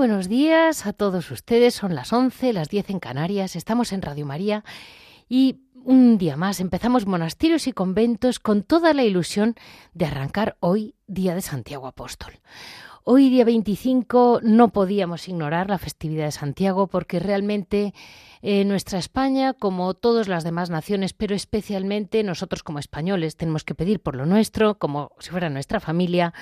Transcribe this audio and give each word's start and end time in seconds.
Buenos 0.00 0.30
días 0.30 0.86
a 0.86 0.94
todos 0.94 1.30
ustedes. 1.30 1.74
Son 1.74 1.94
las 1.94 2.14
11, 2.14 2.54
las 2.54 2.70
10 2.70 2.88
en 2.88 3.00
Canarias. 3.00 3.54
Estamos 3.54 3.92
en 3.92 4.00
Radio 4.00 4.24
María 4.24 4.64
y 5.28 5.58
un 5.84 6.16
día 6.16 6.38
más 6.38 6.60
empezamos 6.60 7.06
monasterios 7.06 7.66
y 7.66 7.72
conventos 7.72 8.38
con 8.38 8.62
toda 8.62 8.94
la 8.94 9.04
ilusión 9.04 9.56
de 9.92 10.06
arrancar 10.06 10.56
hoy, 10.60 10.94
Día 11.06 11.34
de 11.34 11.42
Santiago 11.42 11.86
Apóstol. 11.86 12.40
Hoy, 13.04 13.28
día 13.28 13.44
25, 13.44 14.40
no 14.42 14.68
podíamos 14.68 15.28
ignorar 15.28 15.68
la 15.68 15.76
festividad 15.76 16.24
de 16.24 16.32
Santiago 16.32 16.86
porque 16.86 17.18
realmente 17.18 17.92
eh, 18.40 18.64
nuestra 18.64 18.98
España, 18.98 19.52
como 19.52 19.92
todas 19.92 20.28
las 20.28 20.44
demás 20.44 20.70
naciones, 20.70 21.12
pero 21.12 21.34
especialmente 21.34 22.22
nosotros 22.22 22.62
como 22.62 22.78
españoles, 22.78 23.36
tenemos 23.36 23.64
que 23.64 23.74
pedir 23.74 24.00
por 24.00 24.16
lo 24.16 24.24
nuestro, 24.24 24.78
como 24.78 25.12
si 25.18 25.28
fuera 25.28 25.50
nuestra 25.50 25.78
familia, 25.78 26.32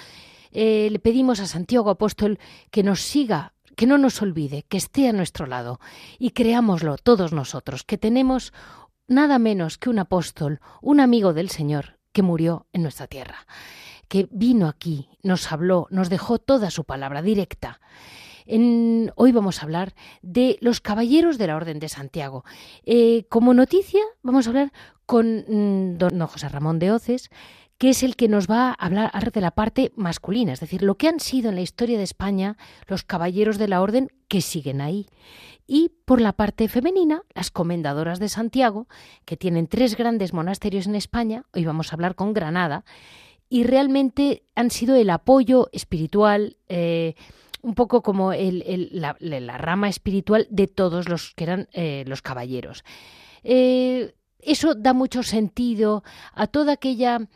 eh, 0.50 0.88
le 0.91 0.98
pedimos 0.98 1.41
a 1.41 1.47
Santiago 1.47 1.91
Apóstol 1.91 2.38
que 2.70 2.82
nos 2.82 3.00
siga, 3.00 3.54
que 3.78 3.86
no 3.86 3.96
nos 3.96 4.20
olvide, 4.22 4.64
que 4.64 4.76
esté 4.76 5.08
a 5.08 5.12
nuestro 5.12 5.46
lado 5.46 5.78
y 6.18 6.30
creámoslo 6.30 6.98
todos 6.98 7.32
nosotros, 7.32 7.84
que 7.84 7.96
tenemos 7.96 8.52
nada 9.06 9.38
menos 9.38 9.78
que 9.78 9.88
un 9.88 10.00
apóstol, 10.00 10.58
un 10.82 10.98
amigo 10.98 11.32
del 11.32 11.48
Señor 11.48 12.00
que 12.10 12.22
murió 12.22 12.66
en 12.72 12.82
nuestra 12.82 13.06
tierra, 13.06 13.46
que 14.08 14.26
vino 14.32 14.66
aquí, 14.66 15.08
nos 15.22 15.52
habló, 15.52 15.86
nos 15.90 16.10
dejó 16.10 16.40
toda 16.40 16.72
su 16.72 16.82
palabra 16.82 17.22
directa. 17.22 17.78
hoy 19.14 19.30
vamos 19.30 19.60
a 19.60 19.62
hablar 19.62 19.94
de 20.22 20.58
los 20.60 20.80
caballeros 20.80 21.38
de 21.38 21.46
la 21.46 21.54
Orden 21.54 21.78
de 21.78 21.88
Santiago. 21.88 22.44
Eh, 22.82 23.26
como 23.28 23.54
noticia, 23.54 24.02
vamos 24.24 24.48
a 24.48 24.50
hablar 24.50 24.72
con 25.06 25.44
mm, 25.46 25.98
don 25.98 26.26
José 26.26 26.48
Ramón 26.48 26.80
de 26.80 26.90
Oces, 26.90 27.30
que 27.78 27.90
es 27.90 28.02
el 28.02 28.16
que 28.16 28.28
nos 28.28 28.48
va 28.48 28.70
a 28.70 28.72
hablar 28.72 29.32
de 29.32 29.40
la 29.40 29.52
parte 29.52 29.92
masculina, 29.94 30.52
es 30.52 30.60
decir, 30.60 30.82
lo 30.82 30.96
que 30.96 31.08
han 31.08 31.20
sido 31.20 31.48
en 31.48 31.54
la 31.54 31.60
historia 31.60 31.96
de 31.96 32.04
España 32.04 32.56
los 32.88 33.04
caballeros 33.04 33.56
de 33.56 33.68
la 33.68 33.80
orden 33.80 34.10
que 34.26 34.40
siguen 34.40 34.80
ahí. 34.80 35.06
Y 35.66 35.92
por 36.04 36.20
la 36.20 36.32
parte 36.32 36.66
femenina, 36.68 37.22
las 37.34 37.50
comendadoras 37.50 38.18
de 38.18 38.28
Santiago, 38.28 38.88
que 39.24 39.36
tienen 39.36 39.68
tres 39.68 39.96
grandes 39.96 40.32
monasterios 40.32 40.86
en 40.86 40.96
España, 40.96 41.44
hoy 41.52 41.64
vamos 41.64 41.92
a 41.92 41.96
hablar 41.96 42.16
con 42.16 42.32
Granada, 42.32 42.84
y 43.48 43.64
realmente 43.64 44.42
han 44.56 44.70
sido 44.70 44.96
el 44.96 45.10
apoyo 45.10 45.68
espiritual, 45.72 46.56
eh, 46.68 47.14
un 47.62 47.74
poco 47.74 48.02
como 48.02 48.32
la, 48.32 49.58
rama 49.58 49.88
espiritual 49.88 50.46
de 50.50 50.66
todos 50.66 51.08
los 51.08 51.34
que 51.34 51.44
eran 51.44 51.68
eh, 51.72 52.04
los 52.06 52.22
caballeros. 52.22 52.84
Eh, 53.44 54.14
eso 54.40 54.74
da 54.74 54.92
mucho 54.92 55.22
sentido 55.22 56.02
a 56.32 56.46
toda 56.46 56.74
aquella 56.74 57.28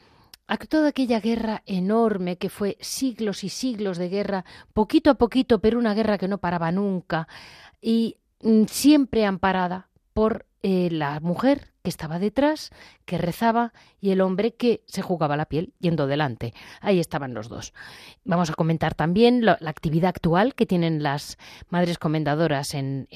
a 0.47 0.57
toda 0.59 0.89
aquella 0.89 1.21
guerra 1.21 1.63
enorme 1.67 2.37
que 2.37 2.51
fue 2.51 2.77
siglos 2.81 3.45
y 3.45 3.49
siglos 3.49 3.99
de 3.99 4.09
guerra, 4.09 4.45
poquito 4.73 5.11
a 5.11 5.15
poquito, 5.15 5.61
pero 5.61 5.79
una 5.79 5.95
guerra 5.95 6.19
que 6.19 6.29
no 6.29 6.39
paraba 6.39 6.73
nunca 6.73 7.29
y 7.81 8.19
mm, 8.43 8.65
siempre 8.65 9.25
amparada 9.25 9.89
por 10.13 10.47
eh, 10.63 10.89
la 10.91 11.19
mujer 11.21 11.73
que 11.83 11.91
estaba 11.91 12.19
detrás, 12.19 12.71
que 13.05 13.19
rezaba, 13.19 13.73
y 14.01 14.11
el 14.11 14.21
hombre 14.21 14.55
que 14.55 14.83
se 14.87 15.03
jugaba 15.03 15.37
la 15.37 15.47
piel 15.47 15.73
yendo 15.81 16.07
delante. 16.07 16.55
Ahí 16.81 17.01
estaban 17.01 17.35
los 17.35 17.49
dos. 17.49 17.73
Vamos 18.25 18.51
a 18.51 18.55
comentar 18.55 18.95
también 18.95 19.45
la, 19.45 19.59
actividad 19.65 20.11
actual 20.11 20.55
que 20.55 20.67
tienen 20.67 21.03
las 21.03 21.39
madres 21.69 21.99
comendadoras 21.99 22.75
en, 22.75 23.09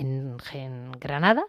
Granada. 0.99 1.45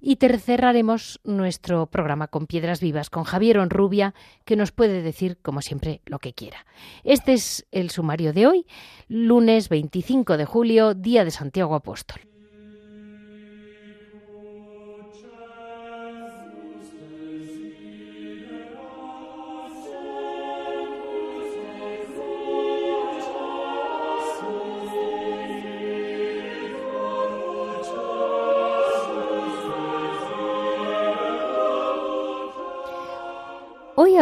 Y 0.00 0.16
cerraremos 0.16 1.20
nuestro 1.24 1.86
programa 1.86 2.28
con 2.28 2.46
Piedras 2.46 2.80
Vivas 2.80 3.10
con 3.10 3.24
Javier 3.24 3.58
Onrubia, 3.58 4.14
que 4.44 4.56
nos 4.56 4.70
puede 4.70 5.02
decir, 5.02 5.38
como 5.42 5.60
siempre, 5.62 6.02
lo 6.06 6.20
que 6.20 6.34
quiera. 6.34 6.66
Este 7.02 7.32
es 7.32 7.66
el 7.72 7.90
sumario 7.90 8.32
de 8.32 8.46
hoy, 8.46 8.66
lunes 9.08 9.68
25 9.68 10.36
de 10.36 10.44
julio, 10.44 10.94
Día 10.94 11.24
de 11.24 11.30
Santiago 11.32 11.74
Apóstol. 11.74 12.31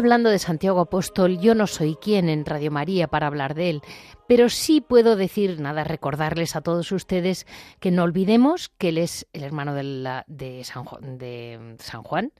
Hablando 0.00 0.30
de 0.30 0.38
Santiago 0.38 0.80
Apóstol, 0.80 1.38
yo 1.40 1.54
no 1.54 1.66
soy 1.66 1.94
quien 1.94 2.30
en 2.30 2.46
Radio 2.46 2.70
María 2.70 3.06
para 3.06 3.26
hablar 3.26 3.54
de 3.54 3.68
él, 3.68 3.82
pero 4.26 4.48
sí 4.48 4.80
puedo 4.80 5.14
decir, 5.14 5.60
nada, 5.60 5.84
recordarles 5.84 6.56
a 6.56 6.62
todos 6.62 6.90
ustedes 6.90 7.46
que 7.80 7.90
no 7.90 8.04
olvidemos 8.04 8.70
que 8.78 8.88
él 8.88 8.96
es 8.96 9.26
el 9.34 9.42
hermano 9.42 9.74
de, 9.74 10.62
San 10.64 10.86
Juan, 10.86 11.18
de 11.18 11.76
San 11.80 12.02
Juan, 12.02 12.32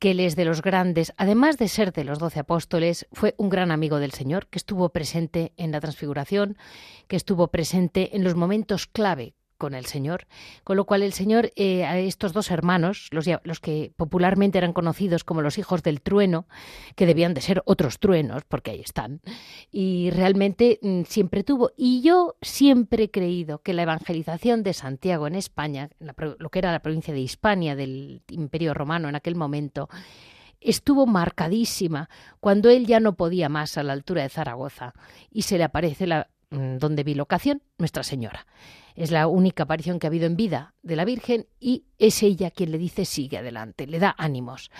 que 0.00 0.10
él 0.10 0.18
es 0.18 0.34
de 0.34 0.44
los 0.44 0.60
grandes, 0.60 1.12
además 1.18 1.56
de 1.56 1.68
ser 1.68 1.92
de 1.92 2.02
los 2.02 2.18
doce 2.18 2.40
apóstoles, 2.40 3.06
fue 3.12 3.36
un 3.38 3.48
gran 3.48 3.70
amigo 3.70 4.00
del 4.00 4.10
Señor, 4.10 4.48
que 4.48 4.58
estuvo 4.58 4.88
presente 4.88 5.52
en 5.56 5.70
la 5.70 5.78
transfiguración, 5.78 6.58
que 7.06 7.14
estuvo 7.14 7.46
presente 7.46 8.16
en 8.16 8.24
los 8.24 8.34
momentos 8.34 8.88
clave 8.88 9.34
con 9.58 9.74
el 9.74 9.86
Señor, 9.86 10.26
con 10.64 10.76
lo 10.76 10.86
cual 10.86 11.02
el 11.02 11.12
Señor 11.12 11.50
eh, 11.56 11.84
a 11.84 11.98
estos 11.98 12.32
dos 12.32 12.50
hermanos, 12.50 13.10
los, 13.10 13.60
que 13.60 13.92
popularmente 13.96 14.56
eran 14.56 14.72
conocidos 14.72 15.24
como 15.24 15.42
los 15.42 15.58
hijos 15.58 15.82
del 15.82 16.00
trueno, 16.00 16.46
que 16.94 17.04
debían 17.04 17.34
de 17.34 17.40
ser 17.40 17.62
otros 17.66 17.98
truenos, 17.98 18.44
porque 18.48 18.70
ahí 18.70 18.80
están, 18.80 19.20
y 19.70 20.10
realmente 20.10 20.78
mm, 20.80 21.02
siempre 21.02 21.44
tuvo, 21.44 21.72
y 21.76 22.00
yo 22.00 22.36
siempre 22.40 23.04
he 23.04 23.10
creído 23.10 23.58
que 23.58 23.74
la 23.74 23.82
evangelización 23.82 24.62
de 24.62 24.72
Santiago 24.72 25.26
en 25.26 25.34
España, 25.34 25.90
lo 25.98 26.48
que 26.50 26.58
era 26.58 26.72
la 26.72 26.80
provincia 26.80 27.12
de 27.12 27.20
Hispania 27.20 27.76
del 27.76 28.22
Imperio 28.30 28.72
Romano 28.72 29.08
en 29.08 29.16
aquel 29.16 29.34
momento, 29.34 29.88
estuvo 30.60 31.06
marcadísima 31.06 32.08
cuando 32.40 32.70
él 32.70 32.86
ya 32.86 33.00
no 33.00 33.14
podía 33.14 33.48
más 33.48 33.78
a 33.78 33.82
la 33.82 33.92
altura 33.92 34.22
de 34.22 34.28
Zaragoza 34.28 34.94
y 35.30 35.42
se 35.42 35.58
le 35.58 35.64
aparece 35.64 36.06
la 36.06 36.28
mm, 36.50 36.78
donde 36.78 37.04
vi 37.04 37.14
locación 37.14 37.62
Nuestra 37.78 38.02
Señora. 38.02 38.46
Es 38.98 39.12
la 39.12 39.28
única 39.28 39.62
aparición 39.62 40.00
que 40.00 40.08
ha 40.08 40.10
habido 40.10 40.26
en 40.26 40.34
vida 40.34 40.74
de 40.82 40.96
la 40.96 41.04
Virgen 41.04 41.46
y 41.60 41.84
es 42.00 42.20
ella 42.24 42.50
quien 42.50 42.72
le 42.72 42.78
dice 42.78 43.04
sigue 43.04 43.38
adelante, 43.38 43.86
le 43.86 44.00
da 44.00 44.12
ánimos. 44.18 44.72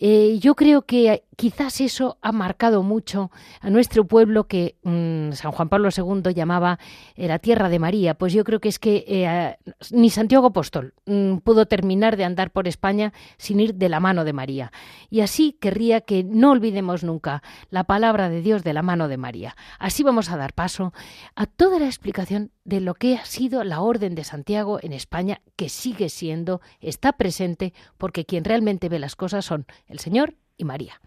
Eh, 0.00 0.38
yo 0.38 0.54
creo 0.54 0.82
que 0.82 1.24
quizás 1.36 1.80
eso 1.80 2.18
ha 2.22 2.30
marcado 2.30 2.82
mucho 2.82 3.30
a 3.60 3.70
nuestro 3.70 4.06
pueblo 4.06 4.44
que 4.44 4.76
mm, 4.84 5.32
San 5.32 5.50
Juan 5.50 5.68
Pablo 5.68 5.88
II 5.96 6.32
llamaba 6.34 6.78
eh, 7.16 7.26
la 7.26 7.38
tierra 7.38 7.68
de 7.68 7.78
María. 7.78 8.14
Pues 8.14 8.32
yo 8.32 8.44
creo 8.44 8.60
que 8.60 8.68
es 8.68 8.78
que 8.78 9.04
eh, 9.08 9.56
ni 9.90 10.10
Santiago 10.10 10.48
Apóstol 10.48 10.94
mm, 11.06 11.38
pudo 11.38 11.66
terminar 11.66 12.16
de 12.16 12.24
andar 12.24 12.52
por 12.52 12.68
España 12.68 13.12
sin 13.38 13.60
ir 13.60 13.74
de 13.74 13.88
la 13.88 13.98
mano 13.98 14.24
de 14.24 14.32
María. 14.32 14.72
Y 15.10 15.20
así 15.20 15.56
querría 15.60 16.00
que 16.00 16.22
no 16.22 16.52
olvidemos 16.52 17.02
nunca 17.02 17.42
la 17.70 17.84
palabra 17.84 18.28
de 18.28 18.40
Dios 18.40 18.62
de 18.62 18.74
la 18.74 18.82
mano 18.82 19.08
de 19.08 19.16
María. 19.16 19.56
Así 19.80 20.04
vamos 20.04 20.30
a 20.30 20.36
dar 20.36 20.52
paso 20.52 20.92
a 21.34 21.46
toda 21.46 21.80
la 21.80 21.86
explicación 21.86 22.52
de 22.68 22.82
lo 22.82 22.94
que 22.94 23.16
ha 23.16 23.24
sido 23.24 23.64
la 23.64 23.80
Orden 23.80 24.14
de 24.14 24.24
Santiago 24.24 24.78
en 24.82 24.92
España, 24.92 25.40
que 25.56 25.70
sigue 25.70 26.10
siendo, 26.10 26.60
está 26.80 27.14
presente, 27.14 27.72
porque 27.96 28.26
quien 28.26 28.44
realmente 28.44 28.90
ve 28.90 28.98
las 28.98 29.16
cosas 29.16 29.46
son 29.46 29.64
el 29.86 30.00
Señor 30.00 30.34
y 30.58 30.64
María. 30.64 31.00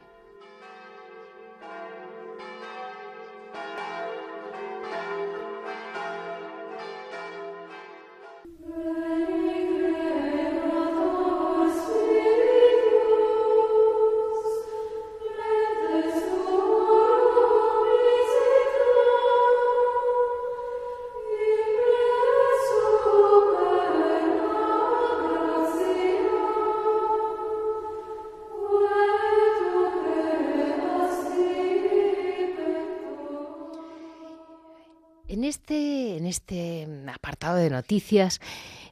Este, 36.32 36.88
apartado 37.14 37.58
de 37.58 37.70
noticias 37.70 38.40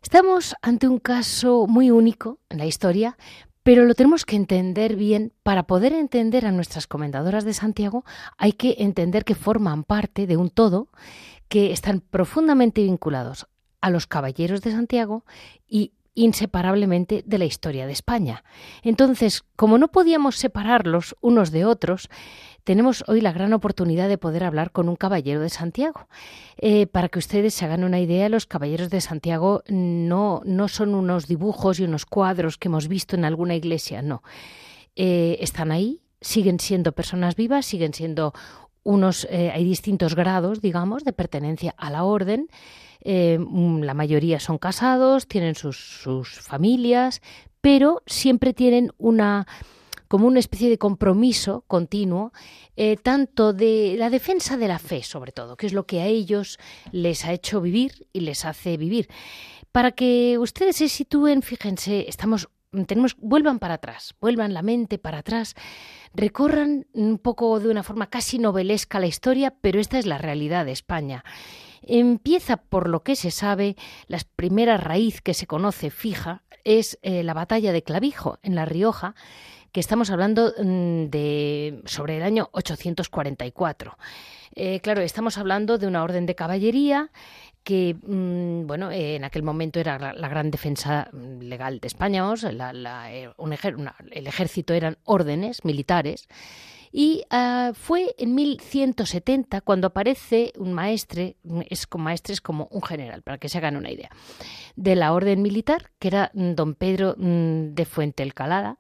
estamos 0.03 0.55
ante 0.61 0.87
un 0.87 0.99
caso 0.99 1.67
muy 1.67 1.89
único 1.89 2.39
en 2.49 2.57
la 2.57 2.65
historia, 2.65 3.17
pero 3.63 3.85
lo 3.85 3.95
tenemos 3.95 4.25
que 4.25 4.35
entender 4.35 4.95
bien. 4.95 5.31
Para 5.41 5.63
poder 5.63 5.93
entender 5.93 6.45
a 6.45 6.51
nuestras 6.51 6.85
comendadoras 6.85 7.45
de 7.45 7.53
Santiago, 7.53 8.03
hay 8.37 8.51
que 8.51 8.75
entender 8.79 9.23
que 9.23 9.35
forman 9.35 9.83
parte 9.83 10.27
de 10.27 10.37
un 10.37 10.49
todo 10.49 10.89
que 11.47 11.71
están 11.71 12.01
profundamente 12.01 12.83
vinculados 12.83 13.47
a 13.81 13.89
los 13.89 14.05
caballeros 14.05 14.61
de 14.61 14.71
Santiago 14.71 15.23
y 15.67 15.93
inseparablemente 16.15 17.23
de 17.25 17.37
la 17.37 17.45
historia 17.45 17.87
de 17.87 17.93
España. 17.93 18.43
Entonces, 18.83 19.43
como 19.55 19.77
no 19.77 19.87
podíamos 19.87 20.35
separarlos 20.35 21.15
unos 21.21 21.51
de 21.51 21.63
otros, 21.63 22.09
tenemos 22.69 23.03
hoy 23.07 23.19
la 23.19 23.31
gran 23.31 23.51
oportunidad 23.53 24.07
de 24.09 24.19
poder 24.19 24.43
hablar 24.43 24.69
con 24.69 24.89
un 24.89 24.95
caballero 24.95 25.41
de 25.41 25.49
Santiago. 25.49 26.07
Eh, 26.57 26.85
para 26.85 27.09
que 27.09 27.17
ustedes 27.17 27.55
se 27.55 27.65
hagan 27.65 27.83
una 27.83 27.99
idea, 27.99 28.29
los 28.29 28.45
caballeros 28.45 28.91
de 28.91 29.01
Santiago 29.01 29.63
no, 29.67 30.43
no 30.45 30.67
son 30.67 30.93
unos 30.93 31.25
dibujos 31.25 31.79
y 31.79 31.85
unos 31.85 32.05
cuadros 32.05 32.59
que 32.59 32.67
hemos 32.67 32.87
visto 32.87 33.15
en 33.15 33.25
alguna 33.25 33.55
iglesia, 33.55 34.03
no. 34.03 34.21
Eh, 34.95 35.37
están 35.39 35.71
ahí, 35.71 36.03
siguen 36.21 36.59
siendo 36.59 36.91
personas 36.91 37.35
vivas, 37.35 37.65
siguen 37.65 37.95
siendo 37.95 38.33
unos, 38.83 39.27
eh, 39.31 39.49
hay 39.51 39.63
distintos 39.63 40.13
grados, 40.13 40.61
digamos, 40.61 41.03
de 41.03 41.13
pertenencia 41.13 41.73
a 41.75 41.89
la 41.89 42.03
orden. 42.03 42.49
Mm, 43.03 43.81
la 43.81 43.95
mayoría 43.95 44.39
son 44.39 44.59
casados, 44.59 45.27
tienen 45.27 45.55
sus, 45.55 46.03
sus 46.03 46.39
familias, 46.39 47.23
pero 47.61 48.03
siempre 48.05 48.53
tienen 48.53 48.91
una 48.99 49.47
como 50.09 50.27
una 50.27 50.39
especie 50.39 50.69
de 50.69 50.77
compromiso 50.77 51.63
continuo, 51.67 52.33
eh, 52.75 52.97
tanto 52.97 53.53
de 53.53 53.95
la 53.97 54.09
defensa 54.09 54.57
de 54.57 54.67
la 54.67 54.79
fe, 54.79 55.03
sobre 55.03 55.31
todo, 55.31 55.55
que 55.55 55.67
es 55.67 55.73
lo 55.73 55.85
que 55.85 56.01
a 56.01 56.07
ellos 56.07 56.57
les 56.91 57.23
ha 57.25 57.31
hecho 57.31 57.61
vivir 57.61 58.07
y 58.11 58.21
les 58.21 58.43
hace 58.43 58.75
vivir. 58.75 59.07
Para 59.71 59.91
que 59.91 60.37
ustedes 60.39 60.77
se 60.77 60.89
sitúen, 60.89 61.43
fíjense, 61.43 62.09
estamos 62.09 62.49
tenemos, 62.85 63.15
vuelvan 63.17 63.59
para 63.59 63.75
atrás, 63.75 64.15
vuelvan 64.21 64.53
la 64.53 64.61
mente 64.61 64.99
para 64.99 65.19
atrás, 65.19 65.55
recorran 66.13 66.85
un 66.93 67.17
poco 67.17 67.59
de 67.59 67.69
una 67.69 67.83
forma 67.83 68.09
casi 68.09 68.37
novelesca 68.37 68.99
la 68.99 69.07
historia, 69.07 69.55
pero 69.61 69.79
esta 69.79 69.97
es 69.97 70.05
la 70.05 70.19
realidad 70.19 70.65
de 70.65 70.71
España. 70.71 71.23
Empieza 71.81 72.57
por 72.57 72.87
lo 72.89 73.03
que 73.03 73.15
se 73.15 73.31
sabe, 73.31 73.75
la 74.07 74.19
primera 74.35 74.77
raíz 74.77 75.21
que 75.21 75.33
se 75.33 75.47
conoce 75.47 75.89
fija 75.89 76.43
es 76.63 76.99
eh, 77.01 77.23
la 77.23 77.33
batalla 77.33 77.71
de 77.71 77.83
Clavijo 77.83 78.37
en 78.43 78.53
La 78.53 78.65
Rioja, 78.65 79.15
que 79.71 79.79
estamos 79.79 80.09
hablando 80.09 80.53
mm, 80.57 81.05
sobre 81.85 82.17
el 82.17 82.23
año 82.23 82.49
844. 82.51 83.97
Eh, 84.55 84.79
claro, 84.81 85.01
estamos 85.01 85.37
hablando 85.37 85.77
de 85.77 85.87
una 85.87 86.03
orden 86.03 86.25
de 86.25 86.35
caballería 86.35 87.11
que, 87.63 87.95
mm, 88.01 88.65
bueno, 88.65 88.91
en 88.91 89.23
aquel 89.23 89.43
momento 89.43 89.79
era 89.79 89.99
la, 89.99 90.29
gran 90.29 90.49
defensa 90.49 91.09
legal 91.39 91.79
de 91.79 91.87
España, 91.87 92.23
eh, 93.09 93.29
el 94.11 94.27
ejército 94.27 94.73
eran 94.73 94.97
órdenes 95.03 95.63
militares. 95.63 96.27
Y 96.91 97.23
ah, 97.29 97.71
fue 97.75 98.15
en 98.17 98.33
1170 98.33 99.61
cuando 99.61 99.87
aparece 99.87 100.51
un 100.57 100.73
maestre, 100.73 101.35
es 101.69 101.85
como 101.85 102.05
maestre 102.05 102.33
es 102.33 102.41
como 102.41 102.67
un 102.71 102.81
general, 102.81 103.21
para 103.21 103.37
que 103.37 103.47
se 103.47 103.59
hagan 103.59 103.75
una 103.75 103.91
idea, 103.91 104.09
de 104.75 104.95
la 104.95 105.13
orden 105.13 105.43
militar, 105.43 105.91
que 105.99 106.07
era 106.07 106.31
don 106.33 106.73
Pedro 106.73 107.13
mm, 107.17 107.75
de 107.75 107.85
Fuente 107.85 108.29
Calada 108.31 108.79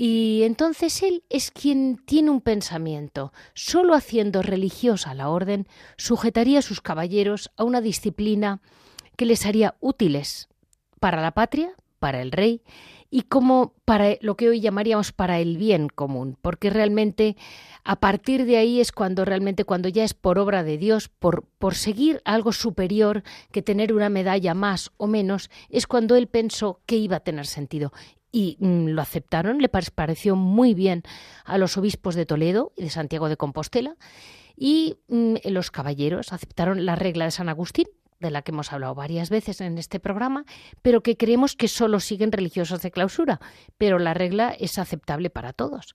y 0.00 0.44
entonces 0.44 1.02
él 1.02 1.24
es 1.28 1.50
quien 1.50 1.96
tiene 1.96 2.30
un 2.30 2.40
pensamiento. 2.40 3.32
Solo 3.54 3.94
haciendo 3.94 4.42
religiosa 4.42 5.12
la 5.12 5.28
orden, 5.28 5.66
sujetaría 5.96 6.60
a 6.60 6.62
sus 6.62 6.80
caballeros 6.80 7.50
a 7.56 7.64
una 7.64 7.80
disciplina 7.80 8.60
que 9.16 9.26
les 9.26 9.44
haría 9.44 9.74
útiles 9.80 10.48
para 11.00 11.20
la 11.20 11.32
patria, 11.32 11.72
para 11.98 12.22
el 12.22 12.30
rey 12.30 12.62
y 13.10 13.22
como 13.22 13.74
para 13.84 14.10
lo 14.20 14.36
que 14.36 14.48
hoy 14.48 14.60
llamaríamos 14.60 15.10
para 15.10 15.40
el 15.40 15.56
bien 15.56 15.88
común, 15.88 16.38
porque 16.42 16.70
realmente 16.70 17.36
a 17.82 17.98
partir 17.98 18.44
de 18.44 18.58
ahí 18.58 18.80
es 18.80 18.92
cuando 18.92 19.24
realmente 19.24 19.64
cuando 19.64 19.88
ya 19.88 20.04
es 20.04 20.14
por 20.14 20.38
obra 20.38 20.62
de 20.62 20.78
Dios, 20.78 21.08
por 21.08 21.44
por 21.58 21.74
seguir 21.74 22.22
algo 22.24 22.52
superior 22.52 23.24
que 23.50 23.62
tener 23.62 23.92
una 23.92 24.10
medalla 24.10 24.54
más 24.54 24.92
o 24.96 25.08
menos, 25.08 25.50
es 25.70 25.88
cuando 25.88 26.14
él 26.14 26.28
pensó 26.28 26.82
que 26.86 26.96
iba 26.96 27.16
a 27.16 27.20
tener 27.20 27.46
sentido 27.46 27.92
y 28.30 28.56
mm, 28.60 28.88
lo 28.88 29.02
aceptaron, 29.02 29.58
le 29.58 29.68
pareció 29.68 30.36
muy 30.36 30.74
bien 30.74 31.02
a 31.44 31.58
los 31.58 31.76
obispos 31.76 32.14
de 32.14 32.26
Toledo 32.26 32.72
y 32.76 32.84
de 32.84 32.90
Santiago 32.90 33.28
de 33.28 33.36
Compostela 33.36 33.96
y 34.56 34.96
mm, 35.08 35.36
los 35.44 35.70
caballeros 35.70 36.32
aceptaron 36.32 36.84
la 36.84 36.96
regla 36.96 37.24
de 37.24 37.30
San 37.30 37.48
Agustín, 37.48 37.86
de 38.20 38.30
la 38.30 38.42
que 38.42 38.50
hemos 38.50 38.72
hablado 38.72 38.94
varias 38.94 39.30
veces 39.30 39.60
en 39.60 39.78
este 39.78 40.00
programa, 40.00 40.44
pero 40.82 41.02
que 41.02 41.16
creemos 41.16 41.54
que 41.54 41.68
solo 41.68 42.00
siguen 42.00 42.32
religiosos 42.32 42.82
de 42.82 42.90
clausura, 42.90 43.40
pero 43.78 43.98
la 43.98 44.14
regla 44.14 44.50
es 44.58 44.78
aceptable 44.78 45.30
para 45.30 45.52
todos. 45.52 45.94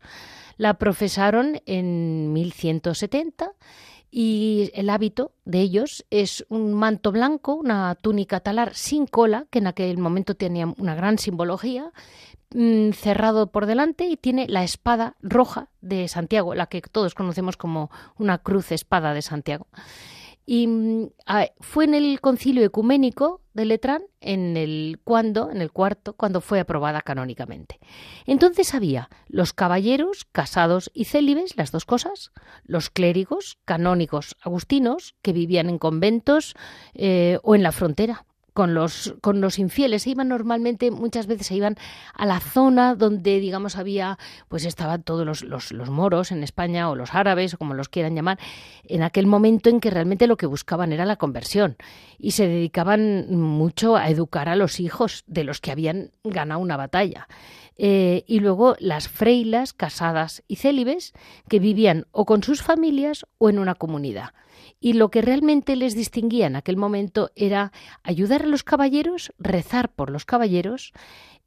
La 0.57 0.75
profesaron 0.75 1.61
en 1.65 2.31
1170 2.31 3.51
y 4.15 4.69
el 4.75 4.91
hábito 4.91 5.31
de 5.43 5.61
ellos 5.61 6.05
es 6.11 6.45
un 6.47 6.75
manto 6.75 7.11
blanco, 7.11 7.55
una 7.55 7.95
túnica 7.95 8.41
talar 8.41 8.75
sin 8.75 9.07
cola, 9.07 9.47
que 9.49 9.57
en 9.57 9.65
aquel 9.65 9.97
momento 9.97 10.35
tenía 10.35 10.67
una 10.77 10.93
gran 10.93 11.17
simbología, 11.17 11.91
mm, 12.53 12.91
cerrado 12.91 13.47
por 13.47 13.65
delante 13.65 14.05
y 14.05 14.15
tiene 14.15 14.47
la 14.47 14.63
espada 14.63 15.15
roja 15.23 15.69
de 15.81 16.07
Santiago, 16.07 16.53
la 16.53 16.67
que 16.67 16.79
todos 16.81 17.15
conocemos 17.15 17.57
como 17.57 17.89
una 18.19 18.37
cruz 18.37 18.71
espada 18.71 19.15
de 19.15 19.23
Santiago. 19.23 19.65
Y 20.45 20.67
mm, 20.67 21.09
fue 21.59 21.85
en 21.85 21.93
el 21.93 22.19
concilio 22.21 22.65
ecuménico 22.65 23.41
de 23.53 23.65
Letrán, 23.65 24.03
en 24.19 24.57
el 24.57 24.99
cuando, 25.03 25.51
en 25.51 25.61
el 25.61 25.71
cuarto, 25.71 26.13
cuando 26.13 26.41
fue 26.41 26.59
aprobada 26.59 27.01
canónicamente. 27.01 27.79
Entonces 28.25 28.73
había 28.73 29.09
los 29.27 29.53
caballeros 29.53 30.25
casados 30.31 30.91
y 30.93 31.05
célibes, 31.05 31.55
las 31.55 31.71
dos 31.71 31.85
cosas, 31.85 32.31
los 32.63 32.89
clérigos 32.89 33.59
canónicos 33.65 34.35
agustinos 34.41 35.15
que 35.21 35.33
vivían 35.33 35.69
en 35.69 35.77
conventos 35.77 36.55
eh, 36.93 37.39
o 37.43 37.55
en 37.55 37.63
la 37.63 37.71
frontera, 37.71 38.25
con 38.53 38.73
los, 38.73 39.15
con 39.21 39.41
los 39.41 39.59
infieles. 39.59 40.03
Se 40.03 40.11
iban 40.11 40.29
normalmente, 40.29 40.91
muchas 40.91 41.27
veces 41.27 41.47
se 41.47 41.55
iban 41.55 41.75
a 42.13 42.25
la 42.25 42.39
zona 42.39 42.95
donde, 42.95 43.39
digamos, 43.39 43.75
había, 43.75 44.17
pues 44.47 44.65
estaban 44.65 45.03
todos 45.03 45.25
los, 45.25 45.43
los, 45.43 45.71
los, 45.71 45.89
moros 45.89 46.31
en 46.31 46.43
España 46.43 46.89
o 46.89 46.95
los 46.95 47.13
árabes, 47.13 47.53
o 47.53 47.57
como 47.57 47.73
los 47.73 47.89
quieran 47.89 48.15
llamar, 48.15 48.39
en 48.85 49.03
aquel 49.03 49.27
momento 49.27 49.69
en 49.69 49.79
que 49.79 49.89
realmente 49.89 50.27
lo 50.27 50.37
que 50.37 50.45
buscaban 50.45 50.93
era 50.93 51.05
la 51.05 51.15
conversión 51.15 51.77
y 52.17 52.31
se 52.31 52.47
dedicaban 52.47 53.35
mucho 53.35 53.95
a 53.95 54.09
educar 54.09 54.49
a 54.49 54.55
los 54.55 54.79
hijos 54.79 55.23
de 55.27 55.43
los 55.43 55.59
que 55.59 55.71
habían 55.71 56.11
ganado 56.23 56.61
una 56.61 56.77
batalla. 56.77 57.27
Eh, 57.77 58.23
y 58.27 58.39
luego 58.39 58.75
las 58.79 59.07
freilas 59.07 59.73
casadas 59.73 60.43
y 60.47 60.57
célibes 60.57 61.13
que 61.49 61.59
vivían 61.59 62.05
o 62.11 62.25
con 62.25 62.43
sus 62.43 62.61
familias 62.61 63.25
o 63.37 63.49
en 63.49 63.59
una 63.59 63.75
comunidad. 63.75 64.33
Y 64.79 64.93
lo 64.93 65.09
que 65.09 65.21
realmente 65.21 65.75
les 65.75 65.95
distinguía 65.95 66.47
en 66.47 66.55
aquel 66.55 66.77
momento 66.77 67.31
era 67.35 67.71
ayudar 68.03 68.43
a 68.43 68.47
los 68.47 68.63
caballeros, 68.63 69.33
rezar 69.39 69.89
por 69.93 70.09
los 70.09 70.25
caballeros 70.25 70.93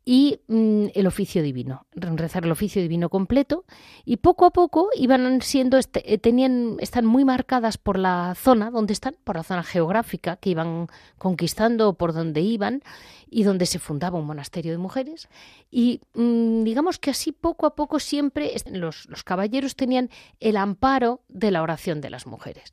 y 0.08 0.38
mm, 0.46 0.86
el 0.94 1.06
oficio 1.08 1.42
divino, 1.42 1.84
rezar 1.92 2.44
el 2.44 2.52
oficio 2.52 2.80
divino 2.80 3.10
completo 3.10 3.64
y 4.04 4.18
poco 4.18 4.46
a 4.46 4.50
poco 4.52 4.88
iban 4.94 5.42
siendo 5.42 5.78
este, 5.78 6.14
eh, 6.14 6.16
tenían 6.16 6.76
están 6.78 7.04
muy 7.04 7.24
marcadas 7.24 7.76
por 7.76 7.98
la 7.98 8.34
zona 8.36 8.70
donde 8.70 8.92
están, 8.92 9.16
por 9.24 9.34
la 9.34 9.42
zona 9.42 9.64
geográfica 9.64 10.36
que 10.36 10.50
iban 10.50 10.86
conquistando 11.18 11.94
por 11.94 12.12
donde 12.12 12.40
iban 12.40 12.82
y 13.28 13.42
donde 13.42 13.66
se 13.66 13.80
fundaba 13.80 14.16
un 14.16 14.26
monasterio 14.26 14.70
de 14.70 14.78
mujeres 14.78 15.28
y 15.72 16.00
mm, 16.14 16.62
digamos 16.62 17.00
que 17.00 17.10
así 17.10 17.32
poco 17.32 17.66
a 17.66 17.74
poco 17.74 17.98
siempre 17.98 18.54
los, 18.70 19.08
caballeros 19.24 19.74
tenían 19.74 20.08
el 20.38 20.56
amparo 20.56 21.20
de 21.28 21.50
la 21.50 21.62
oración 21.62 22.00
de 22.00 22.10
las 22.10 22.26
mujeres. 22.26 22.72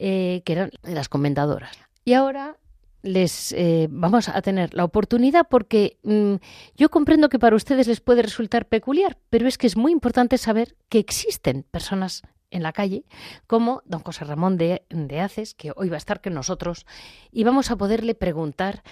Eh, 0.00 0.42
que 0.44 0.52
eran 0.52 0.70
las 0.84 1.08
comentadoras. 1.08 1.76
Y 2.04 2.12
ahora 2.12 2.56
les 3.02 3.52
eh, 3.52 3.88
vamos 3.90 4.28
a 4.28 4.40
tener 4.42 4.74
la 4.74 4.84
oportunidad 4.84 5.46
porque 5.48 5.98
mm, 6.02 6.34
yo 6.76 6.88
comprendo 6.88 7.28
que 7.28 7.38
para 7.38 7.56
ustedes 7.56 7.86
les 7.86 8.00
puede 8.00 8.22
resultar 8.22 8.66
peculiar, 8.66 9.16
pero 9.30 9.46
es 9.46 9.58
que 9.58 9.66
es 9.66 9.76
muy 9.76 9.92
importante 9.92 10.38
saber 10.38 10.74
que 10.88 10.98
existen 10.98 11.64
personas 11.70 12.22
en 12.50 12.62
la 12.62 12.72
calle, 12.72 13.04
como 13.46 13.82
don 13.84 14.00
José 14.00 14.24
Ramón 14.24 14.56
de, 14.56 14.82
de 14.88 15.20
Aces, 15.20 15.54
que 15.54 15.72
hoy 15.76 15.88
va 15.88 15.96
a 15.96 15.98
estar 15.98 16.20
con 16.20 16.34
nosotros, 16.34 16.86
y 17.30 17.44
vamos 17.44 17.70
a 17.70 17.76
poderle 17.76 18.14
preguntar, 18.14 18.82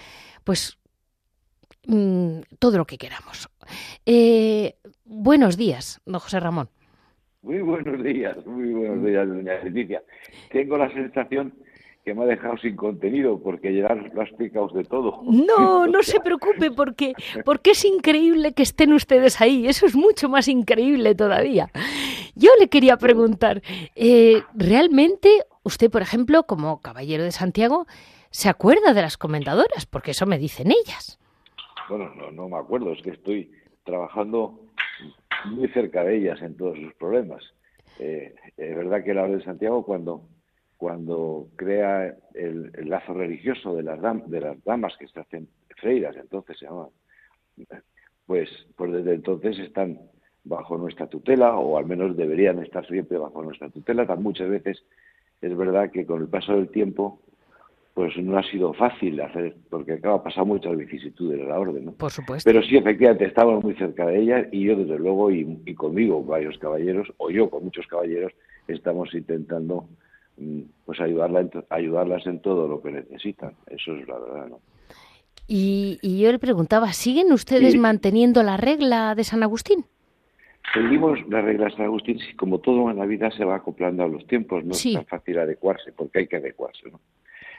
pues, 0.43 0.77
mm, 1.87 2.41
todo 2.59 2.77
lo 2.77 2.85
que 2.85 2.97
queramos. 2.97 3.49
Eh, 4.05 4.75
buenos 5.05 5.57
días, 5.57 6.01
don 6.05 6.19
José 6.19 6.39
Ramón. 6.39 6.69
Muy 7.41 7.59
buenos 7.61 8.03
días, 8.03 8.45
muy 8.45 8.73
buenos 8.73 9.05
días, 9.05 9.27
doña 9.27 9.63
Leticia. 9.63 10.03
Tengo 10.51 10.77
la 10.77 10.91
sensación 10.91 11.53
que 12.07 12.13
me 12.13 12.23
ha 12.23 12.27
dejado 12.27 12.57
sin 12.59 12.77
contenido 12.77 13.37
porque 13.37 13.75
ya 13.75 13.93
lo 13.93 14.21
ha 14.21 14.23
explicado 14.23 14.69
de 14.69 14.85
todo. 14.85 15.23
No, 15.23 15.87
no 15.87 16.01
se 16.03 16.21
preocupe 16.21 16.71
porque, 16.71 17.13
porque 17.43 17.71
es 17.71 17.83
increíble 17.83 18.53
que 18.53 18.63
estén 18.63 18.93
ustedes 18.93 19.41
ahí. 19.41 19.67
Eso 19.67 19.85
es 19.85 19.93
mucho 19.93 20.29
más 20.29 20.47
increíble 20.47 21.15
todavía. 21.15 21.69
Yo 22.33 22.49
le 22.61 22.69
quería 22.69 22.95
preguntar, 22.95 23.61
eh, 23.93 24.41
¿realmente 24.55 25.27
usted, 25.63 25.91
por 25.91 26.01
ejemplo, 26.01 26.43
como 26.43 26.81
caballero 26.81 27.25
de 27.25 27.33
Santiago, 27.33 27.87
se 28.29 28.47
acuerda 28.47 28.93
de 28.93 29.01
las 29.01 29.17
comentadoras? 29.17 29.85
Porque 29.85 30.11
eso 30.11 30.25
me 30.25 30.37
dicen 30.37 30.71
ellas. 30.71 31.19
Bueno, 31.89 32.09
no, 32.15 32.31
no 32.31 32.47
me 32.47 32.57
acuerdo, 32.57 32.93
es 32.93 33.01
que 33.01 33.09
estoy 33.09 33.51
trabajando 33.83 34.61
muy 35.43 35.67
cerca 35.73 36.05
de 36.05 36.19
ellas 36.19 36.41
en 36.41 36.55
todos 36.55 36.77
sus 36.77 36.93
problemas. 36.93 37.43
Eh, 37.99 38.33
es 38.55 38.75
verdad 38.77 39.03
que 39.03 39.13
la 39.13 39.23
Orden 39.23 39.39
de 39.39 39.43
Santiago, 39.43 39.83
cuando 39.83 40.21
cuando 40.77 41.47
crea 41.55 42.15
el, 42.33 42.71
lazo 42.87 43.13
religioso 43.13 43.75
de 43.75 43.83
las, 43.83 43.99
de 44.29 44.39
las 44.39 44.63
damas 44.63 44.95
que 44.97 45.07
se 45.07 45.19
hacen 45.19 45.47
freiras, 45.75 46.15
entonces 46.15 46.57
se 46.57 46.65
llaman, 46.65 46.87
pues, 48.25 48.49
pues 48.75 48.91
desde 48.91 49.15
entonces 49.15 49.57
están 49.59 49.99
bajo 50.43 50.77
nuestra 50.77 51.07
tutela, 51.07 51.57
o 51.57 51.77
al 51.77 51.85
menos 51.85 52.15
deberían 52.15 52.59
estar 52.59 52.87
siempre 52.87 53.17
bajo 53.17 53.41
nuestra 53.43 53.69
tutela. 53.69 54.05
Tan 54.05 54.23
muchas 54.23 54.49
veces 54.49 54.83
es 55.41 55.57
verdad 55.57 55.91
que 55.91 56.05
con 56.05 56.21
el 56.21 56.27
paso 56.27 56.53
del 56.53 56.69
tiempo, 56.69 57.19
pues 57.93 58.15
no 58.17 58.37
ha 58.37 58.43
sido 58.43 58.73
fácil 58.73 59.19
hacer, 59.21 59.55
porque 59.69 59.93
acaba 59.93 60.23
pasar 60.23 60.45
muchas 60.45 60.77
vicisitudes 60.77 61.39
de 61.39 61.45
la 61.45 61.59
orden, 61.59 61.85
¿no? 61.85 61.91
Por 61.93 62.11
supuesto. 62.11 62.47
Pero 62.47 62.61
sí, 62.63 62.77
efectivamente, 62.77 63.25
estamos 63.25 63.63
muy 63.63 63.73
cerca 63.73 64.05
de 64.05 64.19
ella 64.19 64.47
y 64.51 64.65
yo, 64.65 64.75
desde 64.75 64.99
luego, 64.99 65.31
y, 65.31 65.59
y 65.65 65.73
conmigo, 65.73 66.23
varios 66.23 66.57
caballeros, 66.59 67.11
o 67.17 67.31
yo 67.31 67.49
con 67.49 67.63
muchos 67.63 67.87
caballeros, 67.87 68.31
estamos 68.67 69.13
intentando 69.15 69.89
pues 70.85 70.99
ayudarla 70.99 71.47
ayudarlas 71.69 72.25
en 72.27 72.39
todo 72.41 72.67
lo 72.67 72.81
que 72.81 72.91
necesitan. 72.91 73.53
Eso 73.67 73.95
es 73.95 74.07
la 74.07 74.19
verdad, 74.19 74.47
¿no? 74.47 74.59
Y, 75.47 76.19
yo 76.19 76.31
le 76.31 76.39
preguntaba, 76.39 76.91
¿siguen 76.91 77.31
ustedes 77.31 77.77
manteniendo 77.77 78.43
la 78.43 78.57
regla 78.57 79.15
de 79.15 79.23
San 79.23 79.43
Agustín? 79.43 79.85
Seguimos 80.73 81.19
la 81.29 81.41
regla 81.41 81.65
de 81.65 81.71
San 81.71 81.85
Agustín, 81.85 82.19
como 82.35 82.59
todo 82.59 82.91
en 82.91 82.97
la 82.97 83.05
vida 83.05 83.31
se 83.31 83.45
va 83.45 83.55
acoplando 83.55 84.03
a 84.03 84.09
los 84.09 84.27
tiempos, 84.27 84.65
no 84.65 84.73
es 84.73 84.93
tan 84.93 85.05
fácil 85.05 85.39
adecuarse, 85.39 85.93
porque 85.93 86.19
hay 86.19 86.27
que 86.27 86.35
adecuarse, 86.35 86.91
¿no? 86.91 86.99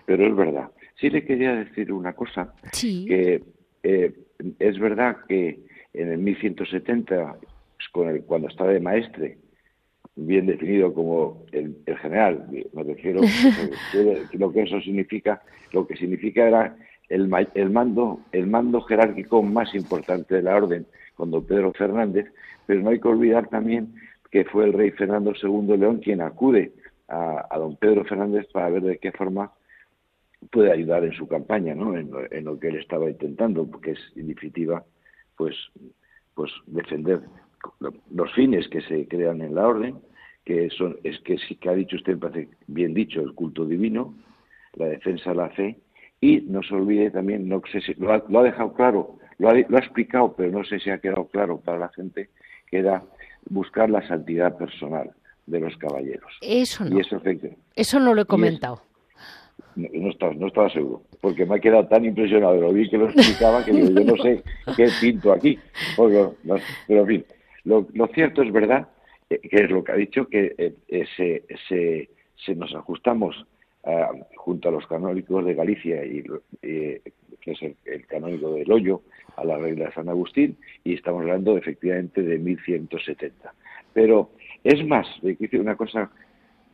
Pero 0.05 0.27
es 0.27 0.37
verdad. 0.37 0.71
Sí 1.01 1.09
le 1.09 1.25
quería 1.25 1.55
decir 1.55 1.91
una 1.91 2.13
cosa, 2.13 2.53
que 2.79 3.43
eh, 3.83 4.13
es 4.59 4.79
verdad 4.79 5.17
que 5.27 5.61
en 5.95 6.13
el 6.13 6.19
1170, 6.19 7.37
con 7.93 8.19
cuando 8.21 8.49
estaba 8.49 8.71
de 8.71 8.81
maestre, 8.81 9.39
bien 10.27 10.47
definido 10.47 10.93
como 10.93 11.45
el, 11.53 11.77
general, 12.01 12.47
me 12.73 12.83
refiero, 12.83 13.21
lo 14.33 14.53
que 14.53 14.63
eso 14.63 14.81
significa, 14.81 15.43
lo 15.73 15.87
que 15.87 15.97
significa 15.97 16.47
era 16.47 16.77
el, 17.09 17.31
el, 17.55 17.71
mando, 17.71 18.21
el 18.33 18.47
mando 18.47 18.81
jerárquico 18.83 19.43
más 19.43 19.75
importante 19.75 20.35
de 20.35 20.43
la 20.43 20.57
orden 20.57 20.87
con 21.15 21.31
don 21.31 21.47
Pedro 21.47 21.73
Fernández, 21.73 22.27
pero 22.67 22.81
no 22.81 22.91
hay 22.91 23.01
que 23.01 23.09
olvidar 23.09 23.49
también 23.49 23.95
que 24.31 24.45
fue 24.45 24.65
el 24.65 24.73
rey 24.73 24.91
Fernando 24.91 25.33
II 25.41 25.77
León 25.77 25.99
quien 25.99 26.21
acude 26.21 26.73
a, 27.09 27.57
don 27.57 27.77
Pedro 27.77 28.05
Fernández 28.05 28.47
para 28.53 28.69
ver 28.69 28.83
de 28.83 28.99
qué 28.99 29.13
forma 29.13 29.53
puede 30.51 30.71
ayudar 30.71 31.05
en 31.05 31.13
su 31.13 31.27
campaña, 31.27 31.75
¿no? 31.75 31.97
en, 31.97 32.45
lo, 32.45 32.59
que 32.59 32.69
él 32.69 32.77
estaba 32.77 33.09
intentando, 33.09 33.67
porque 33.67 33.93
es 33.93 33.99
en 34.17 34.29
definitiva 34.29 34.85
pues, 35.37 35.55
pues 36.35 36.51
defender 36.67 37.23
los 38.15 38.33
fines 38.35 38.69
que 38.69 38.81
se 38.83 39.09
crean 39.09 39.41
en 39.41 39.55
la 39.55 39.67
orden, 39.67 39.97
que 40.49 40.71
son 40.71 40.97
es 41.05 41.21
que 41.21 41.37
sí 41.37 41.57
que 41.57 41.69
ha 41.69 41.75
dicho 41.75 41.97
usted, 41.97 42.19
parece 42.19 42.49
bien 42.67 42.95
dicho, 42.95 43.21
el 43.21 43.35
culto 43.35 43.67
divino, 43.67 44.15
la 44.77 44.87
defensa 44.87 45.29
de 45.31 45.37
la 45.37 45.51
fe 45.51 45.77
y 46.23 46.41
no 46.41 46.63
se 46.63 46.75
olvide 46.75 47.11
también, 47.11 47.47
no 47.47 47.61
sé 47.71 47.83
si 47.83 47.93
lo 47.99 48.11
ha, 48.11 48.43
dejado 48.43 48.73
claro, 48.73 49.19
lo 49.37 49.51
ha, 49.51 49.59
explicado, 49.59 50.35
pero 50.35 50.51
no 50.51 50.65
sé 50.65 50.81
si 50.81 50.89
ha 50.89 51.01
quedado 51.01 51.27
claro 51.27 51.61
para 51.61 51.79
la 51.79 51.91
gente, 51.91 52.31
que 52.67 52.79
era 52.79 53.03
buscar 53.51 53.91
la 53.91 54.01
santidad 54.09 54.57
personal 54.57 55.11
de 55.45 55.61
los 55.61 55.77
caballeros. 55.77 56.33
Eso 56.41 56.87
no. 56.87 56.99
eso, 57.75 58.01
no 58.01 58.15
lo 58.15 58.23
he 58.23 58.25
comentado. 58.25 58.81
no, 59.77 60.09
estaba, 60.09 60.33
no 60.33 60.47
estaba 60.47 60.71
seguro, 60.71 61.03
porque 61.21 61.45
me 61.45 61.57
ha 61.57 61.61
quedado 61.61 61.87
tan 61.89 62.07
impresionado 62.07 62.59
lo 62.59 62.73
vi 62.73 62.89
que 62.89 62.97
lo 62.97 63.11
explicaba 63.11 63.63
que 63.67 63.75
yo 63.75 63.91
no 63.91 64.17
sé 64.23 64.43
qué 64.79 64.89
pinto 64.99 65.31
aquí. 65.31 65.59
pero 65.95 66.35
en 66.89 67.07
fin, 67.07 67.25
lo, 67.65 68.07
cierto 68.15 68.41
es 68.41 68.51
verdad, 68.51 68.89
que 69.29 69.57
es 69.65 69.71
lo 69.71 69.85
que 69.85 69.93
ha 69.93 69.97
dicho, 69.97 70.27
que 70.27 70.55
eh, 70.57 70.75
eh, 70.89 71.05
se, 71.17 71.45
se, 71.69 72.09
se 72.37 72.55
nos 72.55 72.75
ajustamos 72.75 73.47
junto 74.37 74.69
a 74.69 74.73
los 74.73 74.87
canónicos 74.87 75.47
de 75.47 75.55
Galicia, 75.55 76.05
y, 76.05 76.23
que 76.61 77.53
es 77.53 77.63
el, 77.63 78.07
canónico 78.07 78.53
del 78.53 78.71
Hoyo, 78.71 79.01
a 79.37 79.45
la 79.45 79.57
regla 79.57 79.87
de 79.87 79.93
San 79.93 80.11
Agustín, 80.11 80.59
y 80.85 80.95
estamos 80.95 81.23
hablando 81.23 81.57
efectivamente 81.57 82.23
de 82.23 82.39
1170. 82.39 83.55
Pero 83.95 84.31
es 84.63 84.85
más, 84.87 85.07
una 85.53 85.77
cosa 85.77 86.11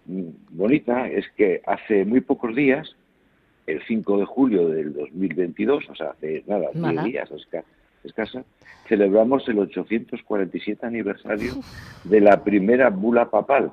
mm, 0.07 0.29
bonita, 0.51 1.09
es 1.09 1.29
que 1.37 1.61
hace 1.67 2.05
muy 2.05 2.21
pocos 2.21 2.55
días, 2.57 2.97
el 3.67 3.81
5 3.87 4.19
de 4.19 4.25
julio 4.25 4.69
del 4.69 4.93
2022, 4.93 5.89
o 5.91 5.95
sea, 5.95 6.11
hace 6.11 6.43
nada, 6.47 6.71
10 6.73 7.05
días 7.05 7.31
escasa, 8.05 8.45
celebramos 8.89 9.49
el 9.49 9.59
847 9.59 10.87
aniversario 10.87 11.55
de 12.05 12.21
la 12.21 12.45
primera 12.45 12.91
bula 12.91 13.31
papal, 13.31 13.73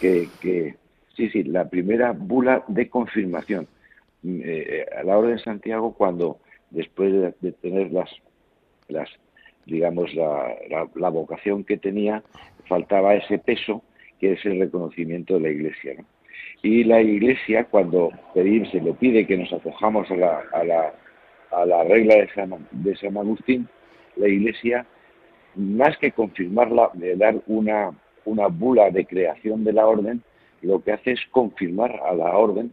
que, 0.00 0.28
que, 0.40 0.76
Sí, 1.16 1.28
sí, 1.28 1.42
la 1.42 1.68
primera 1.68 2.12
bula 2.12 2.64
de 2.68 2.88
confirmación. 2.88 3.68
Mm, 4.22 4.40
eh, 4.40 4.44
eh, 4.44 4.86
a 4.98 5.02
la 5.02 5.18
Orden 5.18 5.36
de 5.36 5.42
Santiago, 5.42 5.94
cuando 5.94 6.38
después 6.70 7.12
de, 7.12 7.52
tener 7.52 7.92
las, 7.92 8.08
las 8.88 9.08
digamos, 9.66 10.14
la, 10.14 10.56
la, 10.94 11.08
vocación 11.10 11.64
que 11.64 11.76
tenía, 11.76 12.22
faltaba 12.66 13.14
ese 13.14 13.38
peso 13.38 13.82
que 14.18 14.32
es 14.32 14.44
el 14.46 14.58
reconocimiento 14.58 15.34
de 15.34 15.40
la 15.40 15.50
Iglesia. 15.50 15.96
Y 16.62 16.84
la 16.84 17.02
Iglesia, 17.02 17.64
cuando 17.64 18.10
pedir, 18.32 18.70
se 18.70 18.80
le 18.80 18.94
pide 18.94 19.26
que 19.26 19.36
nos 19.36 19.52
acojamos 19.52 20.10
a 20.10 20.16
la, 20.16 20.42
a 20.52 20.64
la, 20.64 20.94
a 21.52 21.66
la 21.66 21.84
regla 21.84 22.16
de 22.16 22.28
San, 22.34 22.66
de 22.70 22.96
San 22.96 23.16
Agustín, 23.16 23.68
la 24.16 24.28
Iglesia, 24.28 24.86
más 25.54 25.96
que 25.98 26.12
confirmarla, 26.12 26.90
de 26.94 27.16
dar 27.16 27.36
una, 27.46 27.92
una 28.24 28.46
bula 28.48 28.90
de 28.90 29.04
creación 29.04 29.64
de 29.64 29.72
la 29.72 29.86
orden, 29.86 30.22
lo 30.62 30.82
que 30.82 30.92
hace 30.92 31.12
es 31.12 31.20
confirmar 31.30 32.00
a 32.04 32.14
la 32.14 32.36
orden 32.36 32.72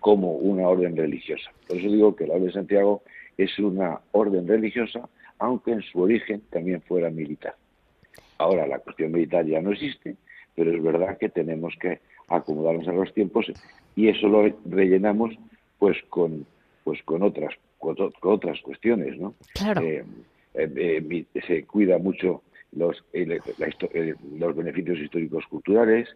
como 0.00 0.32
una 0.32 0.68
orden 0.68 0.96
religiosa. 0.96 1.50
Por 1.68 1.78
eso 1.78 1.88
digo 1.88 2.16
que 2.16 2.26
la 2.26 2.34
Orden 2.34 2.48
de 2.48 2.52
Santiago 2.52 3.02
es 3.38 3.56
una 3.58 4.00
orden 4.10 4.48
religiosa, 4.48 5.08
aunque 5.38 5.72
en 5.72 5.82
su 5.82 6.00
origen 6.00 6.42
también 6.50 6.82
fuera 6.82 7.08
militar. 7.08 7.54
Ahora 8.38 8.66
la 8.66 8.80
cuestión 8.80 9.12
militar 9.12 9.46
ya 9.46 9.60
no 9.62 9.70
existe, 9.70 10.16
pero 10.56 10.72
es 10.72 10.82
verdad 10.82 11.16
que 11.18 11.28
tenemos 11.28 11.74
que 11.80 12.00
acomodarnos 12.28 12.88
a 12.88 12.92
los 12.92 13.12
tiempos 13.14 13.46
y 13.94 14.08
eso 14.08 14.26
lo 14.28 14.52
rellenamos 14.64 15.34
pues 15.78 15.96
con 16.08 16.46
pues 16.84 17.02
con 17.04 17.22
otras 17.22 17.54
con, 17.78 17.96
otras 18.22 18.60
cuestiones, 18.60 19.18
¿no? 19.18 19.34
Claro. 19.54 19.82
Eh, 19.82 20.04
eh, 20.54 21.26
eh, 21.34 21.42
se 21.46 21.64
cuida 21.64 21.98
mucho 21.98 22.42
los, 22.72 23.02
los 23.12 24.56
beneficios 24.56 24.98
históricos 24.98 25.44
culturales, 25.46 26.08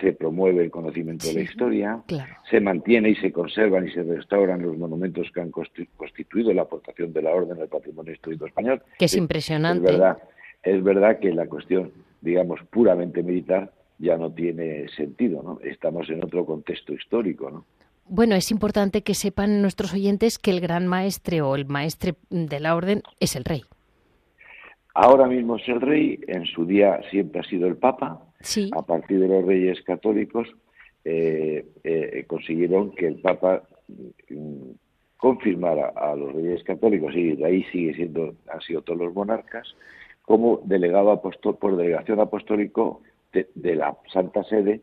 se 0.00 0.12
promueve 0.12 0.64
el 0.64 0.70
conocimiento 0.70 1.28
de 1.28 1.34
la 1.34 1.40
historia, 1.42 2.02
se 2.50 2.60
mantiene 2.60 3.10
y 3.10 3.16
se 3.16 3.30
conservan 3.30 3.86
y 3.86 3.92
se 3.92 4.02
restauran 4.02 4.62
los 4.62 4.76
monumentos 4.76 5.30
que 5.32 5.40
han 5.40 5.52
constituido 5.52 6.52
la 6.52 6.62
aportación 6.62 7.12
de 7.12 7.22
la 7.22 7.30
orden 7.30 7.60
al 7.60 7.68
patrimonio 7.68 8.12
histórico 8.12 8.46
español. 8.46 8.82
Que 8.98 9.04
es 9.04 9.14
impresionante. 9.14 9.86
Es 9.86 9.92
verdad, 9.92 10.18
es 10.64 10.82
verdad 10.82 11.18
que 11.20 11.32
la 11.32 11.46
cuestión, 11.46 11.92
digamos, 12.20 12.60
puramente 12.70 13.22
militar 13.22 13.72
ya 13.98 14.16
no 14.16 14.32
tiene 14.32 14.88
sentido, 14.88 15.42
¿no? 15.42 15.60
Estamos 15.62 16.10
en 16.10 16.24
otro 16.24 16.44
contexto 16.44 16.92
histórico, 16.92 17.50
¿no? 17.50 17.64
Bueno, 18.06 18.34
es 18.34 18.50
importante 18.50 19.02
que 19.02 19.14
sepan 19.14 19.62
nuestros 19.62 19.94
oyentes 19.94 20.38
que 20.38 20.50
el 20.50 20.60
gran 20.60 20.86
maestre 20.86 21.40
o 21.40 21.54
el 21.54 21.66
maestre 21.66 22.14
de 22.30 22.60
la 22.60 22.76
orden 22.76 23.02
es 23.20 23.36
el 23.36 23.44
rey. 23.44 23.62
Ahora 24.94 25.26
mismo 25.26 25.56
es 25.56 25.68
el 25.68 25.80
rey, 25.80 26.20
en 26.28 26.46
su 26.46 26.66
día 26.66 27.00
siempre 27.10 27.40
ha 27.40 27.44
sido 27.44 27.66
el 27.66 27.76
papa, 27.76 28.22
a 28.72 28.82
partir 28.82 29.18
de 29.18 29.28
los 29.28 29.44
reyes 29.44 29.82
católicos 29.82 30.46
eh, 31.04 31.66
eh, 31.84 32.24
consiguieron 32.26 32.94
que 32.94 33.06
el 33.06 33.16
Papa 33.16 33.62
mm, 34.30 34.70
confirmara 35.18 35.92
a 35.94 36.16
los 36.16 36.32
reyes 36.32 36.64
católicos, 36.64 37.14
y 37.14 37.36
de 37.36 37.44
ahí 37.44 37.62
sigue 37.64 37.94
siendo, 37.94 38.34
han 38.50 38.60
sido 38.62 38.80
todos 38.82 39.00
los 39.00 39.14
monarcas, 39.14 39.74
como 40.22 40.62
delegado 40.64 41.10
apostol, 41.10 41.58
por 41.58 41.76
delegación 41.76 42.20
apostólico 42.20 43.02
de, 43.32 43.74
la 43.74 43.96
Santa 44.12 44.44
Sede, 44.44 44.80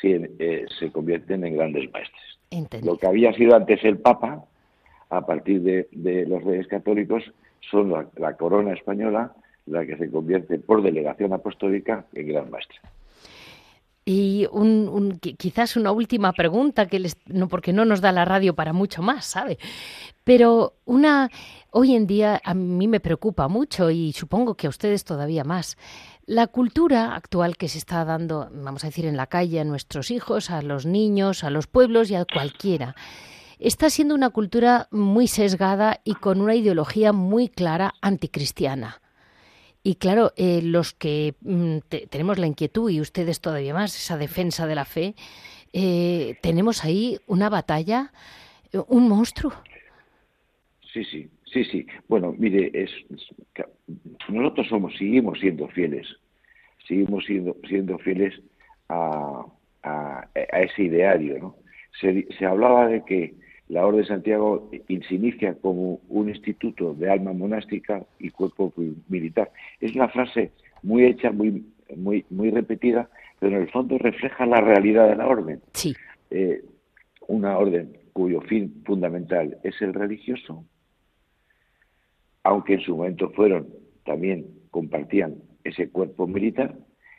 se, 0.00 0.30
eh, 0.38 0.66
se 0.78 0.92
convierten 0.92 1.44
en 1.44 1.56
grandes 1.56 1.90
maestres. 1.92 2.33
Lo 2.82 2.96
que 2.96 3.06
había 3.06 3.32
sido 3.32 3.56
antes 3.56 3.82
el 3.84 3.98
Papa, 3.98 4.44
a 5.10 5.26
partir 5.26 5.62
de, 5.62 6.26
los 6.26 6.42
reyes 6.44 6.66
católicos, 6.68 7.22
son 7.70 7.92
la, 8.16 8.36
corona 8.36 8.72
española 8.72 9.32
la 9.66 9.86
que 9.86 9.96
se 9.96 10.10
convierte 10.10 10.58
por 10.58 10.82
delegación 10.82 11.32
apostólica 11.32 12.04
en 12.12 12.28
gran 12.28 12.50
maestre. 12.50 12.78
Y 14.06 14.46
un, 14.52 15.18
quizás 15.18 15.76
una 15.76 15.90
última 15.90 16.34
pregunta, 16.34 16.86
que 16.86 16.98
les, 16.98 17.16
no, 17.26 17.48
porque 17.48 17.72
no 17.72 17.86
nos 17.86 18.02
da 18.02 18.12
la 18.12 18.26
radio 18.26 18.54
para 18.54 18.74
mucho 18.74 19.00
más, 19.00 19.24
¿sabe? 19.24 19.58
Pero 20.24 20.74
una, 20.84 21.30
hoy 21.70 21.94
en 21.94 22.06
día 22.06 22.38
a 22.44 22.52
mí 22.52 22.86
me 22.86 23.00
preocupa 23.00 23.48
mucho 23.48 23.90
y 23.90 24.12
supongo 24.12 24.56
que 24.56 24.66
a 24.66 24.70
ustedes 24.70 25.04
todavía 25.04 25.42
más. 25.44 25.78
La 26.26 26.46
cultura 26.46 27.14
actual 27.14 27.58
que 27.58 27.68
se 27.68 27.76
está 27.76 28.02
dando, 28.06 28.48
vamos 28.50 28.82
a 28.84 28.86
decir, 28.86 29.04
en 29.04 29.16
la 29.16 29.26
calle 29.26 29.60
a 29.60 29.64
nuestros 29.64 30.10
hijos, 30.10 30.50
a 30.50 30.62
los 30.62 30.86
niños, 30.86 31.44
a 31.44 31.50
los 31.50 31.66
pueblos 31.66 32.10
y 32.10 32.14
a 32.14 32.24
cualquiera, 32.24 32.96
está 33.58 33.90
siendo 33.90 34.14
una 34.14 34.30
cultura 34.30 34.88
muy 34.90 35.28
sesgada 35.28 36.00
y 36.02 36.14
con 36.14 36.40
una 36.40 36.54
ideología 36.54 37.12
muy 37.12 37.48
clara 37.48 37.92
anticristiana. 38.00 39.02
Y 39.82 39.96
claro, 39.96 40.32
eh, 40.36 40.62
los 40.62 40.94
que 40.94 41.34
mm, 41.42 41.78
tenemos 42.08 42.38
la 42.38 42.46
inquietud 42.46 42.90
y 42.90 43.02
ustedes 43.02 43.42
todavía 43.42 43.74
más, 43.74 43.94
esa 43.94 44.16
defensa 44.16 44.66
de 44.66 44.74
la 44.74 44.86
fe, 44.86 45.14
eh, 45.74 46.38
tenemos 46.40 46.84
ahí 46.84 47.18
una 47.26 47.50
batalla, 47.50 48.12
un 48.88 49.10
monstruo. 49.10 49.52
Sí, 50.90 51.04
sí, 51.04 51.28
sí, 51.54 51.64
sí. 51.64 51.86
Bueno, 52.08 52.34
mire, 52.36 52.70
es, 52.74 52.90
nosotros 54.28 54.66
somos, 54.68 54.92
seguimos 54.98 55.38
siendo 55.38 55.68
fieles, 55.68 56.06
seguimos 56.86 57.24
siendo, 57.24 57.56
siendo 57.68 57.96
fieles 57.98 58.34
a, 58.88 59.46
a, 59.84 60.28
ese 60.34 60.82
ideario, 60.82 61.38
¿no? 61.38 61.56
Se, 62.00 62.26
se 62.36 62.44
hablaba 62.44 62.88
de 62.88 63.04
que 63.04 63.34
la 63.68 63.86
Orden 63.86 64.00
de 64.00 64.08
Santiago 64.08 64.68
se 64.88 65.14
inicia 65.14 65.54
como 65.54 66.00
un 66.08 66.28
instituto 66.28 66.92
de 66.94 67.10
alma 67.10 67.32
monástica 67.32 68.04
y 68.18 68.30
cuerpo 68.30 68.72
militar. 69.08 69.50
Es 69.80 69.94
una 69.94 70.08
frase 70.08 70.50
muy 70.82 71.04
hecha, 71.04 71.30
muy, 71.30 71.64
muy, 71.96 72.24
muy 72.30 72.50
repetida, 72.50 73.08
pero 73.38 73.56
en 73.56 73.62
el 73.62 73.70
fondo 73.70 73.96
refleja 73.98 74.44
la 74.44 74.60
realidad 74.60 75.08
de 75.08 75.16
la 75.16 75.28
orden. 75.28 75.60
Sí. 75.72 75.94
Eh, 76.30 76.62
una 77.28 77.56
orden 77.56 77.96
cuyo 78.12 78.40
fin 78.42 78.82
fundamental 78.84 79.58
es 79.62 79.80
el 79.80 79.94
religioso, 79.94 80.64
aunque 82.44 82.74
en 82.74 82.80
su 82.80 82.96
momento 82.96 83.30
fueron, 83.30 83.68
también 84.04 84.46
compartían 84.70 85.36
ese 85.64 85.88
cuerpo 85.88 86.26
militar, 86.26 86.76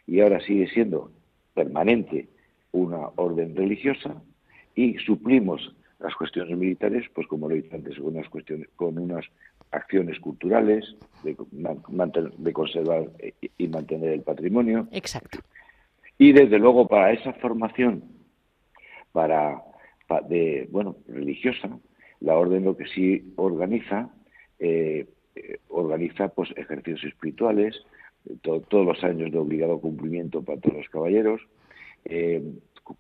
y 0.08 0.22
ahora 0.22 0.40
sigue 0.40 0.68
siendo 0.68 1.12
permanente 1.54 2.30
una 2.72 3.10
orden 3.16 3.56
religiosa, 3.56 4.22
y 4.76 4.98
suplimos 5.00 5.76
las 6.00 6.16
cuestiones 6.16 6.58
militares, 6.58 7.06
pues 7.14 7.28
como 7.28 7.50
lo 7.50 7.56
he 7.56 7.62
dicho 7.62 7.76
antes, 7.76 7.98
con 7.98 8.08
unas, 8.16 8.30
cuestiones, 8.30 8.70
con 8.76 8.98
unas 8.98 9.26
acciones 9.72 10.20
culturales 10.20 10.96
de, 11.24 11.36
de 12.38 12.54
conservar 12.54 13.10
y 13.58 13.68
mantener 13.68 14.12
el 14.12 14.22
patrimonio. 14.22 14.88
Exacto. 14.92 15.40
Y 16.18 16.32
desde 16.32 16.60
luego 16.60 16.88
para 16.88 17.12
esa 17.12 17.34
formación, 17.34 18.04
para, 19.12 19.62
de 20.30 20.68
bueno 20.72 20.98
religiosa, 21.08 21.80
la 22.20 22.36
orden 22.36 22.66
lo 22.66 22.78
que 22.78 22.86
sí 22.88 23.34
organiza 23.38 24.10
eh, 24.60 25.08
eh, 25.36 25.60
organiza 25.70 26.30
pues 26.30 26.50
ejercicios 26.56 27.04
espirituales, 27.04 27.76
todos 28.42 28.86
los 28.86 29.04
años 29.04 29.32
de 29.32 29.38
obligado 29.38 29.80
cumplimiento 29.80 30.42
para 30.42 30.60
todos 30.60 30.78
los 30.78 30.90
caballeros. 30.90 31.42
Eh, 32.06 32.42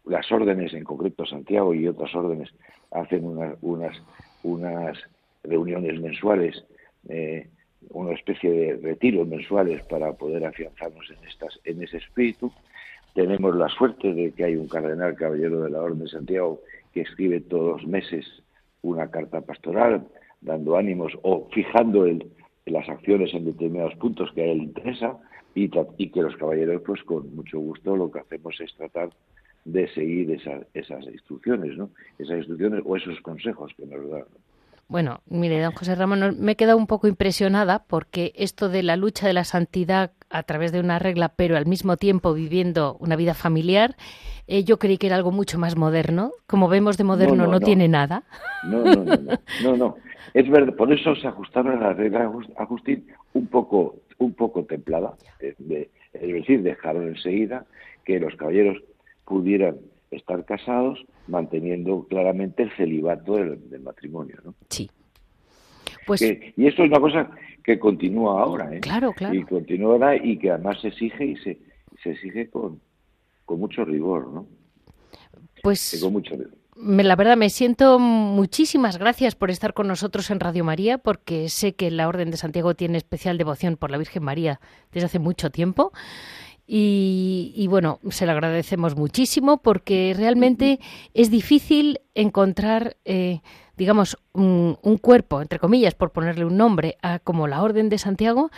las 0.06 0.32
órdenes, 0.32 0.74
en 0.74 0.84
concreto 0.84 1.25
Santiago 1.25 1.74
y 1.74 1.88
otras 1.88 2.13
órdenes, 2.15 2.50
hacen 2.92 3.25
unas, 3.25 3.58
unas, 3.62 4.01
unas 4.44 4.98
reuniones 5.44 6.00
mensuales, 6.01 6.63
eh, 7.10 7.48
una 7.89 8.13
especie 8.13 8.50
de 8.50 8.77
retiros 8.77 9.27
mensuales 9.27 9.84
para 9.84 10.13
poder 10.13 10.46
afianzarnos 10.46 11.10
en, 11.12 11.27
estas, 11.27 11.60
en 11.63 11.84
ese 11.84 11.98
espíritu. 11.98 12.51
Tenemos 13.13 13.56
la 13.56 13.70
suerte 13.70 14.13
de 14.13 14.32
que 14.32 14.44
hay 14.44 14.56
un 14.56 14.68
cardenal 14.68 15.15
caballero 15.15 15.62
de 15.62 15.70
la 15.70 15.82
Orden 15.82 16.00
de 16.00 16.10
Santiago 16.10 16.62
que 16.94 17.01
escribe 17.01 17.42
todos 17.42 17.82
los 17.82 17.88
meses 17.88 18.25
una 18.82 19.10
carta 19.10 19.42
pastoral, 19.42 20.08
dando 20.46 20.78
ánimos 20.78 21.12
o 21.24 21.48
fijando 21.52 22.06
el, 22.06 22.32
las 22.66 22.88
acciones 22.88 23.34
en 23.34 23.46
determinados 23.46 23.96
puntos 23.96 24.31
que 24.34 24.44
a 24.44 24.46
él 24.46 24.64
interesa 24.64 25.18
y, 25.53 25.70
y 25.98 26.10
que 26.10 26.22
los 26.22 26.36
caballeros, 26.38 26.81
pues 26.86 27.03
con 27.03 27.36
mucho 27.36 27.60
gusto, 27.60 27.96
lo 27.96 28.12
que 28.12 28.20
hacemos 28.20 28.60
es 28.62 28.74
tratar 28.75 29.10
de 29.66 29.88
seguir 29.94 30.31
esas 30.31 31.03
instrucciones, 31.08 31.75
¿no? 31.75 31.90
Esas 32.20 32.38
instrucciones 32.38 32.84
o 32.86 32.96
esos 32.96 33.20
consejos 33.22 33.74
que 33.75 33.86
nos 33.86 34.10
dan. 34.10 34.25
Bueno, 34.88 35.22
mire, 35.25 35.60
don 35.62 35.72
José 35.72 35.96
Ramón, 35.96 36.38
me 36.40 36.51
he 36.51 36.55
quedado 36.55 36.77
un 36.77 36.86
poco 36.86 37.08
impresionada 37.08 37.84
porque 37.88 38.31
esto 38.36 38.70
de 38.70 38.84
la 38.84 38.96
lucha 38.96 39.25
de 39.25 39.34
la 39.34 39.44
santidad 39.44 40.12
a 40.37 40.43
través 40.43 40.71
de 40.71 40.79
una 40.79 41.00
regla, 41.00 41.29
pero 41.29 41.57
al 41.57 41.65
mismo 41.65 41.98
tiempo 41.98 42.33
viviendo 42.33 42.98
una 43.00 43.15
vida 43.15 43.33
familiar, 43.33 43.95
eh, 44.48 44.63
yo 44.63 44.77
creí 44.77 44.98
que 44.98 45.07
era 45.07 45.15
algo 45.15 45.31
mucho 45.31 45.57
más 45.57 45.75
moderno. 45.75 46.31
Como 46.48 46.67
vemos 46.67 46.98
de 46.98 47.03
moderno, 47.03 47.48
no, 47.48 47.59
tiene 47.59 47.87
nada. 47.87 48.24
No, 48.63 48.83
no, 48.83 49.03
no, 49.03 49.17
no, 49.63 49.77
no, 49.77 49.95
Es 50.33 50.50
verdad, 50.50 50.75
por 50.75 50.91
eso 50.91 51.15
se 51.15 51.27
ajustaron 51.27 51.77
a 51.77 51.87
la 51.87 51.93
regla 51.93 52.31
Agustín 52.57 53.07
un 53.33 53.48
poco, 53.48 53.95
un 54.17 54.33
poco 54.33 54.63
templada. 54.63 55.13
es 55.39 55.55
decir, 56.11 56.61
dejaron 56.63 57.07
enseguida 57.07 57.65
que 58.03 58.19
los 58.19 58.35
caballeros 58.35 58.81
pudieran 59.25 59.77
estar 60.11 60.45
casados 60.45 61.03
manteniendo 61.27 62.05
claramente 62.07 62.63
el 62.63 62.71
celibato 62.75 63.35
del, 63.35 63.79
matrimonio. 63.81 64.37
¿no? 64.43 64.53
Sí. 64.69 64.89
Pues... 66.05 66.22
y 66.22 66.68
esto 66.68 66.83
es 66.83 66.89
una 66.89 67.00
cosa 67.00 67.29
que 67.63 67.79
continúa 67.79 68.44
ahora. 68.44 68.74
¿eh? 68.74 68.79
Claro, 68.79 69.11
claro. 69.13 69.33
Y 69.33 69.44
continúa 69.44 69.94
ahora 69.94 70.15
y 70.15 70.37
que 70.37 70.51
además 70.51 70.79
se 70.81 70.89
exige 70.89 71.25
y 71.25 71.35
se, 71.37 71.57
se 72.03 72.11
exige 72.11 72.50
con, 72.50 72.79
con 73.46 73.59
mucho 73.59 73.83
rigor. 73.83 74.27
¿no? 74.27 74.48
Pues... 75.63 76.00
con 76.01 76.13
mucho 76.13 76.35
rigor. 76.35 76.53
La 76.77 77.15
verdad, 77.15 77.37
me 77.37 77.50
siento 77.50 78.00
muchísimas 78.00 78.98
gracias 78.98 79.33
por 79.33 79.50
estar 79.50 79.74
con 79.74 79.87
nosotros 79.87 80.29
en 80.29 80.41
Radio 80.41 80.65
María, 80.65 80.98
porque 80.98 81.48
sé 81.48 81.74
que 81.74 81.89
la 81.89 82.05
Orden 82.09 82.31
de 82.31 82.37
Santiago 82.37 82.75
tiene 82.75 82.98
especial 82.98 83.37
devoción 83.37 83.77
por 83.77 83.91
la 83.91 83.98
Virgen 83.98 84.24
María 84.24 84.59
desde 84.91 85.05
hace 85.05 85.20
mucho 85.20 85.51
tiempo. 85.51 85.94
Y, 86.68 87.68
bueno, 87.70 88.00
se 88.10 88.25
lo 88.25 88.32
agradecemos 88.32 88.96
muchísimo 88.96 89.62
porque 89.62 90.16
realmente 90.18 90.80
es 91.14 91.30
difícil 91.30 92.00
encontrar, 92.16 92.98
eh, 93.06 93.42
digamos, 93.78 94.18
un, 94.34 94.75
cuerpo, 95.00 95.42
entre 95.42 95.60
comillas, 95.60 95.94
por 95.94 96.12
ponerle 96.12 96.46
un 96.46 96.58
nombre, 96.58 96.98
a, 97.04 97.20
como 97.20 97.48
la 97.48 97.62
Orden 97.62 97.90
de 97.90 98.00
Santiago, 98.00 98.50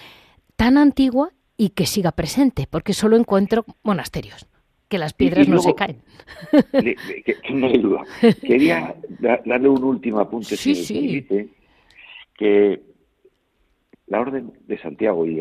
tan 0.56 0.78
antigua 0.78 1.34
y 1.58 1.70
que 1.70 1.86
siga 1.86 2.14
presente, 2.14 2.66
porque 2.70 2.94
solo 2.94 3.18
encuentro 3.18 3.66
monasterios, 3.84 4.48
que 4.88 5.00
las 5.00 5.14
piedras 5.14 5.50
no 5.50 5.60
se 5.60 5.76
caen. 5.76 6.02
no 7.50 7.68
hay 7.68 7.78
duda. 7.78 8.04
Quería 8.42 8.96
darle 9.20 9.68
un 9.68 9.84
último 9.84 10.20
apunte, 10.20 10.56
sí, 10.56 10.76
sí. 10.76 11.28
que 12.38 12.82
la 14.08 14.22
Orden 14.22 14.54
de 14.68 14.78
Santiago, 14.80 15.26
y, 15.26 15.36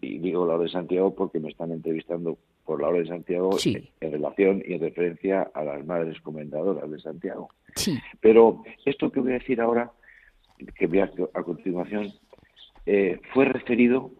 digo 0.00 0.46
la 0.46 0.54
Orden 0.54 0.66
de 0.66 0.72
Santiago 0.72 1.14
porque 1.14 1.38
me 1.38 1.50
están 1.50 1.70
entrevistando 1.70 2.38
por 2.64 2.80
la 2.80 2.88
Orden 2.88 3.02
de 3.02 3.08
Santiago 3.08 3.50
en, 3.64 4.12
relación 4.12 4.62
y 4.66 4.74
en 4.74 4.80
referencia 4.80 5.50
a 5.54 5.64
las 5.64 5.84
madres 5.84 6.20
comendadoras 6.20 6.90
de 6.90 6.98
Santiago. 6.98 7.50
Pero 8.20 8.62
esto 8.84 9.10
que 9.10 9.20
voy 9.20 9.32
a 9.32 9.38
decir 9.38 9.60
ahora, 9.60 9.90
que 10.76 10.86
voy 10.86 11.00
a, 11.00 11.10
a 11.34 11.42
continuación, 11.42 12.12
eh, 12.86 13.20
fue 13.34 13.44
referido 13.44 14.10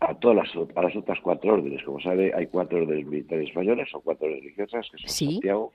a 0.00 0.14
todas 0.14 0.36
las, 0.36 0.76
a 0.76 0.82
las 0.82 0.96
otras 0.96 1.18
cuatro 1.20 1.54
órdenes. 1.54 1.82
Como 1.84 2.00
sabe, 2.00 2.32
hay 2.34 2.46
cuatro 2.46 2.78
órdenes 2.78 3.06
militares 3.06 3.48
españolas 3.48 3.88
o 3.94 4.00
cuatro 4.00 4.28
religiosas, 4.28 4.88
que 4.90 4.98
son 4.98 5.08
Santiago, 5.08 5.72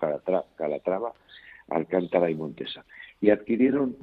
Calatrava, 0.57 1.13
Alcántara 1.69 2.29
y 2.29 2.35
Montesa. 2.35 2.85
Y 3.21 3.29
adquirieron, 3.29 3.95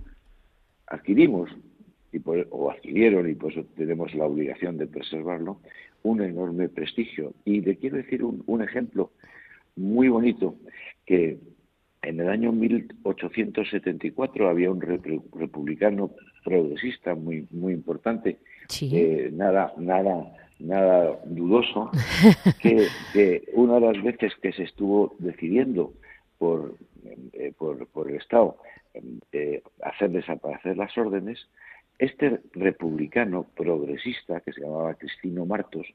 adquirimos 0.87 1.51
y 2.13 2.21
o 2.51 2.71
adquirieron, 2.71 3.29
y 3.31 3.35
por 3.35 3.53
eso 3.53 3.65
tenemos 3.77 4.15
la 4.15 4.27
obligación 4.27 4.79
de 4.79 4.87
preservarlo, 4.87 5.61
un 6.03 6.23
enorme 6.23 6.69
prestigio. 6.69 7.35
Y 7.45 7.61
le 7.61 7.77
quiero 7.77 7.97
decir 7.97 8.25
un, 8.25 8.43
un 8.47 8.63
ejemplo 8.63 9.11
muy 9.77 10.09
bonito, 10.09 10.57
que 11.07 11.39
en 12.03 12.21
el 12.21 12.29
año 12.29 12.53
1874 12.53 14.49
había 14.49 14.71
un 14.71 14.81
republicano 14.81 16.11
progresista 16.45 17.15
muy, 17.15 17.47
muy 17.51 17.75
importante, 17.75 18.39
eh, 18.81 19.31
nada, 19.33 19.73
nada, 19.77 20.33
nada 20.59 21.21
dudoso, 21.27 21.91
que, 22.63 22.87
que, 23.13 23.45
una 23.53 23.75
de 23.75 23.93
las 23.93 24.03
veces 24.03 24.33
que 24.41 24.53
se 24.53 24.63
estuvo 24.65 25.15
decidiendo 25.19 25.93
por, 26.39 26.77
eh, 27.33 27.53
por, 27.59 27.87
por, 27.89 28.11
el 28.11 28.17
Estado 28.17 28.57
eh, 29.33 29.63
hacer 29.83 30.11
desaparecer 30.11 30.77
las 30.77 30.97
órdenes, 30.97 31.49
este 32.01 32.41
republicano 32.55 33.47
progresista, 33.55 34.41
que 34.41 34.53
se 34.53 34.63
llamaba 34.63 34.95
Cristino 34.95 35.45
Martos, 35.45 35.87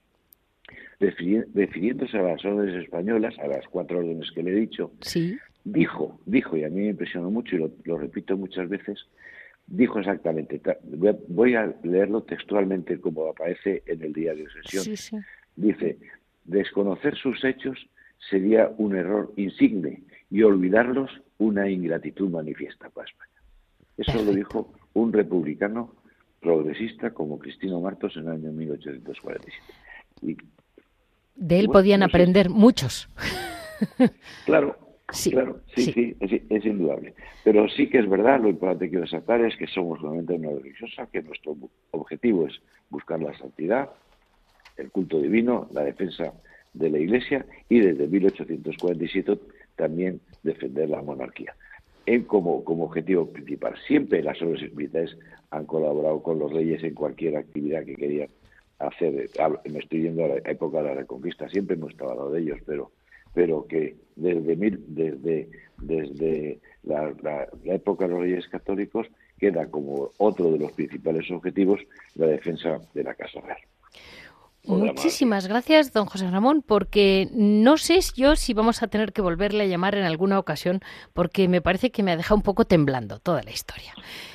refiriéndose 0.99 2.17
a 2.17 2.21
las 2.21 2.45
órdenes 2.45 2.83
españolas, 2.83 3.37
a 3.39 3.47
las 3.47 3.67
cuatro 3.67 3.99
órdenes 3.99 4.31
que 4.31 4.43
le 4.43 4.51
he 4.51 4.55
dicho, 4.55 4.91
dijo, 5.63 6.19
dijo, 6.27 6.57
y 6.57 6.63
a 6.63 6.69
mí 6.69 6.81
me 6.81 6.89
impresionó 6.89 7.31
mucho 7.31 7.55
y 7.55 7.71
lo, 7.85 7.97
repito 7.97 8.37
muchas 8.37 8.69
veces, 8.69 8.99
dijo 9.65 9.99
exactamente, 9.99 10.61
voy 11.27 11.55
a 11.55 11.73
leerlo 11.83 12.21
textualmente 12.21 12.99
como 13.01 13.27
aparece 13.27 13.81
en 13.87 14.03
el 14.03 14.13
diario 14.13 14.45
Sesión. 14.51 15.23
Dice, 15.55 15.97
desconocer 16.43 17.15
sus 17.15 17.43
hechos 17.43 17.89
sería 18.29 18.71
un 18.77 18.95
error 18.95 19.33
insigne 19.37 20.03
y 20.29 20.43
olvidarlos 20.43 21.09
una 21.39 21.67
ingratitud 21.67 22.29
manifiesta 22.29 22.89
para 22.91 23.07
España. 23.07 23.31
Eso 23.97 24.23
lo 24.23 24.33
dijo 24.33 24.71
un 24.95 25.13
republicano 25.13 25.93
progresista 26.41 27.11
como 27.11 27.37
Cristino 27.37 27.79
Martos 27.79 28.15
en 28.17 28.23
el 28.23 28.33
año 28.33 28.51
1847. 28.51 29.51
de 31.35 31.59
él 31.59 31.67
podían 31.69 32.01
aprender 32.01 32.49
muchos. 32.49 33.07
Claro, 34.45 34.77
sí, 35.11 35.31
claro, 35.31 35.59
sí, 35.75 35.91
sí, 35.91 36.15
es, 36.21 36.65
indudable. 36.65 37.13
Pero 37.43 37.67
sí 37.67 37.89
que 37.89 37.99
es 37.99 38.09
verdad, 38.09 38.39
lo 38.39 38.47
importante 38.47 38.85
que 38.85 38.91
quiero 38.91 39.03
resaltar 39.03 39.41
es 39.41 39.57
que 39.57 39.67
somos 39.67 40.01
realmente 40.01 40.33
una 40.33 40.51
religiosa, 40.51 41.07
que 41.11 41.21
nuestro 41.21 41.57
objetivo 41.91 42.47
es 42.47 42.61
buscar 42.89 43.21
la 43.21 43.37
santidad, 43.37 43.89
el 44.77 44.91
culto 44.91 45.19
divino, 45.19 45.67
la 45.73 45.83
defensa 45.83 46.31
de 46.73 46.89
la 46.89 46.99
Iglesia 46.99 47.45
y 47.67 47.81
desde 47.81 48.07
1847 48.07 49.39
también 49.75 50.21
defender 50.41 50.89
la 50.89 51.01
monarquía. 51.01 51.53
En 52.05 52.23
como, 52.23 52.63
como 52.63 52.85
objetivo 52.85 53.27
principal. 53.31 53.75
Siempre 53.87 54.21
las 54.21 54.41
órdenes 54.41 54.73
militares 54.73 55.17
han 55.49 55.65
colaborado 55.65 56.21
con 56.21 56.39
los 56.39 56.51
reyes 56.51 56.83
en 56.83 56.93
cualquier 56.93 57.37
actividad 57.37 57.83
que 57.83 57.95
querían 57.95 58.29
hacer. 58.79 59.29
Me 59.69 59.79
estoy 59.79 60.03
yendo 60.03 60.25
a 60.25 60.27
la 60.27 60.35
época 60.45 60.79
de 60.79 60.83
la 60.83 60.93
Reconquista, 60.93 61.49
siempre 61.49 61.75
hemos 61.75 61.91
estado 61.91 62.11
hablando 62.11 62.33
de 62.33 62.41
ellos, 62.41 62.59
pero 62.65 62.91
pero 63.35 63.67
que 63.67 63.95
desde 64.15 64.55
desde 65.81 66.59
la, 66.83 67.47
época 67.65 68.07
de 68.07 68.13
los 68.13 68.21
reyes 68.21 68.47
católicos 68.47 69.07
queda 69.37 69.69
como 69.69 70.11
otro 70.17 70.51
de 70.51 70.59
los 70.59 70.71
principales 70.71 71.29
objetivos 71.29 71.81
la 72.15 72.27
defensa 72.27 72.79
de 72.93 73.03
la 73.03 73.13
Casa 73.13 73.41
Real. 73.41 73.57
Muchísimas 74.67 75.47
gracias, 75.47 75.93
don 75.93 76.05
José 76.05 76.29
Ramón, 76.29 76.63
porque 76.65 77.29
no 77.33 77.77
sé 77.77 77.99
yo 78.15 78.35
si 78.35 78.53
vamos 78.53 78.81
a 78.83 78.87
tener 78.87 79.13
que 79.13 79.21
volverle 79.21 79.63
a 79.63 79.67
llamar 79.67 79.95
en 79.95 80.05
alguna 80.05 80.39
ocasión, 80.39 80.81
porque 81.13 81.47
me 81.47 81.61
parece 81.61 81.91
que 81.91 82.03
me 82.03 82.11
ha 82.11 82.17
dejado 82.17 82.35
un 82.35 82.41
poco 82.41 82.65
temblando 82.65 83.19
toda 83.19 83.43
la 83.43 83.51
historia. 83.51 83.93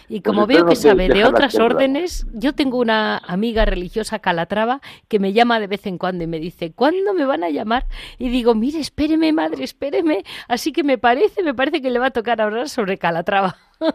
Y 0.08 0.20
pues 0.20 0.34
como 0.34 0.46
veo 0.46 0.66
que 0.66 0.74
sabe 0.74 1.08
de 1.08 1.24
otras 1.24 1.54
órdenes, 1.58 2.26
yo 2.32 2.52
tengo 2.52 2.78
una 2.78 3.18
amiga 3.18 3.64
religiosa 3.64 4.18
calatrava 4.18 4.80
que 5.08 5.20
me 5.20 5.32
llama 5.32 5.60
de 5.60 5.68
vez 5.68 5.86
en 5.86 5.98
cuando 5.98 6.24
y 6.24 6.26
me 6.26 6.40
dice, 6.40 6.72
¿cuándo 6.72 7.14
me 7.14 7.24
van 7.24 7.44
a 7.44 7.50
llamar? 7.50 7.86
Y 8.18 8.28
digo, 8.28 8.56
mire, 8.56 8.80
espéreme, 8.80 9.32
madre, 9.32 9.62
espéreme. 9.62 10.24
Así 10.48 10.72
que 10.72 10.82
me 10.82 10.98
parece, 10.98 11.44
me 11.44 11.54
parece 11.54 11.80
que 11.80 11.90
le 11.90 12.00
va 12.00 12.06
a 12.06 12.10
tocar 12.10 12.40
hablar 12.40 12.68
sobre 12.68 12.98
Calatrava. 12.98 13.56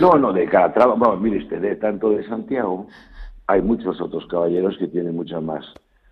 No, 0.00 0.18
no, 0.18 0.32
de 0.32 0.48
Calatrava, 0.48 0.94
bueno, 0.94 1.16
mire 1.16 1.38
usted, 1.38 1.60
de 1.60 1.76
tanto 1.76 2.10
de 2.10 2.26
Santiago 2.26 2.88
hay 3.50 3.62
muchos 3.62 4.00
otros 4.00 4.24
caballeros 4.28 4.78
que 4.78 4.86
tienen 4.86 5.16
mucha 5.16 5.40
más, 5.40 5.64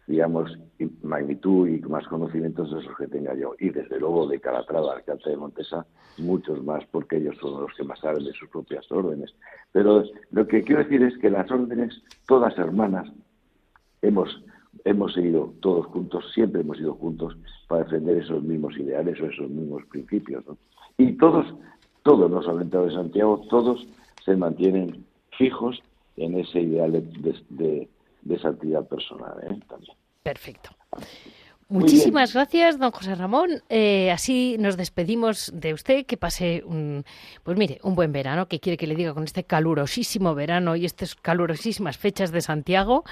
digamos, 0.08 0.58
magnitud 1.04 1.68
y 1.68 1.78
más 1.82 2.04
conocimientos 2.08 2.72
de 2.72 2.80
esos 2.80 2.96
que 2.96 3.06
tenga 3.06 3.32
yo. 3.36 3.54
Y 3.60 3.70
desde 3.70 4.00
luego 4.00 4.26
de 4.26 4.40
Calatrava, 4.40 4.94
Alcalde 4.94 5.30
de 5.30 5.36
Montesa, 5.36 5.86
muchos 6.16 6.64
más, 6.64 6.84
porque 6.90 7.18
ellos 7.18 7.36
son 7.40 7.62
los 7.62 7.72
que 7.76 7.84
más 7.84 8.00
saben 8.00 8.24
de 8.24 8.32
sus 8.32 8.48
propias 8.48 8.90
órdenes. 8.90 9.32
Pero 9.70 10.02
lo 10.32 10.48
que 10.48 10.64
quiero 10.64 10.82
decir 10.82 11.00
es 11.04 11.16
que 11.18 11.30
las 11.30 11.48
órdenes, 11.48 12.02
todas 12.26 12.58
hermanas, 12.58 13.08
hemos, 14.02 14.42
hemos 14.84 15.14
seguido 15.14 15.54
todos 15.60 15.86
juntos, 15.86 16.24
siempre 16.34 16.62
hemos 16.62 16.80
ido 16.80 16.94
juntos 16.94 17.36
para 17.68 17.84
defender 17.84 18.18
esos 18.18 18.42
mismos 18.42 18.76
ideales 18.76 19.20
o 19.20 19.26
esos 19.26 19.48
mismos 19.48 19.84
principios. 19.92 20.42
Y 20.96 21.12
todos, 21.12 21.46
todos, 22.02 22.28
no 22.28 22.42
solamente 22.42 22.78
de 22.78 22.90
Santiago, 22.90 23.46
todos 23.48 23.86
se 24.24 24.34
mantienen 24.34 25.04
fijos 25.36 25.80
en 26.18 26.38
ese 26.38 26.60
ideal 26.60 26.92
de, 26.92 27.88
de, 28.22 28.38
santidad 28.38 28.86
personal 28.86 29.34
¿eh? 29.42 29.58
también. 29.68 29.96
Perfecto. 30.22 30.70
Muchísimas 31.70 32.32
gracias, 32.32 32.78
don 32.78 32.90
José 32.92 33.14
Ramón. 33.14 33.50
Eh, 33.68 34.10
así 34.10 34.56
nos 34.58 34.78
despedimos 34.78 35.52
de 35.54 35.74
usted. 35.74 36.06
Que 36.06 36.16
pase 36.16 36.62
un, 36.64 37.04
pues 37.42 37.58
mire, 37.58 37.78
un 37.82 37.94
buen 37.94 38.10
verano. 38.10 38.48
Que 38.48 38.58
quiere 38.58 38.78
que 38.78 38.86
le 38.86 38.94
diga 38.94 39.12
con 39.12 39.24
este 39.24 39.44
calurosísimo 39.44 40.34
verano 40.34 40.76
y 40.76 40.86
estas 40.86 41.14
calurosísimas 41.14 41.98
fechas 41.98 42.32
de 42.32 42.40
Santiago? 42.40 43.04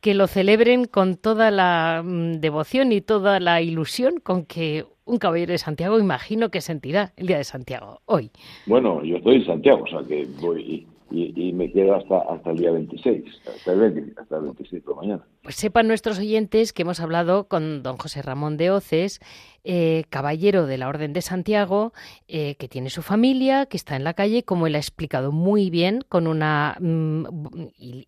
Que 0.00 0.14
lo 0.14 0.28
celebren 0.28 0.84
con 0.84 1.16
toda 1.16 1.50
la 1.50 2.02
mm, 2.04 2.34
devoción 2.34 2.92
y 2.92 3.00
toda 3.00 3.40
la 3.40 3.62
ilusión 3.62 4.20
con 4.20 4.44
que 4.44 4.86
un 5.04 5.18
caballero 5.18 5.50
de 5.50 5.58
Santiago 5.58 5.98
imagino 5.98 6.50
que 6.50 6.60
sentirá 6.60 7.12
el 7.16 7.26
día 7.26 7.38
de 7.38 7.44
Santiago 7.44 8.00
hoy. 8.04 8.30
Bueno, 8.66 9.02
yo 9.02 9.16
estoy 9.16 9.36
en 9.36 9.46
Santiago, 9.46 9.82
o 9.82 9.86
sea 9.88 10.06
que 10.06 10.24
voy 10.40 10.86
y, 11.10 11.52
me 11.52 11.72
quedo 11.72 11.94
hasta, 11.94 12.18
hasta 12.18 12.50
el 12.50 12.58
día 12.58 12.70
26, 12.70 13.24
hasta 13.46 13.72
el, 13.72 14.14
hasta 14.16 14.36
el 14.36 14.42
26 14.42 14.84
de 14.84 14.94
mañana. 14.94 15.24
Pues 15.42 15.56
sepan 15.56 15.88
nuestros 15.88 16.18
oyentes 16.18 16.72
que 16.72 16.82
hemos 16.82 17.00
hablado 17.00 17.48
con 17.48 17.82
don 17.82 17.96
José 17.96 18.22
Ramón 18.22 18.56
de 18.56 18.70
Oces, 18.70 19.20
eh, 19.64 20.04
caballero 20.10 20.66
de 20.66 20.78
la 20.78 20.88
Orden 20.88 21.12
de 21.12 21.22
Santiago, 21.22 21.92
eh, 22.26 22.56
que 22.56 22.68
tiene 22.68 22.90
su 22.90 23.02
familia, 23.02 23.66
que 23.66 23.76
está 23.76 23.96
en 23.96 24.04
la 24.04 24.14
calle, 24.14 24.42
como 24.42 24.66
él 24.66 24.74
ha 24.74 24.78
explicado 24.78 25.32
muy 25.32 25.70
bien, 25.70 26.04
con 26.08 26.26
una, 26.26 26.76
mm, 26.80 27.26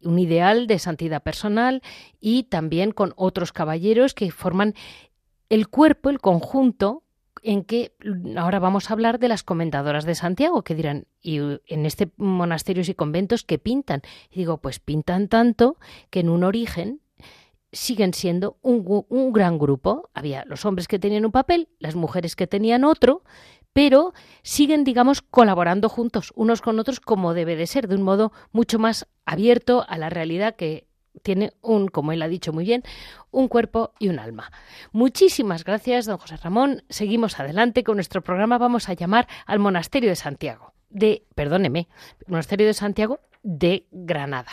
un 0.03 0.19
ideal 0.19 0.67
de 0.67 0.79
santidad 0.79 1.23
personal 1.23 1.83
y 2.21 2.45
también 2.45 2.93
con 2.93 3.15
otros 3.17 3.53
caballeros 3.53 4.15
que 4.15 4.31
forman 4.31 4.75
el 5.49 5.69
cuerpo, 5.69 6.11
el 6.11 6.21
conjunto 6.21 7.03
en 7.42 7.64
que 7.64 7.92
ahora 8.37 8.59
vamos 8.59 8.90
a 8.90 8.94
hablar 8.94 9.18
de 9.18 9.29
las 9.29 9.42
comendadoras 9.42 10.05
de 10.05 10.14
Santiago, 10.14 10.62
que 10.62 10.74
dirán, 10.74 11.07
y 11.20 11.38
en 11.38 11.87
este 11.87 12.11
monasterios 12.16 12.88
y 12.88 12.94
conventos 12.94 13.44
que 13.44 13.59
pintan. 13.59 14.03
Y 14.31 14.40
digo, 14.40 14.59
pues 14.59 14.79
pintan 14.79 15.29
tanto 15.29 15.76
que 16.11 16.20
en 16.20 16.29
un 16.29 16.44
origen 16.44 17.00
siguen 17.72 18.14
siendo 18.14 18.59
un, 18.62 19.05
un, 19.09 19.33
gran 19.33 19.59
grupo. 19.59 20.11
Había 20.12 20.44
los 20.44 20.64
hombres 20.64 20.88
que 20.88 20.98
tenían 20.98 21.24
un 21.24 21.33
papel, 21.33 21.68
las 21.79 21.94
mujeres 21.94 22.35
que 22.35 22.46
tenían 22.46 22.85
otro, 22.85 23.22
pero 23.72 24.12
siguen, 24.42 24.85
digamos, 24.85 25.22
colaborando 25.22 25.88
juntos, 25.88 26.33
unos 26.35 26.61
con 26.61 26.79
otros, 26.79 27.00
como 27.00 27.35
debe 27.35 27.57
de 27.57 27.66
ser, 27.66 27.87
de 27.87 27.94
un 27.94 28.03
modo 28.03 28.33
mucho 28.53 28.79
más 28.79 29.07
abierto 29.24 29.85
a 29.88 29.96
la 29.98 30.11
realidad 30.11 30.57
que 30.57 30.89
tiene 31.23 31.53
un, 31.62 31.88
como 31.88 32.12
él 32.12 32.23
ha 32.23 32.29
dicho 32.29 32.53
muy 32.53 32.64
bien, 32.64 32.83
un 33.31 33.49
cuerpo 33.49 33.92
y 33.99 34.09
un 34.09 34.18
alma. 34.18 34.51
Muchísimas 34.92 35.64
gracias, 35.64 36.07
don 36.07 36.18
José 36.18 36.37
Ramón. 36.37 36.83
Seguimos 36.88 37.38
adelante 37.38 37.85
con 37.85 37.96
nuestro 37.96 38.23
programa. 38.23 38.59
Vamos 38.59 38.88
a 38.88 38.94
llamar 38.94 39.29
al 39.46 39.59
Monasterio 39.59 40.11
de 40.11 40.16
Santiago, 40.16 40.73
de, 40.88 41.25
perdóneme, 41.35 41.88
Monasterio 42.27 42.66
de 42.66 42.75
Santiago 42.75 43.20
de 43.42 43.87
Granada. 43.90 44.51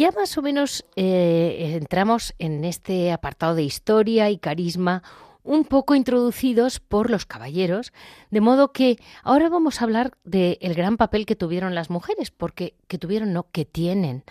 Ya 0.00 0.12
más 0.12 0.38
o 0.38 0.40
menos 0.40 0.86
eh, 0.96 1.76
entramos 1.78 2.32
en 2.38 2.64
este 2.64 3.12
apartado 3.12 3.54
de 3.54 3.64
historia 3.64 4.30
y 4.30 4.38
carisma 4.38 5.02
un 5.42 5.64
poco 5.64 5.94
introducidos 5.94 6.80
por 6.80 7.10
los 7.10 7.26
caballeros, 7.26 7.92
de 8.30 8.40
modo 8.40 8.72
que 8.72 8.96
ahora 9.22 9.50
vamos 9.50 9.78
a 9.78 9.84
hablar 9.84 10.12
del 10.24 10.72
gran 10.74 10.96
papel 10.96 11.26
que 11.26 11.36
tuvieron 11.36 11.74
las 11.74 11.90
mujeres, 11.90 12.30
porque 12.30 12.72
que 12.88 12.96
tuvieron 12.96 13.34
no, 13.34 13.50
que 13.52 13.66
tienen, 13.66 14.24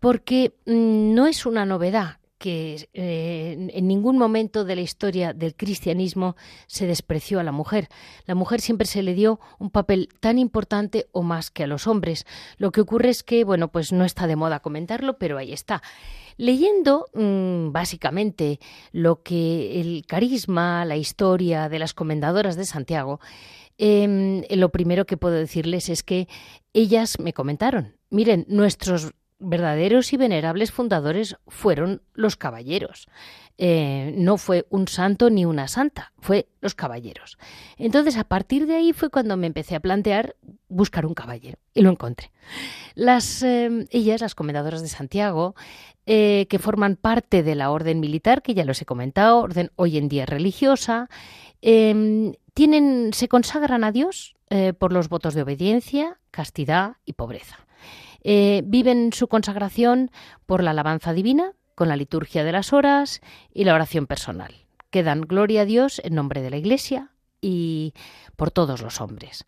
porque 0.00 0.54
mm, 0.64 1.12
no 1.12 1.26
es 1.26 1.44
una 1.44 1.66
novedad 1.66 2.16
que 2.42 2.88
eh, 2.92 3.70
en 3.72 3.86
ningún 3.86 4.18
momento 4.18 4.64
de 4.64 4.74
la 4.74 4.80
historia 4.80 5.32
del 5.32 5.54
cristianismo 5.54 6.34
se 6.66 6.88
despreció 6.88 7.38
a 7.38 7.44
la 7.44 7.52
mujer. 7.52 7.86
La 8.26 8.34
mujer 8.34 8.60
siempre 8.60 8.88
se 8.88 9.00
le 9.04 9.14
dio 9.14 9.38
un 9.60 9.70
papel 9.70 10.08
tan 10.18 10.40
importante 10.40 11.06
o 11.12 11.22
más 11.22 11.52
que 11.52 11.62
a 11.62 11.68
los 11.68 11.86
hombres. 11.86 12.26
Lo 12.56 12.72
que 12.72 12.80
ocurre 12.80 13.10
es 13.10 13.22
que, 13.22 13.44
bueno, 13.44 13.68
pues 13.68 13.92
no 13.92 14.04
está 14.04 14.26
de 14.26 14.34
moda 14.34 14.58
comentarlo, 14.58 15.18
pero 15.18 15.38
ahí 15.38 15.52
está. 15.52 15.84
Leyendo 16.36 17.06
mm, 17.14 17.70
básicamente 17.70 18.58
lo 18.90 19.22
que 19.22 19.80
el 19.80 20.04
carisma, 20.08 20.84
la 20.84 20.96
historia 20.96 21.68
de 21.68 21.78
las 21.78 21.94
comendadoras 21.94 22.56
de 22.56 22.64
Santiago, 22.64 23.20
em, 23.78 24.42
lo 24.50 24.70
primero 24.70 25.06
que 25.06 25.16
puedo 25.16 25.36
decirles 25.36 25.88
es 25.88 26.02
que 26.02 26.26
ellas 26.72 27.20
me 27.20 27.32
comentaron, 27.32 27.96
miren, 28.10 28.46
nuestros 28.48 29.12
verdaderos 29.42 30.12
y 30.12 30.16
venerables 30.16 30.72
fundadores 30.72 31.36
fueron 31.48 32.02
los 32.14 32.36
caballeros. 32.36 33.08
Eh, 33.58 34.14
no 34.16 34.38
fue 34.38 34.66
un 34.70 34.88
santo 34.88 35.28
ni 35.28 35.44
una 35.44 35.68
santa, 35.68 36.12
fue 36.18 36.48
los 36.60 36.74
caballeros. 36.74 37.38
Entonces, 37.76 38.16
a 38.16 38.24
partir 38.24 38.66
de 38.66 38.76
ahí 38.76 38.92
fue 38.92 39.10
cuando 39.10 39.36
me 39.36 39.46
empecé 39.46 39.76
a 39.76 39.80
plantear 39.80 40.36
buscar 40.68 41.04
un 41.04 41.14
caballero 41.14 41.58
y 41.74 41.82
lo 41.82 41.90
encontré. 41.90 42.32
Las, 42.94 43.42
eh, 43.42 43.86
ellas, 43.90 44.20
las 44.20 44.34
comendadoras 44.34 44.80
de 44.80 44.88
Santiago, 44.88 45.54
eh, 46.06 46.46
que 46.48 46.58
forman 46.58 46.96
parte 46.96 47.42
de 47.42 47.54
la 47.54 47.70
orden 47.70 48.00
militar, 48.00 48.42
que 48.42 48.54
ya 48.54 48.64
los 48.64 48.80
he 48.80 48.86
comentado, 48.86 49.38
orden 49.40 49.70
hoy 49.76 49.98
en 49.98 50.08
día 50.08 50.24
religiosa, 50.24 51.08
em, 51.60 52.32
tienen, 52.54 53.12
se 53.12 53.28
consagran 53.28 53.84
a 53.84 53.92
Dios 53.92 54.34
por 54.78 54.92
los 54.92 55.08
votos 55.08 55.32
de 55.32 55.40
obediencia, 55.40 56.18
castidad 56.30 56.96
y 57.06 57.14
pobreza. 57.14 57.64
Eh, 58.22 58.62
viven 58.64 59.12
su 59.12 59.28
consagración 59.28 60.10
por 60.46 60.62
la 60.62 60.70
alabanza 60.70 61.12
divina, 61.12 61.52
con 61.74 61.88
la 61.88 61.96
liturgia 61.96 62.44
de 62.44 62.52
las 62.52 62.72
horas 62.72 63.20
y 63.52 63.64
la 63.64 63.74
oración 63.74 64.06
personal, 64.06 64.54
que 64.90 65.02
dan 65.02 65.22
gloria 65.22 65.62
a 65.62 65.64
Dios 65.64 66.00
en 66.04 66.14
nombre 66.14 66.42
de 66.42 66.50
la 66.50 66.56
Iglesia 66.56 67.10
y 67.40 67.94
por 68.36 68.50
todos 68.50 68.82
los 68.82 69.00
hombres. 69.00 69.44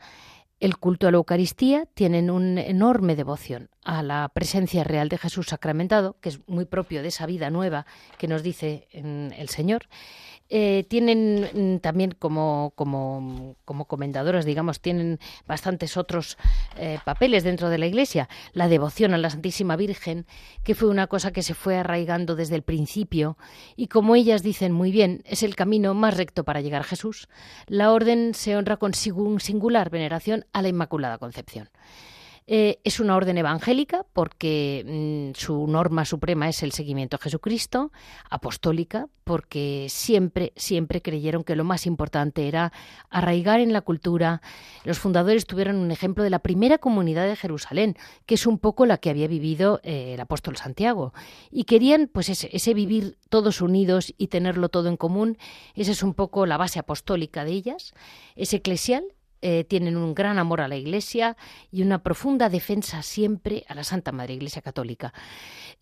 El 0.60 0.78
culto 0.78 1.06
a 1.06 1.10
la 1.10 1.16
Eucaristía 1.16 1.86
tienen 1.94 2.30
una 2.30 2.62
enorme 2.62 3.16
devoción. 3.16 3.70
a 3.86 4.02
la 4.02 4.30
presencia 4.32 4.82
real 4.82 5.10
de 5.10 5.18
Jesús 5.18 5.48
sacramentado, 5.48 6.16
que 6.22 6.30
es 6.30 6.40
muy 6.48 6.64
propio 6.64 7.02
de 7.02 7.08
esa 7.08 7.26
vida 7.26 7.50
nueva 7.50 7.84
que 8.16 8.28
nos 8.28 8.42
dice 8.42 8.88
el 8.92 9.48
Señor. 9.50 9.88
Eh, 10.50 10.84
tienen 10.88 11.48
mm, 11.54 11.78
también 11.78 12.12
como, 12.12 12.72
como, 12.76 13.56
como, 13.64 13.86
comendadoras, 13.86 14.44
digamos, 14.44 14.80
tienen 14.80 15.18
bastantes 15.46 15.96
otros 15.96 16.36
eh, 16.76 16.98
papeles 17.04 17.44
dentro 17.44 17.70
de 17.70 17.78
la 17.78 17.86
Iglesia. 17.86 18.28
La 18.52 18.68
devoción 18.68 19.14
a 19.14 19.18
la 19.18 19.30
Santísima 19.30 19.76
Virgen, 19.76 20.26
que 20.62 20.74
fue 20.74 20.88
una 20.88 21.06
cosa 21.06 21.32
que 21.32 21.42
se 21.42 21.54
fue 21.54 21.78
arraigando 21.78 22.36
desde 22.36 22.56
el 22.56 22.62
principio 22.62 23.38
y 23.74 23.86
como 23.86 24.16
ellas 24.16 24.42
dicen 24.42 24.72
muy 24.72 24.90
bien, 24.90 25.22
es 25.24 25.42
el 25.42 25.56
camino 25.56 25.94
más 25.94 26.16
recto 26.16 26.44
para 26.44 26.60
llegar 26.60 26.82
a 26.82 26.84
Jesús. 26.84 27.28
La 27.66 27.92
orden 27.92 28.34
se 28.34 28.56
honra 28.56 28.76
con 28.76 28.92
singular 28.94 29.90
veneración 29.90 30.44
a 30.52 30.62
la 30.62 30.68
Inmaculada 30.68 31.18
Concepción. 31.18 31.70
Eh, 32.46 32.78
es 32.84 33.00
una 33.00 33.16
orden 33.16 33.38
evangélica 33.38 34.04
porque 34.12 34.84
mm, 35.32 35.38
su 35.38 35.66
norma 35.66 36.04
suprema 36.04 36.46
es 36.46 36.62
el 36.62 36.72
seguimiento 36.72 37.16
a 37.16 37.18
Jesucristo, 37.18 37.90
apostólica 38.28 39.08
porque 39.24 39.86
siempre, 39.88 40.52
siempre 40.54 41.00
creyeron 41.00 41.42
que 41.42 41.56
lo 41.56 41.64
más 41.64 41.86
importante 41.86 42.46
era 42.46 42.70
arraigar 43.08 43.60
en 43.60 43.72
la 43.72 43.80
cultura. 43.80 44.42
Los 44.84 44.98
fundadores 44.98 45.46
tuvieron 45.46 45.76
un 45.76 45.90
ejemplo 45.90 46.22
de 46.22 46.28
la 46.28 46.40
primera 46.40 46.76
comunidad 46.76 47.26
de 47.26 47.34
Jerusalén, 47.34 47.96
que 48.26 48.34
es 48.34 48.46
un 48.46 48.58
poco 48.58 48.84
la 48.84 48.98
que 48.98 49.08
había 49.08 49.26
vivido 49.26 49.80
eh, 49.82 50.12
el 50.12 50.20
apóstol 50.20 50.58
Santiago. 50.58 51.14
Y 51.50 51.64
querían 51.64 52.10
pues 52.12 52.28
ese, 52.28 52.50
ese 52.52 52.74
vivir 52.74 53.16
todos 53.30 53.62
unidos 53.62 54.12
y 54.18 54.26
tenerlo 54.26 54.68
todo 54.68 54.90
en 54.90 54.98
común. 54.98 55.38
Esa 55.74 55.92
es 55.92 56.02
un 56.02 56.12
poco 56.12 56.44
la 56.44 56.58
base 56.58 56.78
apostólica 56.78 57.46
de 57.46 57.52
ellas. 57.52 57.94
Es 58.36 58.52
eclesial 58.52 59.04
eh, 59.46 59.62
tienen 59.64 59.98
un 59.98 60.14
gran 60.14 60.38
amor 60.38 60.62
a 60.62 60.68
la 60.68 60.76
Iglesia 60.76 61.36
y 61.70 61.82
una 61.82 62.02
profunda 62.02 62.48
defensa 62.48 63.02
siempre 63.02 63.66
a 63.68 63.74
la 63.74 63.84
Santa 63.84 64.10
Madre 64.10 64.32
Iglesia 64.32 64.62
Católica. 64.62 65.12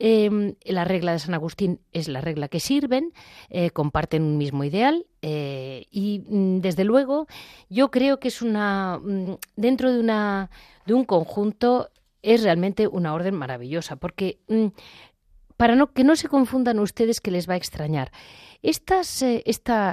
Em, 0.01 0.57
la 0.65 0.85
regla 0.85 1.13
de 1.13 1.21
San 1.21 1.33
Agustín 1.33 1.79
es 1.93 2.09
la 2.09 2.21
regla 2.21 2.49
que 2.49 2.59
sirven, 2.59 3.13
eh, 3.51 3.71
comparten 3.71 4.25
un 4.25 4.37
mismo 4.37 4.65
ideal 4.65 5.07
eh, 5.23 5.87
y 5.93 6.25
mm, 6.27 6.59
desde 6.59 6.83
luego 6.83 7.29
yo 7.69 7.93
creo 7.93 8.19
que 8.19 8.27
es 8.27 8.43
una 8.43 8.99
mm, 9.01 9.37
dentro 9.55 9.93
de 9.93 10.01
una 10.01 10.51
de 10.85 10.95
un 10.95 11.05
conjunto 11.05 11.89
es 12.21 12.43
realmente 12.43 12.89
una 12.89 13.15
orden 13.15 13.37
maravillosa 13.37 13.95
porque 13.95 14.41
mm, 14.49 14.67
para 15.63 15.77
no, 15.77 15.93
que 15.93 16.03
no 16.03 16.17
se 16.17 16.27
confundan 16.27 16.81
ustedes 16.81 17.21
que 17.21 17.31
les 17.31 17.49
va 17.49 17.55
a 17.55 17.57
extrañar. 17.57 18.11
Estas, 18.63 19.23
eh, 19.23 19.45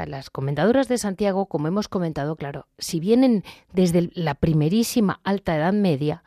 las 0.07 0.31
comendadoras 0.31 0.87
de 0.87 0.97
Santiago, 0.97 1.45
como 1.45 1.67
hemos 1.67 1.87
comentado, 1.87 2.37
claro, 2.37 2.65
si 2.79 2.99
vienen 2.99 3.43
desde 3.71 4.09
la 4.15 4.33
primerísima 4.33 5.21
alta 5.23 5.55
Edad 5.55 5.73
Media, 5.73 6.23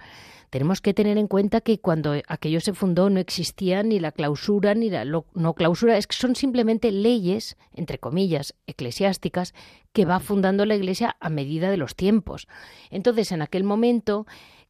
tenemos 0.51 0.81
que 0.81 0.95
tener 0.95 1.19
en 1.19 1.27
cuenta 1.27 1.61
que 1.61 1.81
cuando 1.81 2.15
aquello 2.29 2.61
se 2.61 2.73
fundó 2.73 3.11
no 3.11 3.19
existía 3.19 3.83
ni 3.83 3.99
la 3.99 4.13
clausura 4.13 4.77
ni 4.77 4.91
la 4.91 5.05
no 5.05 5.55
clausura, 5.55 5.99
es 5.99 6.07
que 6.07 6.15
son 6.15 6.37
simplemente 6.37 6.93
leyes, 6.93 7.57
entre 7.75 7.99
comillas, 7.99 8.55
eclesiásticas, 8.69 9.55
que 9.93 10.05
va 10.05 10.21
fundando 10.21 10.67
la 10.67 10.77
Iglesia 10.77 11.17
a 11.19 11.31
medida 11.31 11.69
de 11.69 11.79
los 11.79 11.97
tiempos. 11.97 12.47
Entonces, 12.91 13.33
en 13.33 13.43
aquel 13.43 13.65
momento, 13.65 14.25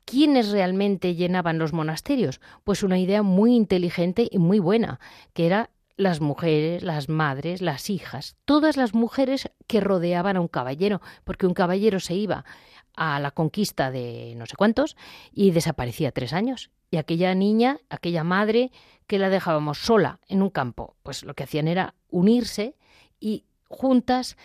¿Quiénes 0.04 0.50
realmente 0.50 1.14
llenaban 1.14 1.58
los 1.58 1.72
monasterios? 1.72 2.40
Pues 2.64 2.82
una 2.82 2.98
idea 2.98 3.22
muy 3.22 3.54
inteligente 3.54 4.28
y 4.30 4.38
muy 4.38 4.58
buena, 4.58 5.00
que 5.32 5.46
era 5.46 5.70
las 5.96 6.20
mujeres, 6.20 6.82
las 6.82 7.08
madres, 7.08 7.62
las 7.62 7.90
hijas, 7.90 8.36
todas 8.44 8.76
las 8.76 8.94
mujeres 8.94 9.50
que 9.66 9.80
rodeaban 9.80 10.36
a 10.36 10.40
un 10.40 10.48
caballero, 10.48 11.00
porque 11.24 11.46
un 11.46 11.54
caballero 11.54 12.00
se 12.00 12.14
iba 12.14 12.44
a 12.94 13.20
la 13.20 13.30
conquista 13.30 13.90
de 13.90 14.34
no 14.36 14.46
sé 14.46 14.56
cuántos 14.56 14.96
y 15.32 15.50
desaparecía 15.50 16.12
tres 16.12 16.32
años. 16.32 16.70
Y 16.90 16.96
aquella 16.96 17.34
niña, 17.34 17.78
aquella 17.88 18.24
madre 18.24 18.70
que 19.06 19.18
la 19.18 19.30
dejábamos 19.30 19.78
sola 19.78 20.20
en 20.28 20.42
un 20.42 20.50
campo, 20.50 20.96
pues 21.02 21.22
lo 21.22 21.34
que 21.34 21.44
hacían 21.44 21.68
era 21.68 21.94
unirse 22.10 22.76
y 23.18 23.44
juntas 23.68 24.36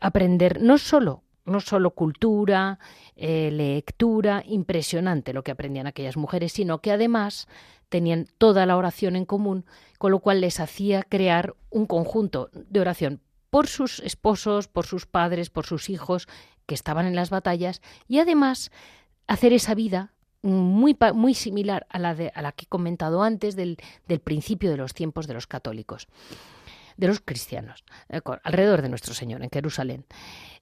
aprender 0.00 0.60
no 0.62 0.78
solo 0.78 1.23
no 1.44 1.60
solo 1.60 1.90
cultura, 1.90 2.78
eh, 3.16 3.50
lectura, 3.52 4.42
impresionante 4.46 5.32
lo 5.32 5.42
que 5.42 5.52
aprendían 5.52 5.86
aquellas 5.86 6.16
mujeres, 6.16 6.52
sino 6.52 6.80
que 6.80 6.92
además 6.92 7.48
tenían 7.88 8.26
toda 8.38 8.66
la 8.66 8.76
oración 8.76 9.14
en 9.16 9.24
común, 9.24 9.64
con 9.98 10.10
lo 10.10 10.20
cual 10.20 10.40
les 10.40 10.60
hacía 10.60 11.02
crear 11.02 11.54
un 11.70 11.86
conjunto 11.86 12.50
de 12.52 12.80
oración 12.80 13.20
por 13.50 13.68
sus 13.68 14.00
esposos, 14.00 14.66
por 14.66 14.86
sus 14.86 15.06
padres, 15.06 15.48
por 15.50 15.64
sus 15.64 15.88
hijos 15.90 16.26
que 16.66 16.74
estaban 16.74 17.06
en 17.06 17.14
las 17.14 17.30
batallas 17.30 17.82
y 18.08 18.18
además 18.18 18.72
hacer 19.26 19.52
esa 19.52 19.74
vida 19.74 20.12
muy, 20.42 20.96
muy 21.14 21.34
similar 21.34 21.86
a 21.88 21.98
la, 21.98 22.14
de, 22.14 22.30
a 22.34 22.42
la 22.42 22.52
que 22.52 22.64
he 22.64 22.68
comentado 22.68 23.22
antes 23.22 23.56
del, 23.56 23.78
del 24.08 24.20
principio 24.20 24.70
de 24.70 24.76
los 24.76 24.92
tiempos 24.92 25.26
de 25.26 25.34
los 25.34 25.46
católicos, 25.46 26.06
de 26.96 27.06
los 27.06 27.20
cristianos, 27.20 27.84
eh, 28.08 28.20
alrededor 28.42 28.82
de 28.82 28.90
nuestro 28.90 29.14
Señor 29.14 29.42
en 29.42 29.50
Jerusalén. 29.50 30.04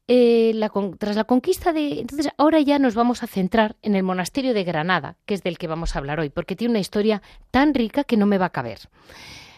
Eh, 0.09 0.55
tras 0.99 1.17
la 1.17 1.25
conquista 1.25 1.73
de... 1.73 2.01
Entonces, 2.01 2.31
ahora 2.37 2.61
ya 2.61 2.79
nos 2.79 2.95
vamos 2.95 3.23
a 3.23 3.27
centrar 3.27 3.77
en 3.83 3.95
el 3.95 4.03
monasterio 4.03 4.53
de 4.55 4.65
Granada, 4.65 5.17
que 5.27 5.35
es 5.35 5.43
del 5.43 5.59
que 5.59 5.69
vamos 5.69 5.95
a 5.95 5.99
hablar 5.99 6.21
hoy, 6.21 6.29
porque 6.29 6.57
tiene 6.57 6.73
una 6.73 6.81
historia 6.81 7.23
tan 7.51 7.73
rica 7.75 8.05
que 8.05 8.17
no 8.17 8.27
me 8.27 8.38
va 8.38 8.47
a 8.47 8.53
caber. 8.53 8.81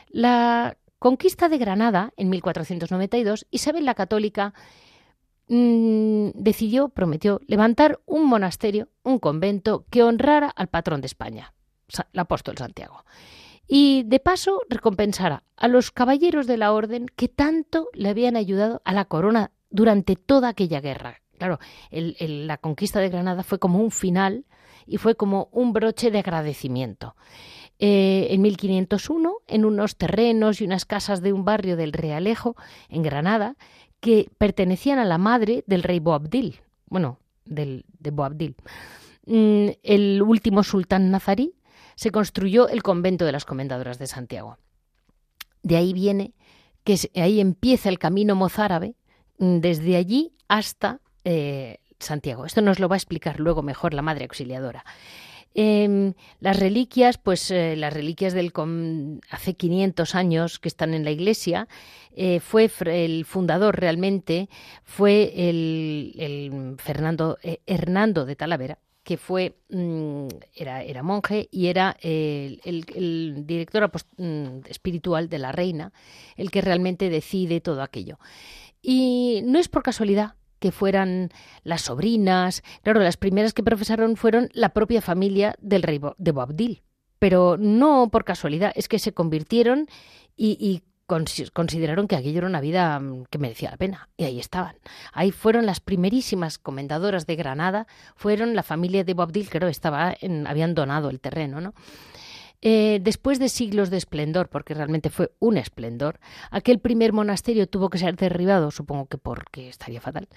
La 0.09 0.77
conquista 0.99 1.49
de 1.49 1.59
Granada, 1.59 2.13
en 2.17 2.31
1492, 2.31 3.47
Isabel 3.51 3.85
la 3.85 3.95
Católica 3.95 4.55
mm, 5.49 6.29
decidió, 6.35 6.91
prometió, 6.91 7.41
levantar 7.47 8.01
un 8.07 8.27
monasterio, 8.27 8.89
un 9.03 9.19
convento, 9.19 9.87
que 9.91 10.03
honrara 10.03 10.49
al 10.49 10.69
patrón 10.69 11.01
de 11.01 11.07
España, 11.07 11.55
el 12.13 12.21
apóstol 12.21 12.59
Santiago. 12.59 13.05
Y 13.67 14.03
de 14.05 14.21
paso 14.21 14.61
recompensara 14.69 15.43
a 15.57 15.69
los 15.69 15.91
caballeros 15.91 16.47
de 16.47 16.59
la 16.59 16.73
orden 16.73 17.07
que 17.17 17.29
tanto 17.29 17.89
le 17.95 18.11
habían 18.11 18.37
ayudado 18.37 18.83
a 18.85 18.93
la 18.93 19.07
corona 19.07 19.53
durante 19.75 20.15
toda 20.15 20.51
aquella 20.51 20.81
guerra. 20.81 21.21
Claro, 21.37 21.59
la 21.91 22.59
conquista 22.59 23.01
de 23.01 23.09
Granada 23.09 23.43
fue 23.43 23.59
como 23.59 23.81
un 23.81 23.91
final 23.91 24.47
y 24.87 24.99
fue 24.99 25.17
como 25.17 25.49
un 25.51 25.73
broche 25.73 26.13
de 26.13 26.21
agradecimiento. 26.21 27.17
Eh, 27.81 28.29
en 28.31 28.41
1501, 28.41 29.35
en 29.49 29.65
unos 29.65 29.97
terrenos 29.97 30.61
y 30.61 30.65
unas 30.65 30.85
casas 30.85 31.23
de 31.23 31.33
un 31.33 31.45
barrio 31.45 31.77
del 31.77 31.93
Realejo, 31.93 32.55
en 32.89 33.03
Granada, 33.03 33.57
que 33.99 34.31
pertenecían 34.39 35.01
a 35.01 35.05
la 35.05 35.19
madre 35.19 35.65
del 35.67 35.83
rey 35.83 35.99
Boabdil, 35.99 36.61
bueno, 36.87 37.19
del, 37.45 37.85
de 37.99 38.13
Boabdil, 38.13 38.55
mm, 39.27 39.71
el 39.83 40.23
último 40.23 40.63
sultán 40.63 41.11
nazarí, 41.11 41.57
se 41.97 42.13
construyó 42.13 42.69
el 42.69 42.85
convento 42.85 43.25
de 43.25 43.33
las 43.33 43.45
Comendadoras 43.45 43.99
de 43.99 44.07
Santiago. 44.07 44.57
De 45.65 45.77
ahí 45.77 45.93
viene 45.93 46.33
que 46.85 46.97
ahí 47.17 47.41
empieza 47.41 47.89
el 47.89 47.99
camino 47.99 48.37
mozárabe 48.37 48.95
desde 49.39 49.97
allí 49.97 50.33
hasta 50.49 51.01
eh, 51.25 51.79
Santiago. 51.99 52.45
Esto 52.45 52.61
nos 52.61 52.79
lo 52.79 52.89
va 52.89 52.97
a 52.97 52.99
explicar 52.99 53.41
luego 53.41 53.63
mejor 53.63 53.95
la 53.95 54.03
Madre 54.03 54.25
Auxiliadora. 54.25 54.85
Em, 55.57 56.15
las 56.41 56.59
reliquias, 56.59 57.17
pues 57.17 57.51
eh, 57.53 57.77
las 57.77 57.93
reliquias 57.93 58.33
del 58.33 58.53
hace 59.31 59.55
500 59.55 60.15
años 60.17 60.59
que 60.59 60.69
están 60.69 60.95
en 60.95 61.05
la 61.05 61.13
iglesia, 61.13 61.69
eh, 62.17 62.41
fue 62.41 62.69
el 62.87 63.25
fundador 63.25 63.79
realmente, 63.79 64.49
fue 64.83 65.33
el, 65.49 66.75
Fernando 66.79 67.39
Hernando 67.67 68.27
de 68.27 68.35
Talavera, 68.35 68.79
que 69.05 69.17
fue 69.17 69.55
mm, 69.71 70.27
era, 70.57 70.83
era, 70.83 71.05
monje 71.05 71.49
y 71.53 71.69
era 71.69 71.97
el, 72.03 73.45
director 73.47 73.89
mm, 74.17 74.67
espiritual 74.69 75.29
de 75.29 75.39
la 75.39 75.53
reina, 75.53 75.93
el 76.37 76.51
que 76.51 76.63
realmente 76.63 77.11
decide 77.11 77.61
todo 77.61 77.83
aquello. 77.83 78.19
Y 78.87 79.41
no 79.47 79.59
es 79.59 79.69
por 79.69 79.83
casualidad 79.83 80.35
que 80.59 80.71
fueran 80.71 81.31
las 81.63 81.81
sobrinas. 81.83 82.63
Claro, 82.83 83.01
las 83.01 83.17
primeras 83.17 83.55
que 83.55 83.63
profesaron 83.63 84.17
fueron 84.17 84.51
la 84.53 84.75
propia 84.75 85.01
familia 85.01 85.57
del 85.59 85.83
rey 85.83 85.99
de 86.19 86.33
Boabdil. 86.33 86.83
Pero 87.19 87.57
no 87.59 88.11
por 88.13 88.25
casualidad, 88.25 88.73
es 88.75 88.87
que 88.89 88.99
se 88.99 89.15
convirtieron 89.15 89.87
y, 90.37 90.83
consideraron 91.53 92.09
que 92.09 92.17
aquello 92.17 92.39
era 92.39 92.47
una 92.47 92.61
vida 92.61 92.99
mm, 92.99 93.25
que 93.31 93.39
merecía 93.39 93.71
la 93.71 93.79
pena. 93.79 94.11
Y 94.19 94.25
ahí 94.25 94.39
estaban. 94.39 94.77
Ahí 95.15 95.31
fueron 95.31 95.65
las 95.65 95.81
primerísimas 95.81 96.59
comendadoras 96.59 97.27
de 97.27 97.37
Granada, 97.37 97.87
fueron 98.17 98.55
la 98.55 98.63
familia 98.63 99.03
de 99.03 99.15
Boabdil, 99.15 99.49
que 99.49 99.67
estaba 99.69 100.15
en, 100.21 100.47
habían 100.47 100.75
donado 100.75 101.09
el 101.09 101.21
terreno, 101.21 101.63
¿no? 101.63 101.73
Eh, 102.67 102.99
después 103.03 103.39
de 103.39 103.51
siglos 103.51 103.91
de 103.91 103.99
esplendor, 103.99 104.49
porque 104.49 104.73
realmente 104.73 105.11
fue 105.11 105.31
un 105.39 105.59
esplendor, 105.59 106.19
aquel 106.51 106.79
primer 106.79 107.13
monasterio 107.13 107.69
tuvo 107.69 107.91
que 107.91 107.99
ser 107.99 108.17
derribado, 108.17 108.71
supongo 108.71 109.05
que 109.05 109.19
porque 109.19 109.69
estaría 109.69 110.01
fatal, 110.01 110.29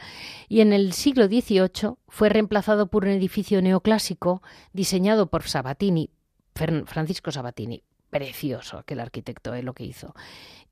y 0.50 0.60
en 0.60 0.74
el 0.74 0.92
siglo 0.92 1.28
XVIII 1.28 1.96
fue 2.10 2.28
reemplazado 2.28 2.88
por 2.88 3.06
un 3.06 3.12
edificio 3.12 3.62
neoclásico 3.62 4.42
diseñado 4.74 5.28
por 5.28 5.44
Sabatini, 5.44 6.10
Francisco 6.54 7.32
Sabatini. 7.32 7.82
Precioso 8.10 8.78
aquel 8.78 9.02
arquitecto, 9.02 9.54
es 9.54 9.62
eh, 9.62 9.64
lo 9.64 9.74
que 9.74 9.84
hizo 9.84 10.14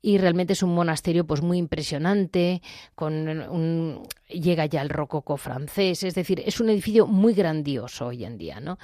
y 0.02 0.18
realmente 0.18 0.52
es 0.52 0.62
un 0.62 0.74
monasterio 0.74 1.26
pues 1.26 1.42
muy 1.42 1.58
impresionante 1.58 2.62
con 2.94 4.02
llega 4.28 4.66
ya 4.66 4.80
el 4.80 4.88
rococó 4.88 5.36
francés 5.36 6.02
es 6.02 6.14
decir 6.14 6.42
es 6.46 6.60
un 6.60 6.70
edificio 6.70 7.06
muy 7.06 7.34
grandioso 7.34 8.06
hoy 8.06 8.24
en 8.24 8.38
día 8.38 8.60
no 8.60 8.78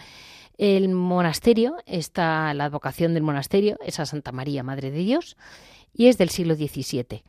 El 0.58 0.88
monasterio, 0.90 1.76
está 1.86 2.52
la 2.54 2.66
advocación 2.66 3.14
del 3.14 3.22
monasterio, 3.22 3.78
es 3.84 4.00
a 4.00 4.06
Santa 4.06 4.32
María, 4.32 4.62
Madre 4.62 4.90
de 4.90 4.98
Dios, 4.98 5.36
y 5.94 6.06
es 6.06 6.18
del 6.18 6.30
siglo 6.30 6.54
XVII. 6.54 7.22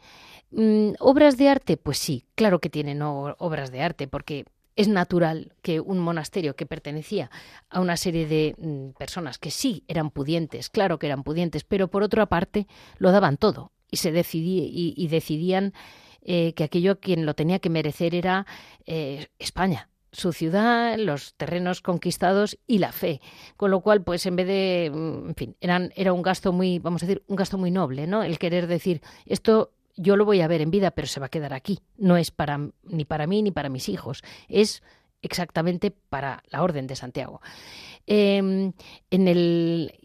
Mm, 0.52 0.94
¿Obras 1.00 1.38
de 1.38 1.50
arte? 1.50 1.78
Pues 1.78 1.98
sí, 1.98 2.26
claro 2.36 2.60
que 2.60 2.70
tienen 2.70 3.02
obras 3.02 3.72
de 3.72 3.82
arte, 3.82 4.08
porque 4.08 4.46
es 4.76 4.88
natural 4.88 5.54
que 5.62 5.80
un 5.80 6.00
monasterio 6.00 6.56
que 6.56 6.66
pertenecía 6.66 7.30
a 7.70 7.80
una 7.80 7.98
serie 7.98 8.28
de 8.28 8.56
mm, 8.58 8.98
personas 8.98 9.38
que 9.38 9.52
sí 9.52 9.84
eran 9.88 10.10
pudientes, 10.10 10.70
claro 10.70 11.00
que 11.00 11.08
eran 11.08 11.24
pudientes, 11.24 11.64
pero 11.64 11.90
por 11.90 12.04
otra 12.04 12.26
parte 12.26 12.68
lo 12.98 13.12
daban 13.12 13.38
todo 13.38 13.72
y 13.92 13.98
se 13.98 14.10
y, 14.10 15.08
decidían 15.08 15.74
eh, 16.24 16.54
que 16.54 16.64
aquello 16.64 17.00
quien 17.00 17.26
lo 17.26 17.36
tenía 17.36 17.60
que 17.60 17.70
merecer 17.70 18.16
era 18.16 18.48
eh, 18.86 19.28
España, 19.38 19.90
su 20.14 20.32
ciudad, 20.32 20.98
los 20.98 21.34
terrenos 21.34 21.82
conquistados 21.82 22.58
y 22.66 22.78
la 22.78 22.94
fe. 22.94 23.20
Con 23.58 23.72
lo 23.72 23.82
cual, 23.82 24.04
pues 24.04 24.26
en 24.26 24.38
vez 24.38 24.48
de, 24.48 24.92
mm, 24.94 25.30
en 25.30 25.36
fin, 25.36 25.56
era 25.60 26.14
un 26.14 26.22
gasto 26.22 26.54
muy, 26.54 26.80
vamos 26.80 27.04
a 27.04 27.08
decir, 27.08 27.24
un 27.28 27.36
gasto 27.36 27.58
muy 27.58 27.72
noble, 27.72 28.08
¿no? 28.08 28.24
El 28.24 28.40
querer 28.40 28.68
decir, 28.68 29.02
esto 29.26 29.72
yo 29.96 30.16
lo 30.16 30.26
voy 30.26 30.42
a 30.42 30.48
ver 30.48 30.62
en 30.62 30.72
vida, 30.72 30.92
pero 30.92 31.08
se 31.08 31.20
va 31.20 31.28
a 31.28 31.30
quedar 31.30 31.54
aquí. 31.54 31.80
No 31.98 32.18
es 32.18 32.32
para, 32.32 32.60
ni 32.84 33.06
para 33.06 33.28
mí 33.28 33.42
ni 33.42 33.52
para 33.52 33.70
mis 33.70 33.90
hijos. 33.90 34.24
Es 34.48 34.82
exactamente 35.22 35.92
para 35.92 36.44
la 36.50 36.64
Orden 36.64 36.88
de 36.88 36.96
Santiago. 36.96 37.42
Em, 38.06 38.74
en 39.12 39.28
el, 39.28 40.03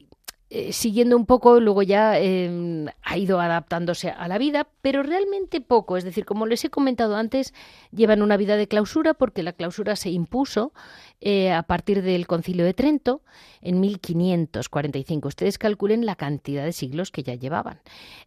eh, 0.50 0.72
siguiendo 0.72 1.14
un 1.14 1.26
poco, 1.26 1.60
luego 1.60 1.82
ya 1.82 2.18
em, 2.18 2.86
ha 3.02 3.18
ido 3.18 3.38
adaptándose 3.38 4.08
a 4.10 4.28
la 4.28 4.38
vida, 4.38 4.66
pero 4.80 5.02
realmente 5.02 5.60
poco. 5.60 5.98
Es 5.98 6.04
decir, 6.04 6.24
como 6.24 6.46
les 6.46 6.64
he 6.64 6.70
comentado 6.70 7.16
antes, 7.16 7.52
llevan 7.92 8.22
una 8.22 8.38
vida 8.38 8.56
de 8.56 8.66
clausura 8.66 9.12
porque 9.12 9.42
la 9.42 9.52
clausura 9.52 9.94
se 9.94 10.08
impuso 10.08 10.72
eh, 11.20 11.52
a 11.52 11.64
partir 11.64 12.00
del 12.00 12.26
Concilio 12.26 12.64
de 12.64 12.72
Trento 12.72 13.20
en 13.60 13.78
1545. 13.80 15.28
Ustedes 15.28 15.58
calculen 15.58 16.06
la 16.06 16.16
cantidad 16.16 16.64
de 16.64 16.72
siglos 16.72 17.10
que 17.10 17.22
ya 17.22 17.34
llevaban. 17.34 17.80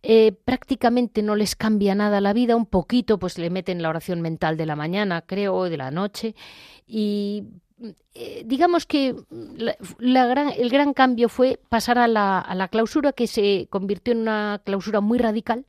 Eh, 0.03 0.33
prácticamente 0.45 1.23
no 1.23 1.35
les 1.35 1.55
cambia 1.55 1.95
nada 1.95 2.21
la 2.21 2.33
vida, 2.33 2.55
un 2.55 2.67
poquito, 2.67 3.17
pues 3.17 3.39
le 3.39 3.49
meten 3.49 3.81
la 3.81 3.89
oración 3.89 4.21
mental 4.21 4.57
de 4.57 4.67
la 4.67 4.75
mañana, 4.75 5.23
creo, 5.23 5.63
de 5.63 5.77
la 5.77 5.89
noche, 5.89 6.35
y 6.85 7.45
eh, 8.13 8.43
digamos 8.45 8.85
que 8.85 9.15
el 9.29 10.69
gran 10.69 10.93
cambio 10.93 11.29
fue 11.29 11.59
pasar 11.69 11.97
a 11.97 12.07
la, 12.07 12.67
clausura, 12.71 13.13
que 13.13 13.27
se 13.27 13.67
convirtió 13.69 14.13
en 14.13 14.19
una 14.19 14.61
clausura 14.63 15.01
muy 15.01 15.17
radical, 15.17 15.65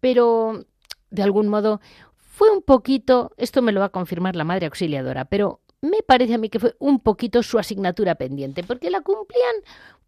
pero 0.00 0.64
de 1.10 1.22
algún 1.22 1.48
modo 1.48 1.80
fue 2.16 2.50
un 2.50 2.62
poquito, 2.62 3.32
esto 3.36 3.62
me 3.62 3.72
lo 3.72 3.80
va 3.80 3.86
a 3.86 3.90
confirmar 3.90 4.34
la 4.36 4.44
madre 4.44 4.66
auxiliadora, 4.66 5.24
pero 5.26 5.60
me 5.82 6.02
parece 6.02 6.34
a 6.34 6.38
mí 6.38 6.48
que 6.48 6.58
fue 6.58 6.74
un 6.78 7.00
poquito 7.00 7.42
su 7.42 7.58
asignatura 7.58 8.14
pendiente, 8.16 8.62
porque 8.64 8.90
la 8.90 9.00
cumplían 9.00 9.56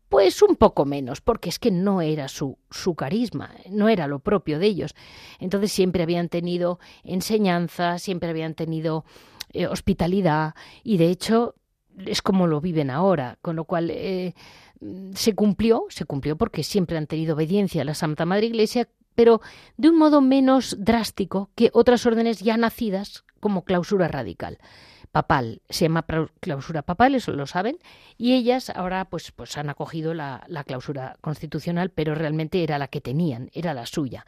pues 0.09 0.43
un 0.43 0.57
poco 0.57 0.85
menos, 0.85 1.23
porque 1.23 1.49
es 1.49 1.59
que 1.59 1.71
no 1.71 2.03
era 2.03 2.29
su, 2.29 2.59
su 2.71 2.95
carisma, 2.95 3.55
no 3.71 3.89
era 3.89 4.07
lo 4.07 4.19
propio 4.19 4.59
de 4.59 4.67
ellos. 4.67 4.95
Entonces 5.39 5.73
siempre 5.73 6.03
habían 6.03 6.29
tenido 6.29 6.79
enseñanza, 7.03 7.99
siempre 7.99 8.29
habían 8.29 8.53
tenido 8.53 9.07
eh, 9.53 9.67
hospitalidad 9.67 10.55
y 10.83 10.97
de 10.97 11.09
hecho 11.09 11.55
es 12.07 12.23
como 12.23 12.47
lo 12.47 12.61
viven 12.61 12.91
ahora, 12.91 13.39
con 13.43 13.57
lo 13.57 13.65
cual 13.65 13.91
eh, 13.91 14.35
se 15.15 15.35
cumplió, 15.35 15.87
se 15.91 16.05
cumplió 16.05 16.37
porque 16.37 16.63
siempre 16.63 16.97
han 16.97 17.07
tenido 17.07 17.35
obediencia 17.35 17.83
a 17.83 17.85
la 17.85 17.95
Santa 17.95 18.25
Madre 18.25 18.47
Iglesia, 18.47 18.89
pero 19.15 19.41
de 19.77 19.91
un 19.91 19.99
modo 19.99 20.21
menos 20.21 20.77
drástico 20.79 21.51
que 21.55 21.71
otras 21.75 22.07
órdenes 22.07 22.41
ya 22.41 22.57
nacidas 22.57 23.25
como 23.41 23.65
clausura 23.65 24.09
radical 24.09 24.59
papal, 25.13 25.61
se 25.69 25.85
llama 25.85 26.07
clausura 26.41 26.83
papal, 26.83 27.15
eso 27.15 27.33
lo 27.33 27.47
saben, 27.47 27.77
y 28.17 28.33
ellas 28.33 28.71
ahora 28.71 29.05
pues, 29.05 29.31
pues 29.31 29.57
han 29.59 29.69
acogido 29.69 30.15
la, 30.15 30.43
la 30.49 30.65
clausura 30.65 31.17
constitucional, 31.21 31.91
pero 31.91 32.15
realmente 32.15 32.65
era 32.65 32.79
la 32.79 32.89
que 32.89 33.03
tenían, 33.03 33.51
era 33.53 33.75
la 33.75 33.85
suya. 33.85 34.25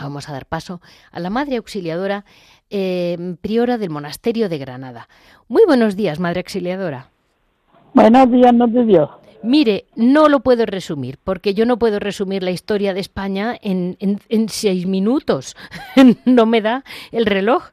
Vamos 0.00 0.28
a 0.28 0.32
dar 0.32 0.46
paso 0.46 0.80
a 1.10 1.20
la 1.20 1.30
Madre 1.30 1.56
Auxiliadora, 1.56 2.24
eh, 2.70 3.36
priora 3.40 3.78
del 3.78 3.90
Monasterio 3.90 4.48
de 4.48 4.58
Granada. 4.58 5.08
Muy 5.48 5.62
buenos 5.66 5.96
días, 5.96 6.18
Madre 6.20 6.40
Auxiliadora. 6.40 7.10
Buenos 7.92 8.30
días, 8.30 8.52
no 8.52 8.70
te 8.70 8.84
Dios. 8.84 9.10
Mire, 9.42 9.84
no 9.94 10.28
lo 10.28 10.40
puedo 10.40 10.64
resumir, 10.64 11.18
porque 11.22 11.52
yo 11.54 11.66
no 11.66 11.78
puedo 11.78 11.98
resumir 11.98 12.42
la 12.42 12.50
historia 12.50 12.94
de 12.94 13.00
España 13.00 13.56
en, 13.60 13.96
en 14.00 14.48
seis 14.48 14.86
minutos. 14.86 15.54
no 16.24 16.46
me 16.46 16.60
da 16.60 16.82
el 17.12 17.26
reloj. 17.26 17.64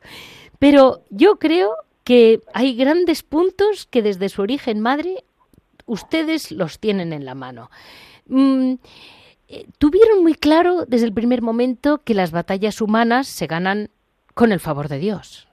Pero 0.60 1.02
yo 1.10 1.38
creo 1.38 1.72
que 2.04 2.42
hay 2.54 2.76
grandes 2.76 3.24
puntos 3.24 3.86
que 3.86 4.02
desde 4.02 4.30
su 4.30 4.42
origen 4.42 4.80
madre 4.80 5.24
ustedes 5.86 6.52
los 6.52 6.80
tienen 6.80 7.14
en 7.14 7.26
la 7.26 7.36
mano. 7.36 7.70
Mm, 8.28 8.76
eh, 9.54 9.68
tuvieron 9.78 10.24
muy 10.24 10.34
claro 10.34 10.86
desde 10.86 11.06
el 11.06 11.14
primer 11.14 11.42
momento 11.42 12.02
que 12.06 12.14
las 12.14 12.32
batallas 12.32 12.80
humanas 12.80 13.28
se 13.28 13.48
ganan 13.48 13.90
con 14.34 14.54
el 14.54 14.62
favor 14.62 14.88
de 14.88 14.98
Dios, 14.98 15.50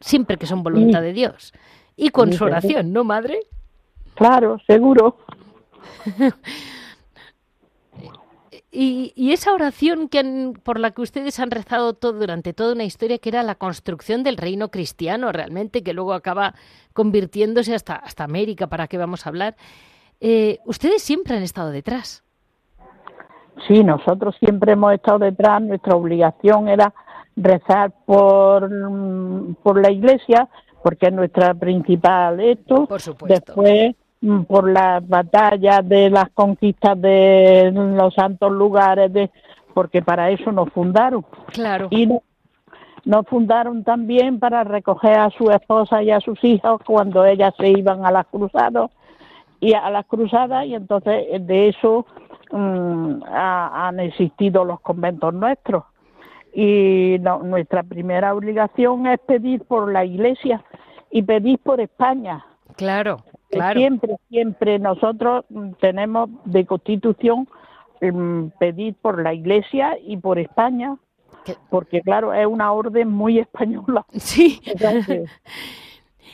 siempre 0.00 0.36
que 0.36 0.46
son 0.46 0.64
voluntad 0.64 1.00
de 1.00 1.12
Dios. 1.12 1.52
Y 1.94 2.08
con 2.08 2.32
su 2.32 2.42
oración, 2.42 2.92
¿no, 2.92 3.04
madre? 3.04 3.38
Claro, 4.16 4.58
seguro. 4.66 5.18
y, 8.72 9.30
esa 9.30 9.52
oración 9.52 10.08
que 10.08 10.52
por 10.64 10.80
la 10.80 10.90
que 10.90 11.02
ustedes 11.02 11.38
han 11.38 11.52
rezado 11.52 11.94
todo 11.94 12.14
durante 12.14 12.52
toda 12.52 12.72
una 12.72 12.82
historia, 12.82 13.18
que 13.18 13.28
era 13.28 13.44
la 13.44 13.54
construcción 13.54 14.24
del 14.24 14.38
reino 14.38 14.72
cristiano, 14.72 15.30
realmente, 15.30 15.84
que 15.84 15.92
luego 15.92 16.14
acaba 16.14 16.56
convirtiéndose 16.92 17.76
hasta, 17.76 17.94
hasta 17.94 18.24
América, 18.24 18.66
para 18.66 18.88
qué 18.88 18.98
vamos 18.98 19.24
a 19.24 19.28
hablar, 19.28 19.56
eh, 20.18 20.58
ustedes 20.64 21.00
siempre 21.00 21.36
han 21.36 21.44
estado 21.44 21.70
detrás. 21.70 22.25
Sí, 23.66 23.82
nosotros 23.82 24.36
siempre 24.38 24.72
hemos 24.72 24.92
estado 24.92 25.20
detrás, 25.20 25.62
nuestra 25.62 25.96
obligación 25.96 26.68
era 26.68 26.92
rezar 27.36 27.92
por, 28.04 28.70
por 29.62 29.80
la 29.80 29.90
iglesia, 29.90 30.48
porque 30.82 31.06
es 31.06 31.12
nuestra 31.12 31.54
principal 31.54 32.40
esto. 32.40 32.86
Por 32.86 33.00
supuesto. 33.00 33.54
Después, 33.54 33.94
mm, 34.20 34.42
por 34.42 34.70
las 34.70 35.06
batallas 35.06 35.86
de 35.88 36.10
las 36.10 36.30
conquistas 36.30 37.00
de 37.00 37.72
los 37.72 38.14
santos 38.14 38.52
lugares, 38.52 39.12
de, 39.12 39.30
porque 39.74 40.02
para 40.02 40.30
eso 40.30 40.52
nos 40.52 40.70
fundaron. 40.70 41.24
Claro. 41.52 41.88
Y 41.90 42.08
nos 43.04 43.26
fundaron 43.26 43.84
también 43.84 44.38
para 44.38 44.64
recoger 44.64 45.18
a 45.18 45.30
su 45.30 45.50
esposa 45.50 46.02
y 46.02 46.10
a 46.10 46.20
sus 46.20 46.42
hijos 46.44 46.80
cuando 46.84 47.24
ellas 47.24 47.54
se 47.56 47.68
iban 47.68 48.04
a 48.04 48.10
las 48.10 48.26
cruzadas 48.26 48.90
y 49.60 49.74
a 49.74 49.88
las 49.90 50.06
cruzadas 50.06 50.66
y 50.66 50.74
entonces 50.74 51.46
de 51.46 51.68
eso 51.68 52.04
Mm, 52.50 53.22
han 53.24 54.00
existido 54.00 54.64
los 54.64 54.80
conventos 54.80 55.34
nuestros. 55.34 55.84
Y 56.54 57.18
nuestra 57.20 57.82
primera 57.82 58.34
obligación 58.34 59.06
es 59.06 59.20
pedir 59.20 59.64
por 59.64 59.92
la 59.92 60.04
Iglesia 60.04 60.64
y 61.10 61.22
pedir 61.22 61.58
por 61.58 61.80
España. 61.80 62.44
Claro, 62.76 63.18
claro. 63.50 63.78
Siempre, 63.78 64.16
siempre 64.28 64.78
nosotros 64.78 65.44
tenemos 65.80 66.30
de 66.44 66.64
constitución 66.64 67.46
mm, 68.00 68.48
pedir 68.58 68.94
por 68.94 69.22
la 69.22 69.34
Iglesia 69.34 69.98
y 70.02 70.16
por 70.16 70.38
España, 70.38 70.96
porque 71.68 72.00
claro, 72.00 72.32
es 72.32 72.46
una 72.46 72.72
orden 72.72 73.10
muy 73.10 73.38
española. 73.46 74.06
Sí. 74.12 74.60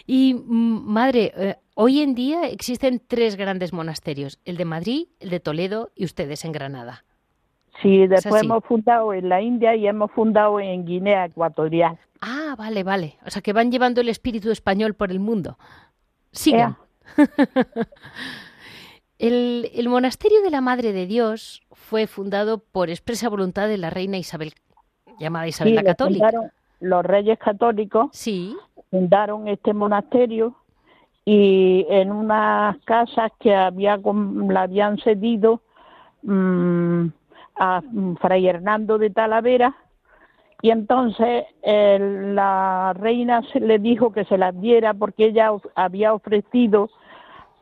y 0.07 0.34
mm, 0.34 0.84
madre, 0.84 1.32
eh, 1.37 1.57
Hoy 1.75 2.01
en 2.01 2.14
día 2.14 2.49
existen 2.49 3.01
tres 3.07 3.37
grandes 3.37 3.73
monasterios, 3.73 4.39
el 4.45 4.59
de 4.59 4.66
Madrid, 4.66 5.07
el 5.20 5.31
de 5.31 5.41
Toledo 5.41 5.91
y 5.95 6.05
ustedes 6.05 6.45
en 6.45 6.53
Granada. 6.53 7.05
Sí, 7.81 8.07
después 8.07 8.43
hemos 8.43 8.62
fundado 8.64 9.14
en 9.14 9.31
la 9.31 9.41
India 9.41 9.75
y 9.75 9.87
hemos 9.87 10.11
fundado 10.11 10.61
en 10.61 10.85
Guinea 10.85 11.25
Ecuatorial. 11.25 11.99
Ah, 12.20 12.55
vale, 12.59 12.85
vale. 12.85 13.16
O 13.25 13.31
sea 13.31 13.41
que 13.41 13.55
van 13.55 13.73
llevando 13.73 14.03
el 14.03 14.11
espíritu 14.11 14.51
español 14.51 14.95
por 14.95 15.11
el 15.11 15.18
mundo. 15.18 15.57
Sigan. 16.31 16.77
el, 19.18 19.70
el, 19.75 19.89
monasterio 19.89 20.43
de 20.43 20.51
la 20.51 20.61
Madre 20.61 20.93
de 20.93 21.07
Dios 21.07 21.62
fue 21.73 22.07
fundado 22.07 22.59
por 22.59 22.91
expresa 22.91 23.31
voluntad 23.31 23.66
de 23.66 23.79
la 23.79 23.89
reina 23.89 24.18
Isabel, 24.18 24.53
llamada 25.18 25.49
Isabel 25.49 25.75
la 25.75 25.83
Católica. 25.83 26.31
Los 26.81 27.05
reyes 27.05 27.39
católicos 27.39 28.11
sí. 28.12 28.57
fundaron 28.91 29.49
este 29.49 29.73
monasterio 29.73 30.57
y 31.25 31.87
en 31.89 32.11
unas 32.11 32.77
casas 32.85 33.31
que 33.39 33.55
había 33.55 33.97
le 33.97 34.59
habían 34.59 34.99
cedido 34.99 35.61
mm, 36.23 37.07
a 37.57 37.83
Fray 38.20 38.49
Hernando 38.49 38.99
de 38.99 39.11
Talavera 39.11 39.75
y 40.62 40.70
entonces 40.70 41.45
la 41.64 42.93
reina 42.97 43.43
se 43.53 43.61
le 43.61 43.79
dijo 43.79 44.12
que 44.12 44.25
se 44.25 44.39
las 44.39 44.59
diera 44.61 44.95
porque 44.95 45.27
ella 45.27 45.51
había 45.75 46.14
ofrecido 46.14 46.89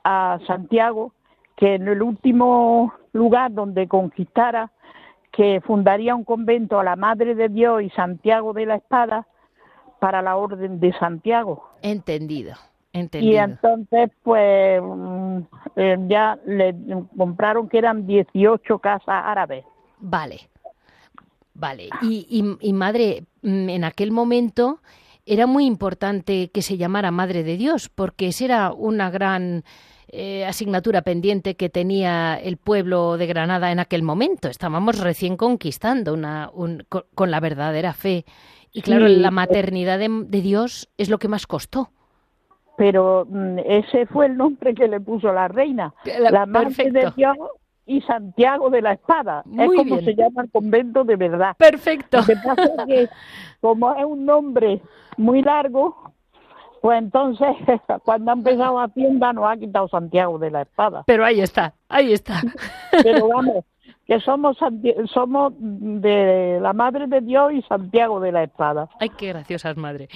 a 0.05 0.39
Santiago 0.47 1.13
que 1.57 1.75
en 1.75 1.89
el 1.89 2.03
último 2.03 2.95
lugar 3.13 3.53
donde 3.53 3.89
conquistara 3.89 4.71
que 5.33 5.61
fundaría 5.63 6.15
un 6.15 6.25
convento 6.25 6.79
a 6.79 6.85
la 6.85 6.97
Madre 6.97 7.35
de 7.35 7.49
Dios 7.49 7.83
y 7.83 7.91
Santiago 7.91 8.53
de 8.53 8.67
la 8.67 8.77
Espada 8.77 9.27
para 9.99 10.23
la 10.23 10.37
Orden 10.37 10.81
de 10.81 10.93
Santiago. 10.95 11.71
Entendido 11.83 12.55
Y 12.93 13.36
entonces, 13.36 14.11
pues, 14.24 14.82
mm, 14.82 15.38
eh, 15.76 15.97
ya 16.09 16.38
le 16.45 16.74
compraron 17.16 17.68
que 17.68 17.78
eran 17.78 18.07
18 18.07 18.78
casas 18.80 19.07
árabes. 19.09 19.64
Vale, 20.01 20.41
vale. 21.55 21.88
Y, 22.03 22.57
y, 22.61 22.72
madre, 22.72 23.24
mm, 23.43 23.68
en 23.68 23.84
aquel 23.84 24.11
momento 24.11 24.80
era 25.24 25.47
muy 25.47 25.66
importante 25.66 26.51
que 26.51 26.62
se 26.62 26.78
llamara 26.78 27.12
Madre 27.12 27.45
de 27.45 27.57
Dios, 27.57 27.88
porque 27.88 28.28
esa 28.28 28.45
era 28.45 28.72
una 28.72 29.11
gran 29.11 29.62
eh, 30.09 30.45
asignatura 30.45 31.03
pendiente 31.03 31.55
que 31.55 31.68
tenía 31.68 32.34
el 32.34 32.57
pueblo 32.57 33.18
de 33.18 33.26
Granada 33.26 33.70
en 33.70 33.78
aquel 33.78 34.03
momento. 34.03 34.49
Estábamos 34.49 34.99
recién 34.99 35.36
conquistando 35.36 36.12
una, 36.12 36.51
con, 37.14 37.30
la 37.30 37.38
verdadera 37.38 37.93
fe. 37.93 38.24
Y 38.72 38.82
claro, 38.82 39.07
la 39.07 39.28
eh, 39.28 39.30
maternidad 39.32 40.01
de 40.01 40.41
Dios 40.41 40.88
es 40.97 41.09
lo 41.09 41.18
que 41.18 41.28
más 41.28 41.47
costó 41.47 41.91
pero 42.81 43.26
mm, 43.28 43.59
ese 43.66 44.07
fue 44.07 44.24
el 44.24 44.39
nombre 44.39 44.74
que 44.74 44.89
le 44.89 45.01
puso 45.01 45.31
la 45.35 45.49
reina, 45.49 45.93
la, 46.18 46.47
Madre 46.47 46.91
de 46.91 47.12
Dios 47.14 47.37
y 47.85 48.01
Santiago 48.01 48.70
de 48.70 48.81
la 48.81 48.93
Espada. 48.93 49.45
es 49.53 49.70
como 49.76 49.99
se 50.01 50.14
llama 50.14 50.45
el 50.45 50.51
convento 50.51 51.05
de 51.05 51.16
verdad. 51.16 51.55
Perfecto. 51.59 52.20
Lo 52.20 52.24
que 52.24 52.37
pasa 52.37 52.62
es 52.62 52.87
que 52.87 53.09
como 53.61 53.95
es 53.95 54.05
un 54.07 54.24
nombre 54.24 54.81
muy 55.18 55.43
largo, 55.43 55.95
pues 56.81 56.99
entonces 57.01 57.49
cuando 58.03 58.31
ha 58.31 58.35
empezado 58.35 58.81
Hacienda 58.81 59.35
nos 59.35 59.45
ha 59.45 59.59
quitado 59.59 59.87
Santiago 59.89 60.39
de 60.39 60.51
la 60.51 60.62
Espada. 60.62 61.05
Pero 61.07 61.26
ahí 61.26 61.43
está, 61.43 61.74
ahí 61.87 62.14
está. 62.14 62.41
Pero 63.03 63.28
vamos, 63.28 63.66
que 64.11 64.19
somos, 64.19 64.59
somos 65.07 65.53
de 65.57 66.59
la 66.61 66.73
Madre 66.73 67.07
de 67.07 67.21
Dios 67.21 67.53
y 67.53 67.63
Santiago 67.63 68.19
de 68.19 68.33
la 68.33 68.43
Espada. 68.43 68.89
Ay, 68.99 69.11
qué 69.11 69.29
graciosas, 69.29 69.77
madre. 69.77 70.09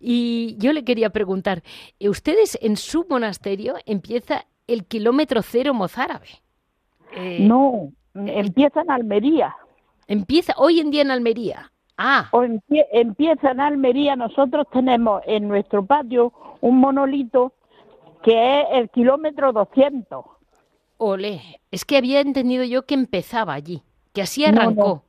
Y 0.00 0.56
yo 0.56 0.72
le 0.72 0.82
quería 0.82 1.10
preguntar, 1.10 1.62
¿ustedes 2.00 2.58
en 2.62 2.78
su 2.78 3.04
monasterio 3.06 3.74
empieza 3.84 4.46
el 4.66 4.86
kilómetro 4.86 5.42
cero 5.42 5.74
mozárabe? 5.74 6.28
Eh, 7.14 7.40
no, 7.42 7.92
empieza 8.14 8.80
en 8.80 8.90
Almería. 8.90 9.54
Empieza 10.08 10.54
hoy 10.56 10.80
en 10.80 10.90
día 10.90 11.02
en 11.02 11.10
Almería. 11.10 11.70
Ah. 11.98 12.30
O 12.32 12.44
empieza 12.44 13.50
en 13.50 13.60
Almería. 13.60 14.16
Nosotros 14.16 14.66
tenemos 14.72 15.20
en 15.26 15.48
nuestro 15.48 15.84
patio 15.84 16.32
un 16.62 16.78
monolito 16.78 17.52
que 18.22 18.62
es 18.62 18.66
el 18.72 18.88
kilómetro 18.88 19.52
200. 19.52 20.33
Ole, 20.96 21.60
es 21.70 21.84
que 21.84 21.96
había 21.96 22.20
entendido 22.20 22.64
yo 22.64 22.86
que 22.86 22.94
empezaba 22.94 23.54
allí, 23.54 23.82
que 24.12 24.22
así 24.22 24.44
arrancó. 24.44 25.02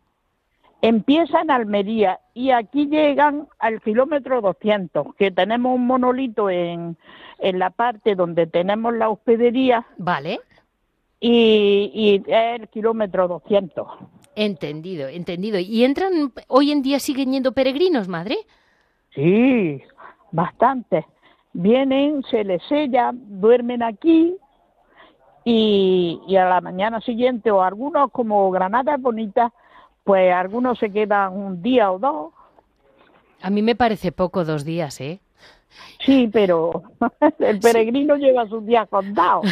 Empieza 0.81 1.41
en 1.41 1.51
Almería 1.51 2.19
y 2.33 2.51
aquí 2.51 2.87
llegan 2.87 3.47
al 3.59 3.81
kilómetro 3.81 4.41
200, 4.41 5.15
que 5.15 5.31
tenemos 5.31 5.75
un 5.75 5.87
monolito 5.87 6.49
en, 6.49 6.97
en 7.39 7.59
la 7.59 7.69
parte 7.69 8.15
donde 8.15 8.45
tenemos 8.45 8.93
la 8.93 9.09
hospedería. 9.09 9.85
Vale. 9.97 10.39
Y, 11.19 11.91
y 11.93 12.15
es 12.31 12.61
el 12.61 12.67
kilómetro 12.67 13.27
200. 13.27 13.87
Entendido, 14.35 15.07
entendido. 15.07 15.57
¿Y 15.59 15.85
entran, 15.85 16.33
hoy 16.47 16.71
en 16.71 16.81
día 16.81 16.99
siguen 16.99 17.31
yendo 17.31 17.53
peregrinos, 17.53 18.07
madre? 18.07 18.37
Sí, 19.15 19.81
bastante. 20.31 21.05
Vienen, 21.53 22.21
se 22.29 22.43
les 22.43 22.61
sella, 22.63 23.11
duermen 23.13 23.81
aquí 23.81 24.35
y, 25.47 26.35
a 26.35 26.45
la 26.45 26.59
mañana 26.59 26.99
siguiente, 27.01 27.51
o 27.51 27.61
algunos 27.61 28.11
como 28.11 28.49
Granada 28.49 28.95
es 28.95 29.01
bonita, 29.01 29.53
pues 30.03 30.33
algunos 30.33 30.79
se 30.79 30.91
quedan 30.91 31.33
un 31.33 31.61
día 31.61 31.91
o 31.91 31.99
dos. 31.99 32.33
A 33.41 33.51
mí 33.51 33.61
me 33.61 33.75
parece 33.75 34.11
poco 34.11 34.43
dos 34.43 34.65
días, 34.65 34.99
¿eh? 34.99 35.19
Sí, 36.03 36.29
pero 36.31 36.83
el 37.39 37.59
peregrino 37.59 38.15
lleva 38.15 38.47
sus 38.47 38.65
días 38.65 38.87
contados. 38.89 39.45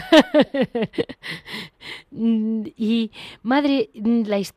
y, 2.12 3.12
madre, 3.44 3.90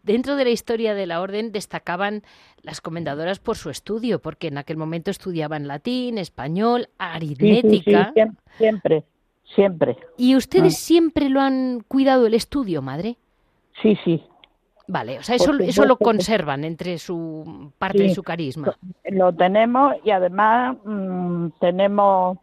dentro 0.02 0.36
de 0.36 0.44
la 0.44 0.50
historia 0.50 0.94
de 0.94 1.06
la 1.06 1.20
orden 1.20 1.52
destacaban 1.52 2.22
las 2.62 2.80
comendadoras 2.80 3.40
por 3.40 3.56
su 3.56 3.68
estudio, 3.68 4.20
porque 4.20 4.48
en 4.48 4.56
aquel 4.56 4.78
momento 4.78 5.10
estudiaban 5.10 5.68
latín, 5.68 6.16
español, 6.16 6.88
aritmética. 6.98 8.12
siempre 8.14 8.46
siempre. 8.56 9.04
¿Y 10.16 10.36
ustedes 10.36 10.74
ah. 10.74 10.78
siempre 10.78 11.28
lo 11.28 11.40
han 11.40 11.80
cuidado 11.88 12.26
el 12.26 12.34
estudio, 12.34 12.82
madre? 12.82 13.16
Sí, 13.82 13.96
sí. 14.04 14.22
Vale, 14.88 15.18
o 15.18 15.22
sea, 15.22 15.34
eso, 15.34 15.52
eso 15.58 15.84
lo 15.84 15.96
conservan 15.96 16.64
entre 16.64 16.98
su 16.98 17.72
parte 17.76 18.04
de 18.04 18.14
su 18.14 18.22
carisma. 18.22 18.76
Lo 19.04 19.32
tenemos 19.32 19.96
y 20.04 20.10
además 20.10 20.76
mm, 20.84 21.48
tenemos 21.58 22.38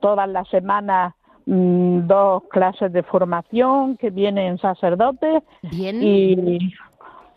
todas 0.00 0.26
las 0.26 0.48
semanas 0.48 1.14
mm, 1.44 2.06
dos 2.06 2.44
clases 2.50 2.92
de 2.92 3.02
formación 3.02 3.98
que 3.98 4.08
vienen 4.08 4.56
sacerdotes. 4.56 5.42
Bien. 5.62 6.02
Y 6.02 6.74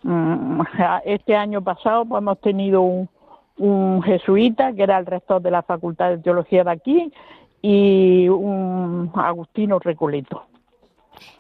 mm, 0.04 0.62
este 1.04 1.36
año 1.36 1.62
pasado 1.62 2.06
pues, 2.06 2.22
hemos 2.22 2.40
tenido 2.40 2.82
un, 2.82 3.10
un 3.58 4.02
jesuita 4.04 4.72
que 4.72 4.84
era 4.84 5.00
el 5.00 5.06
rector 5.06 5.42
de 5.42 5.52
la 5.52 5.64
Facultad 5.64 6.12
de 6.12 6.20
Teología 6.20 6.64
de 6.64 6.72
aquí 6.72 7.12
y 7.68 8.30
un 8.30 9.12
Agustino 9.16 9.80
Recoleto. 9.80 10.46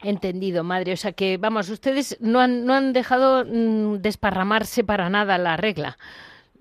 Entendido, 0.01 0.63
madre. 0.63 0.93
O 0.93 0.97
sea 0.97 1.11
que, 1.11 1.37
vamos, 1.37 1.69
ustedes 1.69 2.17
no 2.19 2.39
han, 2.39 2.65
no 2.65 2.73
han 2.73 2.93
dejado 2.93 3.45
mm, 3.45 3.97
desparramarse 3.97 4.83
para 4.83 5.09
nada 5.11 5.37
la 5.37 5.55
regla. 5.55 5.97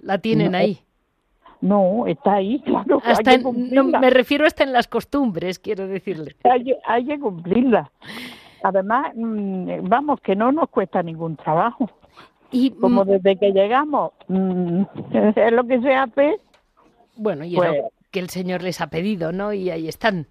La 0.03 0.19
tienen 0.19 0.55
ahí. 0.55 0.81
No, 1.63 2.07
está 2.07 2.35
ahí, 2.35 2.61
claro. 2.67 3.01
Hasta 3.05 3.39
me 3.39 4.11
refiero 4.11 4.45
hasta 4.47 4.65
en 4.65 4.73
las 4.75 4.87
costumbres, 4.87 5.59
quiero 5.59 5.89
decirle. 5.89 6.37
Hay, 6.87 7.07
que 7.07 7.19
cumplirla. 7.19 7.91
Además, 8.63 9.13
mm, 9.15 9.89
vamos, 9.89 10.21
que 10.21 10.37
no 10.37 10.53
nos 10.53 10.69
cuesta 10.69 11.03
ningún 11.03 11.37
trabajo. 11.37 11.89
Y, 12.51 12.71
Como 12.73 13.05
mm, 13.05 13.09
desde 13.09 13.37
que 13.37 13.53
llegamos, 13.53 14.13
es 14.29 15.53
lo 15.53 15.67
que 15.67 15.81
se 15.81 15.95
hace. 15.95 16.39
Bueno, 17.17 17.45
y 17.45 17.57
pues, 17.57 17.81
que 18.15 18.21
el 18.21 18.31
Señor 18.31 18.63
les 18.63 18.81
ha 18.81 18.87
pedido, 18.87 19.33
¿no? 19.33 19.53
Y 19.53 19.71
ahí 19.71 19.89
están. 19.89 20.27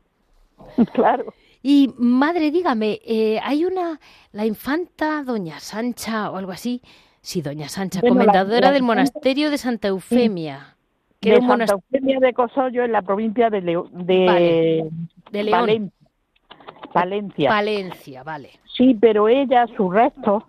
Claro. 0.93 1.33
Y 1.61 1.93
madre, 1.97 2.51
dígame, 2.51 2.99
eh, 3.05 3.39
hay 3.43 3.63
una, 3.65 3.99
la 4.31 4.45
infanta 4.45 5.23
Doña 5.23 5.59
Sancha 5.59 6.29
o 6.29 6.37
algo 6.37 6.51
así, 6.51 6.81
sí, 7.21 7.41
Doña 7.41 7.69
Sancha, 7.69 8.01
comendadora 8.01 8.71
del 8.71 8.83
monasterio 8.83 9.49
de 9.49 9.57
Santa 9.57 9.89
Eufemia. 9.89 10.75
Que 11.21 11.31
de 11.31 11.41
Santa 11.41 11.73
Eufemia 11.73 12.19
de 12.19 12.33
Cosollo 12.33 12.83
en 12.83 12.91
la 12.91 13.01
provincia 13.01 13.49
de, 13.49 13.61
de, 13.61 14.89
de 15.31 15.43
León. 15.43 15.91
Valencia. 16.93 17.49
Valencia, 17.49 18.23
vale. 18.23 18.49
Sí, 18.77 18.97
pero 18.99 19.29
ella, 19.29 19.65
sus 19.75 19.93
restos, 19.93 20.43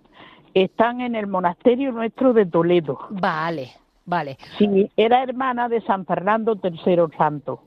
están 0.53 1.01
en 1.01 1.14
el 1.14 1.26
monasterio 1.26 1.93
nuestro 1.93 2.32
de 2.32 2.47
Toledo. 2.47 2.99
Vale, 3.11 3.72
Vale. 4.07 4.39
Sí, 4.59 4.91
era 4.97 5.23
hermana 5.23 5.69
de 5.69 5.81
San 5.83 6.05
Fernando 6.05 6.59
III 6.63 7.17
Santo. 7.17 7.63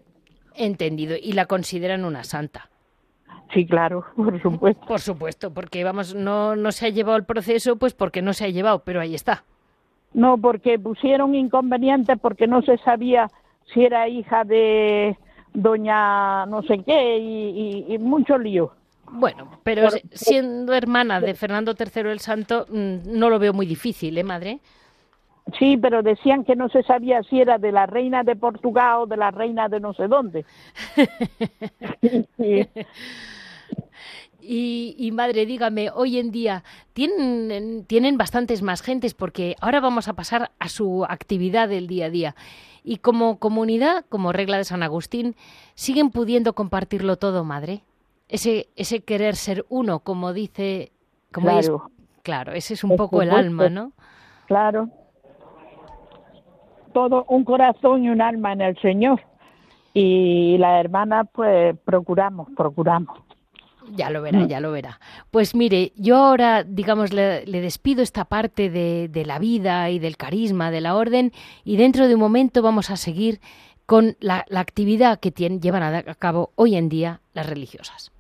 Entendido. 0.56 1.16
¿Y 1.22 1.34
la 1.34 1.46
consideran 1.46 2.06
una 2.06 2.24
santa? 2.24 2.70
Sí, 3.54 3.66
claro, 3.66 4.06
por 4.16 4.42
supuesto. 4.42 4.86
Por 4.86 5.00
supuesto, 5.00 5.54
porque 5.54 5.84
vamos, 5.84 6.16
no, 6.16 6.56
no 6.56 6.72
se 6.72 6.88
ha 6.88 6.90
llevado 6.90 7.18
el 7.18 7.26
proceso, 7.26 7.78
pues 7.78 7.94
porque 7.94 8.22
no 8.22 8.34
se 8.34 8.46
ha 8.46 8.50
llevado, 8.50 8.80
pero 8.84 9.00
ahí 9.00 9.16
está. 9.16 9.44
No, 10.14 10.38
porque 10.38 10.80
pusieron 10.80 11.36
inconvenientes 11.36 12.18
porque 12.20 12.48
no 12.48 12.62
se 12.62 12.78
sabía 12.80 13.30
si 13.74 13.84
era 13.84 14.08
hija 14.08 14.44
de 14.44 15.18
doña 15.54 16.46
no 16.46 16.62
sé 16.64 16.84
qué 16.86 17.18
y, 17.18 17.98
mucho 18.00 18.38
lío. 18.38 18.72
Bueno, 19.10 19.50
pero 19.64 19.88
siendo 20.12 20.74
hermana 20.74 21.22
de 21.22 21.34
Fernando 21.34 21.74
III 21.78 22.10
el 22.12 22.20
Santo, 22.20 22.66
mm, 22.70 23.18
no 23.18 23.30
lo 23.30 23.40
veo 23.40 23.54
muy 23.54 23.66
difícil, 23.66 24.18
¿eh, 24.18 24.24
madre? 24.24 24.60
Sí, 25.58 25.78
pero 25.78 26.04
decían 26.04 26.44
que 26.44 26.56
no 26.56 26.70
se 26.70 26.84
sabía 26.84 27.24
si 27.24 27.40
era 27.40 27.58
de 27.58 27.72
la 27.72 27.86
reina 27.86 28.24
de 28.24 28.36
Portugal 28.36 29.02
o 29.02 29.06
de 29.06 29.18
la 29.18 29.32
reina 29.32 29.70
de 29.70 29.80
no 29.80 29.94
sé 29.94 30.08
dónde. 30.08 30.46
Y, 34.50 35.12
madre, 35.12 35.46
dígame, 35.46 35.90
hoy 35.94 36.20
en 36.20 36.32
día 36.32 36.64
tienen, 36.94 37.84
tienen 37.84 38.18
bastantes 38.18 38.62
más 38.62 38.82
gentes 38.82 39.14
porque 39.14 39.58
ahora 39.60 39.82
vamos 39.82 40.08
a 40.08 40.14
pasar 40.14 40.52
a 40.58 40.70
su 40.70 41.04
actividad 41.04 41.68
del 41.68 41.86
día 41.86 42.06
a 42.06 42.10
día. 42.10 42.36
Y 42.82 43.00
como 43.00 43.40
comunidad, 43.40 44.06
como 44.08 44.32
regla 44.32 44.56
de 44.56 44.64
San 44.64 44.84
Agustín, 44.84 45.36
siguen 45.76 46.12
pudiendo 46.12 46.54
compartirlo 46.54 47.18
todo, 47.18 47.44
madre. 47.44 47.84
Ese, 48.30 48.70
ese 48.78 49.02
querer 49.02 49.36
ser 49.36 49.66
uno, 49.68 50.00
como 50.00 50.32
dice, 50.32 50.94
como 51.34 51.50
claro, 51.50 51.92
claro, 52.24 52.54
ese 52.54 52.76
es 52.76 52.86
un 52.86 52.96
poco 52.96 53.22
el 53.22 53.32
alma, 53.32 53.68
¿no? 53.68 53.92
Claro 54.46 54.90
todo 56.98 57.26
un 57.28 57.44
corazón 57.44 58.04
y 58.04 58.10
un 58.10 58.24
alma 58.24 58.54
en 58.54 58.62
el 58.62 58.76
Señor. 58.82 59.22
Y 59.94 60.58
la 60.58 60.80
hermana, 60.80 61.26
pues 61.26 61.78
procuramos, 61.86 62.48
procuramos. 62.58 63.20
Ya 63.96 64.10
lo 64.10 64.24
verá, 64.24 64.40
mm. 64.40 64.48
ya 64.48 64.60
lo 64.60 64.72
verá. 64.72 65.00
Pues 65.30 65.54
mire, 65.54 65.92
yo 65.96 66.18
ahora, 66.18 66.64
digamos, 66.64 67.14
le, 67.14 67.46
despido 67.46 68.02
esta 68.02 68.26
parte 68.26 68.72
de, 68.72 69.10
de, 69.10 69.26
la 69.26 69.38
vida 69.38 69.92
y 69.92 70.00
del 70.00 70.18
carisma 70.18 70.72
de 70.72 70.82
la 70.82 70.96
orden 70.96 71.34
y 71.64 71.78
dentro 71.78 72.08
de 72.08 72.16
un 72.16 72.20
momento 72.20 72.64
vamos 72.64 72.90
a 72.90 72.96
seguir 72.96 73.42
con 73.86 74.18
la, 74.20 74.44
actividad 74.56 75.20
que 75.20 75.32
tienen, 75.32 75.62
llevan 75.62 75.84
a 75.84 76.16
cabo 76.16 76.50
hoy 76.56 76.78
en 76.78 76.90
día 76.90 77.22
las 77.36 77.48
religiosas. 77.48 78.12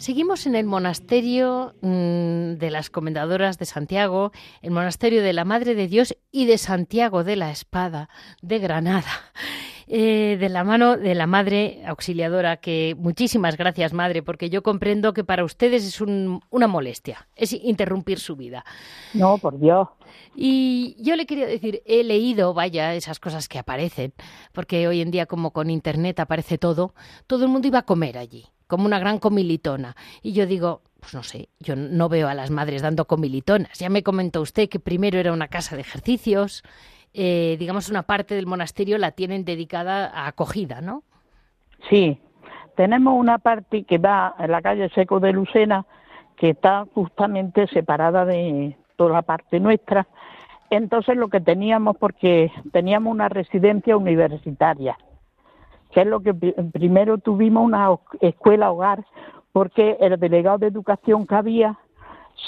Seguimos 0.00 0.46
en 0.46 0.54
el 0.54 0.64
monasterio 0.64 1.74
mm, 1.82 2.54
de 2.54 2.70
las 2.70 2.88
Comendadoras 2.88 3.58
de 3.58 3.66
Santiago, 3.66 4.32
el 4.62 4.70
monasterio 4.70 5.22
de 5.22 5.34
la 5.34 5.44
Madre 5.44 5.74
de 5.74 5.88
Dios 5.88 6.16
y 6.32 6.46
de 6.46 6.56
Santiago 6.56 7.22
de 7.22 7.36
la 7.36 7.50
Espada 7.50 8.08
de 8.40 8.58
Granada. 8.58 9.10
Eh, 9.92 10.36
de 10.38 10.48
la 10.48 10.62
mano 10.62 10.96
de 10.96 11.16
la 11.16 11.26
Madre 11.26 11.82
Auxiliadora, 11.84 12.58
que 12.58 12.94
muchísimas 12.96 13.56
gracias, 13.56 13.92
Madre, 13.92 14.22
porque 14.22 14.48
yo 14.48 14.62
comprendo 14.62 15.12
que 15.12 15.24
para 15.24 15.42
ustedes 15.42 15.84
es 15.84 16.00
una 16.00 16.68
molestia, 16.68 17.26
es 17.34 17.52
interrumpir 17.52 18.20
su 18.20 18.36
vida. 18.36 18.64
No, 19.14 19.38
por 19.38 19.58
Dios. 19.58 19.88
Y 20.36 20.94
yo 21.00 21.16
le 21.16 21.26
quería 21.26 21.48
decir, 21.48 21.82
he 21.86 22.04
leído, 22.04 22.54
vaya, 22.54 22.94
esas 22.94 23.18
cosas 23.18 23.48
que 23.48 23.58
aparecen, 23.58 24.12
porque 24.52 24.86
hoy 24.86 25.00
en 25.00 25.10
día 25.10 25.26
como 25.26 25.50
con 25.50 25.70
Internet 25.70 26.20
aparece 26.20 26.56
todo, 26.56 26.94
todo 27.26 27.42
el 27.42 27.50
mundo 27.50 27.66
iba 27.66 27.80
a 27.80 27.84
comer 27.84 28.16
allí 28.16 28.46
como 28.70 28.86
una 28.86 28.98
gran 28.98 29.18
comilitona. 29.18 29.94
Y 30.22 30.32
yo 30.32 30.46
digo, 30.46 30.80
pues 30.98 31.12
no 31.12 31.22
sé, 31.22 31.50
yo 31.58 31.76
no 31.76 32.08
veo 32.08 32.28
a 32.28 32.34
las 32.34 32.50
madres 32.50 32.80
dando 32.80 33.04
comilitonas. 33.04 33.78
Ya 33.78 33.90
me 33.90 34.02
comentó 34.02 34.40
usted 34.40 34.70
que 34.70 34.80
primero 34.80 35.18
era 35.18 35.32
una 35.32 35.48
casa 35.48 35.74
de 35.74 35.82
ejercicios, 35.82 36.62
eh, 37.12 37.56
digamos 37.58 37.90
una 37.90 38.04
parte 38.04 38.34
del 38.34 38.46
monasterio 38.46 38.96
la 38.96 39.10
tienen 39.10 39.44
dedicada 39.44 40.06
a 40.06 40.28
acogida, 40.28 40.80
¿no? 40.80 41.02
Sí, 41.88 42.18
tenemos 42.76 43.14
una 43.18 43.38
parte 43.38 43.84
que 43.84 43.98
va 43.98 44.34
en 44.38 44.50
la 44.50 44.62
calle 44.62 44.88
Seco 44.94 45.20
de 45.20 45.32
Lucena, 45.32 45.84
que 46.36 46.50
está 46.50 46.86
justamente 46.94 47.66
separada 47.66 48.24
de 48.24 48.76
toda 48.96 49.12
la 49.12 49.22
parte 49.22 49.60
nuestra. 49.60 50.06
Entonces 50.70 51.16
lo 51.16 51.28
que 51.28 51.40
teníamos, 51.40 51.96
porque 51.96 52.52
teníamos 52.72 53.12
una 53.12 53.28
residencia 53.28 53.96
universitaria, 53.96 54.96
que 55.92 56.02
es 56.02 56.06
lo 56.06 56.20
que 56.20 56.34
primero 56.34 57.18
tuvimos 57.18 57.64
una 57.64 57.88
escuela 58.20 58.70
hogar, 58.70 59.04
porque 59.52 59.96
el 60.00 60.18
delegado 60.18 60.58
de 60.58 60.68
educación 60.68 61.26
que 61.26 61.34
había, 61.34 61.78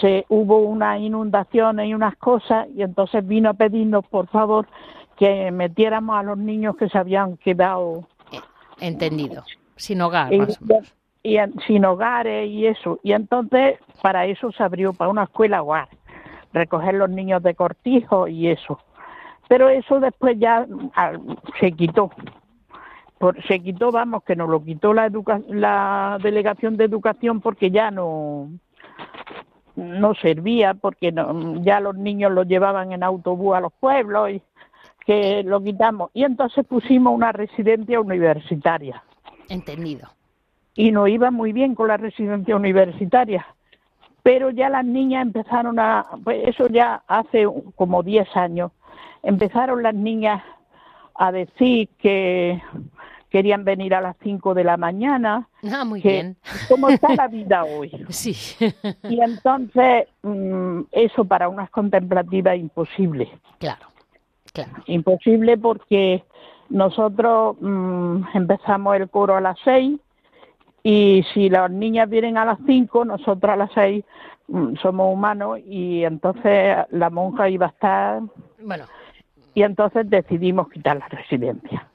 se 0.00 0.24
hubo 0.28 0.58
unas 0.58 1.00
inundaciones 1.00 1.88
y 1.88 1.94
unas 1.94 2.16
cosas, 2.16 2.68
y 2.74 2.82
entonces 2.82 3.26
vino 3.26 3.50
a 3.50 3.54
pedirnos, 3.54 4.06
por 4.06 4.28
favor, 4.28 4.66
que 5.16 5.50
metiéramos 5.50 6.16
a 6.16 6.22
los 6.22 6.38
niños 6.38 6.76
que 6.76 6.88
se 6.88 6.98
habían 6.98 7.36
quedado. 7.36 8.06
Entendido, 8.80 9.44
sin 9.76 10.00
hogar. 10.00 10.32
Y, 11.24 11.36
sin 11.66 11.84
hogares 11.84 12.48
y 12.48 12.66
eso. 12.66 12.98
Y 13.04 13.12
entonces, 13.12 13.78
para 14.02 14.26
eso 14.26 14.50
se 14.50 14.62
abrió, 14.62 14.92
para 14.92 15.10
una 15.10 15.24
escuela 15.24 15.62
hogar, 15.62 15.88
recoger 16.52 16.94
los 16.94 17.10
niños 17.10 17.42
de 17.42 17.54
cortijo 17.54 18.26
y 18.26 18.48
eso. 18.48 18.78
Pero 19.48 19.68
eso 19.68 20.00
después 20.00 20.38
ya 20.38 20.66
ah, 20.96 21.12
se 21.60 21.72
quitó 21.72 22.10
se 23.46 23.60
quitó, 23.60 23.92
vamos, 23.92 24.24
que 24.24 24.36
nos 24.36 24.48
lo 24.48 24.64
quitó 24.64 24.92
la, 24.92 25.10
la 25.48 26.18
delegación 26.22 26.76
de 26.76 26.84
educación 26.84 27.40
porque 27.40 27.70
ya 27.70 27.90
no 27.90 28.48
no 29.76 30.14
servía, 30.14 30.74
porque 30.74 31.14
ya 31.62 31.80
los 31.80 31.96
niños 31.96 32.32
los 32.32 32.46
llevaban 32.46 32.92
en 32.92 33.02
autobús 33.02 33.56
a 33.56 33.60
los 33.60 33.72
pueblos 33.72 34.30
y 34.30 34.42
que 35.06 35.42
lo 35.44 35.62
quitamos. 35.62 36.10
Y 36.14 36.24
entonces 36.24 36.66
pusimos 36.66 37.14
una 37.14 37.32
residencia 37.32 38.00
universitaria. 38.00 39.02
Entendido. 39.48 40.08
Y 40.74 40.90
nos 40.92 41.08
iba 41.08 41.30
muy 41.30 41.52
bien 41.52 41.74
con 41.74 41.88
la 41.88 41.96
residencia 41.96 42.56
universitaria. 42.56 43.46
Pero 44.22 44.50
ya 44.50 44.68
las 44.68 44.84
niñas 44.84 45.22
empezaron 45.22 45.78
a, 45.78 46.06
pues 46.22 46.46
eso 46.46 46.68
ya 46.68 47.02
hace 47.08 47.46
como 47.74 48.02
10 48.02 48.36
años, 48.36 48.70
empezaron 49.22 49.82
las 49.82 49.94
niñas 49.94 50.42
a 51.14 51.32
decir 51.32 51.88
que 51.98 52.62
querían 53.32 53.64
venir 53.64 53.94
a 53.94 54.02
las 54.02 54.14
5 54.22 54.52
de 54.52 54.62
la 54.62 54.76
mañana. 54.76 55.48
Ah, 55.72 55.86
muy 55.86 56.02
bien. 56.02 56.36
¿Cómo 56.68 56.90
está 56.90 57.14
la 57.14 57.28
vida 57.38 57.64
hoy? 57.64 57.90
Sí. 58.10 58.36
y 59.08 59.20
entonces, 59.22 60.08
mm, 60.22 60.82
eso 60.92 61.24
para 61.24 61.48
unas 61.48 61.70
contemplativas 61.70 62.58
imposible. 62.58 63.30
Claro, 63.58 63.86
claro. 64.52 64.72
Imposible 64.84 65.56
porque 65.56 66.22
nosotros 66.68 67.56
mm, 67.58 68.24
empezamos 68.34 68.96
el 68.96 69.08
coro 69.08 69.34
a 69.34 69.40
las 69.40 69.58
6 69.64 69.98
y 70.82 71.24
si 71.32 71.48
las 71.48 71.70
niñas 71.70 72.10
vienen 72.10 72.36
a 72.36 72.44
las 72.44 72.58
5, 72.66 73.06
nosotros 73.06 73.50
a 73.50 73.56
las 73.56 73.72
6 73.72 74.04
mm, 74.48 74.74
somos 74.82 75.10
humanos 75.10 75.58
y 75.64 76.04
entonces 76.04 76.76
la 76.90 77.08
monja 77.08 77.48
iba 77.48 77.66
a 77.66 77.70
estar... 77.70 78.20
Bueno. 78.60 78.84
Y 79.54 79.62
entonces 79.62 80.08
decidimos 80.08 80.70
quitar 80.70 80.98
la 80.98 81.08
residencia 81.08 81.86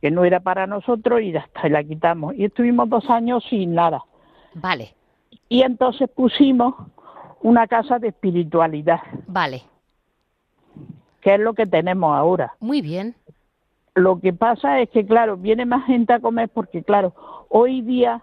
que 0.00 0.10
no 0.10 0.24
era 0.24 0.40
para 0.40 0.66
nosotros 0.66 1.20
y 1.20 1.32
ya 1.32 1.40
está, 1.40 1.66
y 1.66 1.70
la 1.70 1.84
quitamos. 1.84 2.34
Y 2.34 2.44
estuvimos 2.44 2.88
dos 2.88 3.08
años 3.10 3.44
sin 3.48 3.74
nada. 3.74 4.02
Vale. 4.54 4.94
Y 5.48 5.62
entonces 5.62 6.08
pusimos 6.08 6.74
una 7.42 7.66
casa 7.66 7.98
de 7.98 8.08
espiritualidad. 8.08 9.00
Vale. 9.26 9.62
Que 11.20 11.34
es 11.34 11.40
lo 11.40 11.54
que 11.54 11.66
tenemos 11.66 12.14
ahora. 12.14 12.54
Muy 12.60 12.80
bien. 12.80 13.14
Lo 13.94 14.20
que 14.20 14.32
pasa 14.32 14.80
es 14.80 14.88
que, 14.90 15.04
claro, 15.04 15.36
viene 15.36 15.66
más 15.66 15.84
gente 15.86 16.12
a 16.12 16.20
comer 16.20 16.48
porque, 16.48 16.82
claro, 16.82 17.12
hoy 17.48 17.82
día, 17.82 18.22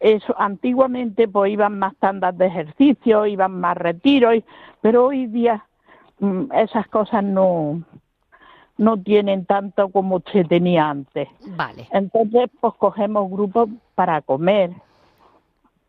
eso, 0.00 0.34
antiguamente 0.38 1.28
pues 1.28 1.52
iban 1.52 1.78
más 1.78 1.96
tandas 1.96 2.36
de 2.36 2.46
ejercicio, 2.46 3.26
iban 3.26 3.60
más 3.60 3.76
retiros, 3.76 4.42
pero 4.80 5.06
hoy 5.06 5.26
día 5.26 5.64
mm, 6.18 6.52
esas 6.52 6.88
cosas 6.88 7.22
no, 7.22 7.82
no 8.78 8.96
tienen 8.96 9.44
tanto 9.44 9.88
como 9.88 10.22
se 10.32 10.44
tenía 10.44 10.88
antes. 10.88 11.28
Vale. 11.56 11.88
Entonces, 11.92 12.48
pues 12.60 12.74
cogemos 12.78 13.30
grupos 13.30 13.68
para 13.94 14.22
comer. 14.22 14.70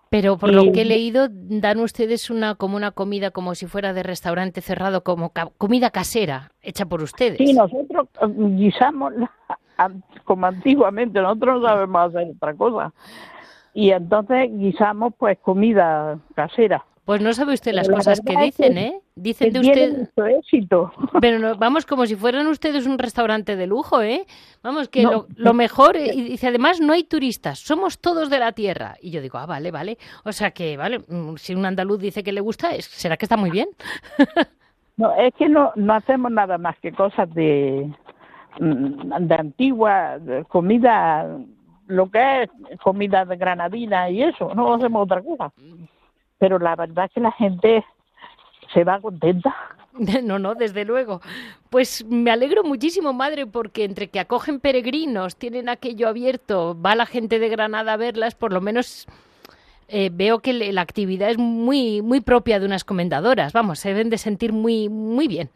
Pero 0.09 0.37
por 0.37 0.51
lo 0.51 0.71
que 0.71 0.81
he 0.81 0.85
leído, 0.85 1.27
dan 1.29 1.79
ustedes 1.79 2.31
una 2.31 2.55
como 2.55 2.75
una 2.75 2.91
comida 2.91 3.29
como 3.29 3.53
si 3.53 3.67
fuera 3.67 3.93
de 3.93 4.01
restaurante 4.01 4.59
cerrado, 4.61 5.03
como 5.03 5.31
comida 5.59 5.91
casera, 5.91 6.51
hecha 6.63 6.87
por 6.87 7.03
ustedes. 7.03 7.37
Sí, 7.37 7.53
nosotros 7.53 8.07
eh, 8.19 8.25
guisamos 8.35 9.13
como 10.25 10.47
antiguamente, 10.47 11.21
nosotros 11.21 11.61
no 11.61 11.67
sabemos 11.67 12.15
hacer 12.15 12.31
otra 12.35 12.53
cosa. 12.55 12.91
Y 13.75 13.91
entonces 13.91 14.49
guisamos 14.51 15.13
pues 15.15 15.37
comida 15.39 16.17
casera. 16.33 16.83
Pues 17.09 17.23
no 17.23 17.33
sabe 17.33 17.55
usted 17.55 17.73
las 17.73 17.89
cosas 17.89 18.21
que 18.21 18.37
dicen, 18.37 18.77
¿eh? 18.77 19.01
Dicen 19.15 19.51
de 19.51 19.61
usted. 19.61 20.09
éxito. 20.37 20.91
Pero 21.19 21.57
vamos, 21.57 21.87
como 21.87 22.05
si 22.05 22.15
fueran 22.15 22.45
ustedes 22.45 22.85
un 22.85 22.99
restaurante 22.99 23.55
de 23.55 23.65
lujo, 23.65 24.03
¿eh? 24.03 24.27
Vamos, 24.61 24.89
que 24.89 25.01
lo, 25.01 25.53
mejor. 25.55 25.97
Eh, 25.97 26.11
y 26.13 26.21
dice, 26.21 26.49
además, 26.49 26.79
no 26.79 26.93
hay 26.93 27.03
turistas, 27.03 27.57
somos 27.57 27.99
todos 27.99 28.29
de 28.29 28.37
la 28.37 28.51
tierra. 28.51 28.93
Y 29.01 29.09
yo 29.09 29.21
digo, 29.21 29.39
ah, 29.39 29.47
vale, 29.47 29.71
vale. 29.71 29.97
O 30.23 30.31
sea 30.31 30.51
que, 30.51 30.77
vale, 30.77 30.99
mm, 30.99 31.37
si 31.37 31.55
un 31.55 31.65
andaluz 31.65 31.99
dice 31.99 32.21
que 32.21 32.31
le 32.31 32.41
gusta, 32.41 32.69
¿será 32.79 33.17
que 33.17 33.25
está 33.25 33.37
muy 33.37 33.49
bien? 33.49 33.69
no, 34.97 35.11
es 35.15 35.33
que 35.33 35.49
no, 35.49 35.71
no 35.75 35.93
hacemos 35.95 36.31
nada 36.31 36.59
más 36.59 36.77
que 36.77 36.91
cosas 36.91 37.27
de, 37.33 37.91
mm, 38.59 39.25
de 39.25 39.33
antigua, 39.33 40.19
comida, 40.47 41.25
lo 41.87 42.11
que 42.11 42.43
es 42.43 42.79
comida 42.83 43.25
de 43.25 43.35
granadina 43.35 44.11
y 44.11 44.21
eso, 44.21 44.53
no 44.53 44.75
hacemos 44.75 45.05
otra 45.05 45.23
cosa 45.23 45.51
pero 46.39 46.57
la 46.57 46.75
verdad 46.75 47.05
es 47.05 47.11
que 47.13 47.19
la 47.21 47.31
gente 47.33 47.85
se 48.73 48.83
va 48.83 48.99
contenta. 48.99 49.55
No, 50.23 50.39
no, 50.39 50.55
desde 50.55 50.85
luego. 50.85 51.19
Pues 51.69 52.05
me 52.05 52.31
alegro 52.31 52.63
muchísimo, 52.63 53.11
madre, 53.11 53.45
porque 53.45 53.83
entre 53.83 54.07
que 54.07 54.21
acogen 54.21 54.61
peregrinos, 54.61 55.35
tienen 55.35 55.67
aquello 55.67 56.07
abierto, 56.07 56.79
va 56.79 56.95
la 56.95 57.05
gente 57.05 57.37
de 57.37 57.49
Granada 57.49 57.93
a 57.93 57.97
verlas, 57.97 58.33
por 58.33 58.53
lo 58.53 58.61
menos 58.61 59.07
eh, 59.89 60.09
veo 60.13 60.39
que 60.39 60.53
la 60.53 60.81
actividad 60.81 61.31
es 61.31 61.37
muy, 61.37 62.01
muy 62.01 62.21
propia 62.21 62.59
de 62.59 62.65
unas 62.65 62.85
comendadoras. 62.85 63.51
Vamos, 63.51 63.79
se 63.79 63.89
deben 63.89 64.09
de 64.09 64.17
sentir 64.17 64.53
muy, 64.53 64.87
muy 64.87 65.27
bien. 65.27 65.49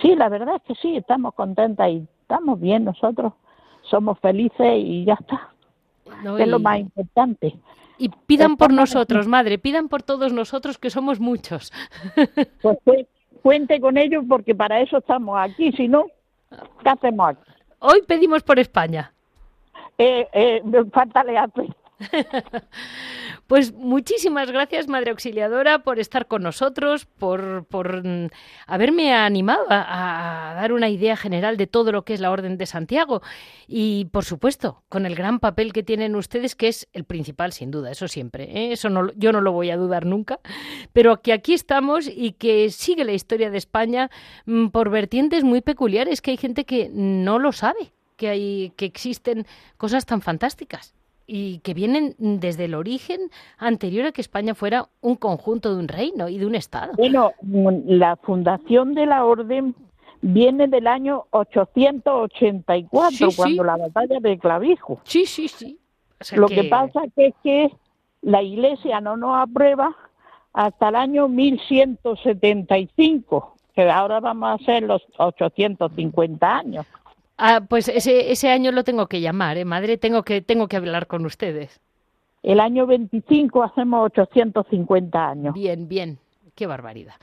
Sí, 0.00 0.14
la 0.16 0.28
verdad 0.28 0.56
es 0.56 0.62
que 0.62 0.74
sí, 0.76 0.96
estamos 0.96 1.34
contentas 1.34 1.90
y 1.90 2.06
estamos 2.22 2.58
bien 2.60 2.84
nosotros, 2.84 3.34
somos 3.82 4.18
felices 4.20 4.74
y 4.76 5.04
ya 5.04 5.14
está. 5.14 5.51
Es 6.38 6.48
lo 6.48 6.58
más 6.58 6.78
importante. 6.78 7.54
Y 7.98 8.08
pidan 8.26 8.56
por 8.56 8.72
nosotros, 8.72 9.28
madre, 9.28 9.58
pidan 9.58 9.88
por 9.88 10.02
todos 10.02 10.32
nosotros 10.32 10.78
que 10.78 10.90
somos 10.90 11.20
muchos. 11.20 11.72
Pues, 12.84 13.06
cuente 13.42 13.80
con 13.80 13.96
ellos 13.96 14.24
porque 14.28 14.54
para 14.54 14.80
eso 14.80 14.98
estamos 14.98 15.36
aquí, 15.38 15.72
si 15.72 15.88
no, 15.88 16.06
¿qué 16.82 16.88
hacemos 16.88 17.30
aquí? 17.30 17.50
Hoy 17.80 18.02
pedimos 18.06 18.42
por 18.42 18.58
España. 18.60 19.12
Eh, 19.98 20.28
eh, 20.32 20.62
falta 20.92 21.24
Pues 23.46 23.74
muchísimas 23.74 24.50
gracias, 24.50 24.88
Madre 24.88 25.10
Auxiliadora, 25.10 25.80
por 25.80 25.98
estar 25.98 26.26
con 26.26 26.42
nosotros, 26.42 27.04
por, 27.04 27.66
por 27.66 28.02
mm, 28.02 28.28
haberme 28.66 29.12
animado 29.12 29.66
a, 29.68 30.54
dar 30.56 30.72
una 30.72 30.88
idea 30.88 31.16
general 31.16 31.58
de 31.58 31.66
todo 31.66 31.92
lo 31.92 32.02
que 32.02 32.14
es 32.14 32.20
la 32.20 32.30
Orden 32.30 32.56
de 32.56 32.64
Santiago 32.64 33.20
y, 33.68 34.06
por 34.06 34.24
supuesto, 34.24 34.82
con 34.88 35.04
el 35.04 35.14
gran 35.14 35.38
papel 35.38 35.74
que 35.74 35.82
tienen 35.82 36.16
ustedes, 36.16 36.54
que 36.54 36.68
es 36.68 36.88
el 36.94 37.04
principal, 37.04 37.52
sin 37.52 37.70
duda, 37.70 37.90
eso 37.90 38.08
siempre. 38.08 38.44
¿eh? 38.44 38.72
Eso 38.72 38.88
no, 38.88 39.12
yo 39.16 39.32
no 39.32 39.42
lo 39.42 39.52
voy 39.52 39.70
a 39.70 39.76
dudar 39.76 40.06
nunca, 40.06 40.40
pero 40.94 41.20
que 41.20 41.34
aquí 41.34 41.52
estamos 41.52 42.08
y 42.08 42.32
que 42.32 42.70
sigue 42.70 43.04
la 43.04 43.12
historia 43.12 43.50
de 43.50 43.58
España 43.58 44.10
mm, 44.46 44.68
por 44.68 44.88
vertientes 44.88 45.44
muy 45.44 45.60
peculiares, 45.60 46.22
que 46.22 46.30
hay 46.30 46.38
gente 46.38 46.64
que 46.64 46.88
no 46.90 47.38
lo 47.38 47.52
sabe, 47.52 47.92
que, 48.16 48.28
hay, 48.28 48.72
que 48.76 48.86
existen 48.86 49.46
cosas 49.76 50.06
tan 50.06 50.22
fantásticas 50.22 50.94
y 51.26 51.58
que 51.60 51.74
vienen 51.74 52.14
desde 52.18 52.66
el 52.66 52.74
origen 52.74 53.20
anterior 53.58 54.06
a 54.06 54.12
que 54.12 54.20
España 54.20 54.54
fuera 54.54 54.88
un 55.00 55.16
conjunto 55.16 55.74
de 55.74 55.80
un 55.80 55.88
reino 55.88 56.28
y 56.28 56.38
de 56.38 56.46
un 56.46 56.54
Estado. 56.54 56.92
Bueno, 56.96 57.32
la 57.86 58.16
fundación 58.16 58.94
de 58.94 59.06
la 59.06 59.24
orden 59.24 59.74
viene 60.22 60.66
del 60.68 60.86
año 60.86 61.26
884, 61.30 63.28
cuando 63.36 63.64
la 63.64 63.76
batalla 63.76 64.20
de 64.20 64.38
Clavijo. 64.38 65.00
Sí, 65.04 65.26
sí, 65.26 65.48
sí. 65.48 65.78
Lo 66.34 66.46
que... 66.46 66.64
pasa 66.64 67.02
es 67.16 67.34
que 67.42 67.70
la 68.22 68.42
Iglesia 68.42 69.00
no 69.00 69.16
nos 69.16 69.36
aprueba 69.36 69.96
hasta 70.52 70.90
el 70.90 70.96
año 70.96 71.28
1175, 71.28 73.56
que 73.74 73.90
ahora 73.90 74.20
vamos 74.20 74.50
a 74.50 74.52
hacer 74.54 74.84
los 74.84 75.02
850 75.18 76.56
años. 76.56 76.86
Ah, 77.36 77.62
pues 77.68 77.88
ese, 77.88 78.30
ese 78.30 78.50
año 78.50 78.72
lo 78.72 78.84
tengo 78.84 79.06
que 79.06 79.20
llamar, 79.20 79.56
¿eh? 79.56 79.64
Madre, 79.64 79.98
tengo 79.98 80.22
que, 80.22 80.42
tengo 80.42 80.68
que 80.68 80.76
hablar 80.76 81.06
con 81.06 81.24
ustedes. 81.26 81.80
El 82.42 82.60
año 82.60 82.86
25 82.86 83.62
hacemos 83.62 84.06
850 84.06 85.28
años. 85.28 85.54
Bien, 85.54 85.88
bien. 85.88 86.18
Qué 86.54 86.66
barbaridad. 86.66 87.14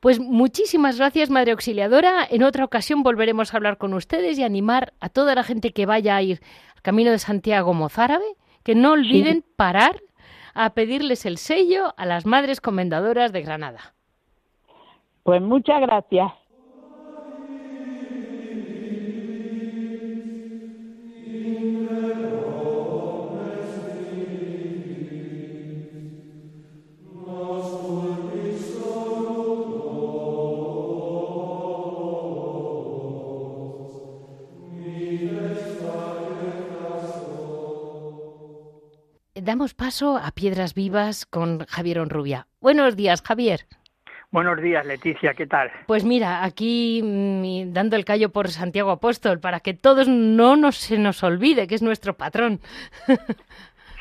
Pues 0.00 0.20
muchísimas 0.20 0.98
gracias, 0.98 1.30
Madre 1.30 1.52
Auxiliadora. 1.52 2.26
En 2.30 2.42
otra 2.42 2.64
ocasión 2.64 3.02
volveremos 3.02 3.52
a 3.52 3.56
hablar 3.56 3.76
con 3.76 3.92
ustedes 3.92 4.38
y 4.38 4.44
animar 4.44 4.92
a 5.00 5.08
toda 5.08 5.34
la 5.34 5.42
gente 5.42 5.72
que 5.72 5.86
vaya 5.86 6.16
a 6.16 6.22
ir 6.22 6.40
al 6.74 6.82
Camino 6.82 7.10
de 7.10 7.18
Santiago 7.18 7.74
mozárabe, 7.74 8.36
que 8.62 8.74
no 8.74 8.92
olviden 8.92 9.44
parar 9.56 10.00
a 10.54 10.70
pedirles 10.70 11.26
el 11.26 11.38
sello 11.38 11.92
a 11.96 12.06
las 12.06 12.24
Madres 12.24 12.60
Comendadoras 12.60 13.32
de 13.32 13.42
Granada. 13.42 13.94
Pues 15.22 15.42
muchas 15.42 15.80
gracias. 15.80 16.32
Damos 39.56 39.72
paso 39.72 40.18
a 40.18 40.32
Piedras 40.32 40.74
Vivas 40.74 41.24
con 41.24 41.64
Javier 41.64 42.00
Onrubia. 42.00 42.46
Buenos 42.60 42.94
días, 42.94 43.22
Javier. 43.22 43.60
Buenos 44.30 44.60
días, 44.60 44.84
Leticia, 44.84 45.32
¿qué 45.32 45.46
tal? 45.46 45.72
Pues 45.86 46.04
mira, 46.04 46.44
aquí 46.44 47.00
mm, 47.02 47.72
dando 47.72 47.96
el 47.96 48.04
callo 48.04 48.28
por 48.28 48.50
Santiago 48.50 48.90
Apóstol 48.90 49.40
para 49.40 49.60
que 49.60 49.72
todos 49.72 50.08
no 50.08 50.56
nos, 50.56 50.76
se 50.76 50.98
nos 50.98 51.22
olvide 51.22 51.66
que 51.66 51.74
es 51.74 51.80
nuestro 51.80 52.12
patrón. 52.18 52.60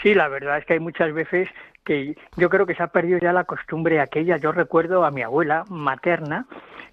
Sí, 0.04 0.14
la 0.14 0.28
verdad 0.28 0.60
es 0.60 0.66
que 0.66 0.74
hay 0.74 0.80
muchas 0.80 1.12
veces 1.14 1.50
que 1.84 2.16
yo 2.38 2.50
creo 2.52 2.68
que 2.68 2.76
se 2.76 2.84
ha 2.84 2.88
perdido 2.88 3.18
ya 3.18 3.34
la 3.34 3.46
costumbre 3.46 4.00
aquella. 4.00 4.38
Yo 4.38 4.52
recuerdo 4.52 5.04
a 5.04 5.10
mi 5.10 5.24
abuela 5.24 5.64
materna 5.68 6.46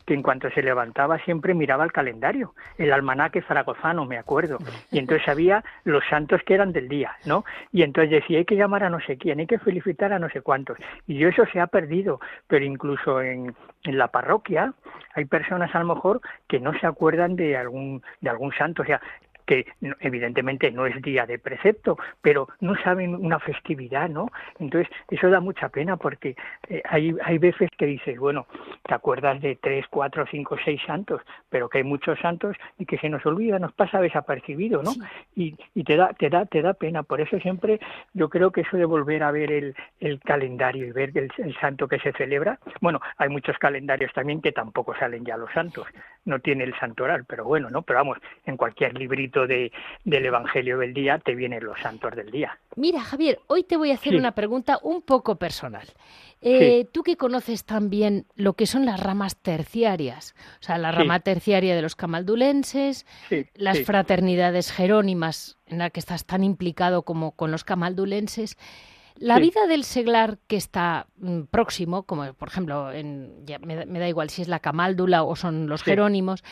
que 0.07 0.15
en 0.15 0.23
cuanto 0.23 0.51
se 0.51 0.63
levantaba 0.63 1.19
siempre 1.19 1.55
miraba 1.55 1.85
el 1.85 1.93
calendario, 1.93 2.55
el 2.79 2.93
almanaque 2.93 3.43
zaragozano, 3.43 4.05
me 4.05 4.19
acuerdo, 4.19 4.59
y 4.91 4.99
entonces 4.99 5.25
sabía 5.25 5.65
los 5.85 6.05
santos 6.09 6.41
que 6.45 6.55
eran 6.55 6.73
del 6.73 6.89
día, 6.89 7.17
¿no? 7.25 7.45
Y 7.73 7.83
entonces 7.83 8.11
decía, 8.11 8.39
hay 8.39 8.45
que 8.45 8.57
llamar 8.57 8.85
a 8.85 8.91
no 8.91 9.01
sé 9.01 9.17
quién, 9.17 9.41
hay 9.41 9.47
que 9.47 9.59
felicitar 9.59 10.13
a 10.13 10.19
no 10.19 10.29
sé 10.29 10.41
cuántos. 10.41 10.79
Y 11.07 11.17
yo 11.19 11.29
eso 11.29 11.45
se 11.53 11.61
ha 11.61 11.67
perdido, 11.67 12.21
pero 12.47 12.65
incluso 12.65 13.21
en, 13.21 13.55
en 13.85 13.99
la 13.99 14.09
parroquia 14.09 14.75
hay 15.15 15.25
personas 15.25 15.75
a 15.75 15.81
lo 15.81 15.95
mejor 15.95 16.21
que 16.49 16.61
no 16.61 16.73
se 16.79 16.87
acuerdan 16.87 17.37
de 17.37 17.57
algún, 17.57 18.03
de 18.21 18.31
algún 18.31 18.53
santo, 18.53 18.83
o 18.83 18.85
sea, 18.85 19.01
que 19.53 19.67
evidentemente 20.01 20.71
no 20.71 20.87
es 20.87 21.01
día 21.03 21.27
de 21.27 21.39
precepto, 21.39 21.99
pero 22.23 22.49
no 22.61 22.75
saben 22.83 23.15
una 23.15 23.39
festividad, 23.39 24.09
¿no? 24.09 24.31
Entonces, 24.59 24.91
eso 25.11 25.29
da 25.29 25.41
mucha 25.41 25.69
pena 25.69 25.99
porque 25.99 26.37
eh, 26.71 26.83
hay, 26.89 27.15
hay 27.23 27.37
veces 27.37 27.69
que 27.77 27.85
dices, 27.85 28.19
bueno, 28.19 28.47
te 28.83 28.95
acuerdas 28.95 29.43
de 29.43 29.57
tres, 29.57 29.85
cuatro, 29.91 30.25
cinco, 30.31 30.57
seis 30.65 30.81
santos, 30.87 31.21
pero 31.51 31.69
que 31.69 31.79
hay 31.79 31.85
muchos 31.85 32.19
santos 32.21 32.57
y 32.79 32.87
que 32.87 32.97
se 32.97 33.11
nos 33.11 33.27
olvida, 33.27 33.59
nos 33.59 33.75
pasa 33.75 34.01
desapercibido, 34.01 34.83
¿no? 34.83 34.93
Y, 35.37 35.55
y 35.75 35.85
te 35.85 35.97
da, 35.97 36.15
te 36.15 36.31
da, 36.31 36.47
te 36.47 36.63
da 36.63 36.73
pena. 36.73 37.03
Por 37.03 37.21
eso 37.21 37.39
siempre 37.41 37.79
yo 38.15 38.31
creo 38.31 38.53
que 38.53 38.63
eso 38.63 38.79
de 38.79 38.87
volver 38.87 39.23
a 39.23 39.33
ver 39.33 39.53
el, 39.53 39.75
el 40.01 40.19
calendario 40.21 40.87
y 40.87 40.93
ver 40.93 41.11
el, 41.15 41.31
el 41.37 41.55
santo 41.61 41.89
que 41.89 41.99
se 41.99 42.13
celebra, 42.13 42.59
bueno, 42.81 43.03
hay 43.19 43.29
muchos 43.29 43.59
calendarios 43.59 44.15
también 44.15 44.41
que 44.41 44.53
tampoco 44.53 44.95
salen 44.95 45.27
ya 45.27 45.37
los 45.37 45.53
santos, 45.53 45.87
no 46.25 46.39
tiene 46.39 46.65
el 46.65 46.75
santoral, 46.79 47.27
pero 47.27 47.45
bueno, 47.45 47.69
¿no? 47.69 47.83
Pero 47.83 47.99
vamos, 47.99 48.19
en 48.47 48.57
cualquier 48.57 48.97
librito 48.97 49.42
de, 49.47 49.73
del 50.05 50.27
Evangelio 50.27 50.79
del 50.79 50.95
día 50.95 51.19
te 51.19 51.35
vienen 51.35 51.65
los 51.65 51.79
santos 51.81 52.15
del 52.15 52.31
día. 52.31 52.59
Mira, 52.77 53.01
Javier, 53.01 53.41
hoy 53.47 53.65
te 53.65 53.77
voy 53.77 53.91
a 53.91 53.95
hacer 53.95 54.17
una 54.17 54.33
pregunta 54.33 54.79
un 54.83 55.03
poco 55.03 55.37
personal. 55.37 55.87
Eh, 56.41 56.89
Tú 56.91 57.03
que 57.03 57.17
conoces 57.17 57.65
también 57.65 58.27
lo 58.35 58.55
que 58.55 58.67
son 58.67 58.85
las 58.85 58.99
ramas 58.99 59.37
terciarias, 59.37 60.35
o 60.61 60.65
sea, 60.65 60.77
la 60.77 60.91
rama 60.91 61.21
terciaria 61.21 61.77
de 61.77 61.83
los 61.83 61.95
camaldulenses, 61.95 63.07
las 63.55 63.81
fraternidades 63.83 64.73
jerónimas 64.73 65.59
en 65.67 65.79
la 65.79 65.91
que 65.91 66.01
estás 66.01 66.27
tan 66.27 66.43
implicado 66.43 67.03
como 67.03 67.33
con 67.33 67.53
los 67.53 67.63
camaldulenses, 67.63 68.57
la 69.17 69.39
vida 69.39 69.67
del 69.69 69.85
seglar 69.85 70.39
que 70.49 70.57
está 70.57 71.07
mm, 71.19 71.43
próximo, 71.43 72.05
como 72.05 72.33
por 72.35 72.49
ejemplo, 72.49 72.91
en, 72.91 73.47
ya 73.47 73.59
me, 73.61 73.77
da 73.77 74.09
igual 74.09 74.31
si 74.31 74.43
es 74.43 74.49
la 74.49 74.59
camáldula 74.59 75.23
o 75.23 75.37
son 75.37 75.69
los 75.69 75.83
jerónimos, 75.83 76.43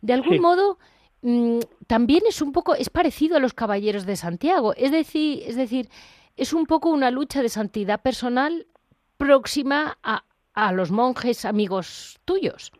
de 0.00 0.12
algún 0.12 0.40
modo 0.40 0.78
Mm, 1.22 1.60
también 1.86 2.22
es 2.28 2.42
un 2.42 2.52
poco, 2.52 2.74
es 2.74 2.90
parecido 2.90 3.36
a 3.36 3.40
los 3.40 3.54
caballeros 3.54 4.06
de 4.06 4.16
Santiago, 4.16 4.74
es 4.76 4.90
decir, 4.90 5.42
es 5.46 5.56
decir, 5.56 5.88
es 6.36 6.52
un 6.52 6.66
poco 6.66 6.90
una 6.90 7.10
lucha 7.10 7.42
de 7.42 7.48
santidad 7.48 8.02
personal 8.02 8.66
próxima 9.16 9.98
a, 10.02 10.24
a 10.54 10.72
los 10.72 10.90
monjes 10.90 11.44
amigos 11.44 12.18
tuyos 12.24 12.72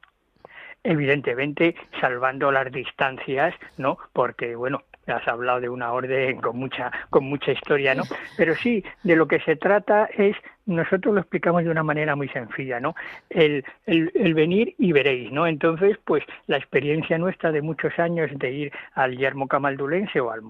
evidentemente 0.87 1.74
salvando 2.01 2.53
las 2.53 2.70
distancias, 2.70 3.55
¿no? 3.76 3.99
Porque 4.12 4.55
bueno, 4.55 4.82
has 5.12 5.26
hablado 5.28 5.61
de 5.61 5.68
una 5.68 5.92
orden 5.92 6.40
con 6.40 6.59
mucha 6.59 6.90
con 7.11 7.24
mucha 7.24 7.52
historia, 7.52 7.94
¿no? 7.94 8.02
Pero 8.36 8.54
sí, 8.54 8.84
de 9.02 9.16
lo 9.16 9.26
que 9.26 9.40
se 9.40 9.57
trata 9.57 10.09
es 10.16 10.36
nosotros 10.66 11.14
lo 11.14 11.20
explicamos 11.20 11.64
de 11.64 11.70
una 11.70 11.84
manera 11.84 12.16
muy 12.16 12.28
sencilla, 12.28 12.80
¿no? 12.80 12.94
El, 13.30 13.64
el, 13.86 14.34
venir 14.34 14.74
y 14.78 14.92
veréis, 14.92 15.30
¿no? 15.30 15.46
Entonces, 15.46 15.96
pues 16.04 16.24
la 16.48 16.57
experiencia 16.57 17.18
nuestra 17.18 17.52
de 17.52 17.62
muchos 17.62 17.96
años 17.98 18.30
de 18.34 18.50
ir 18.50 18.72
al 18.94 19.16
yermo 19.16 19.46
camaldulense 19.46 20.20
o, 20.20 20.30
al, 20.30 20.42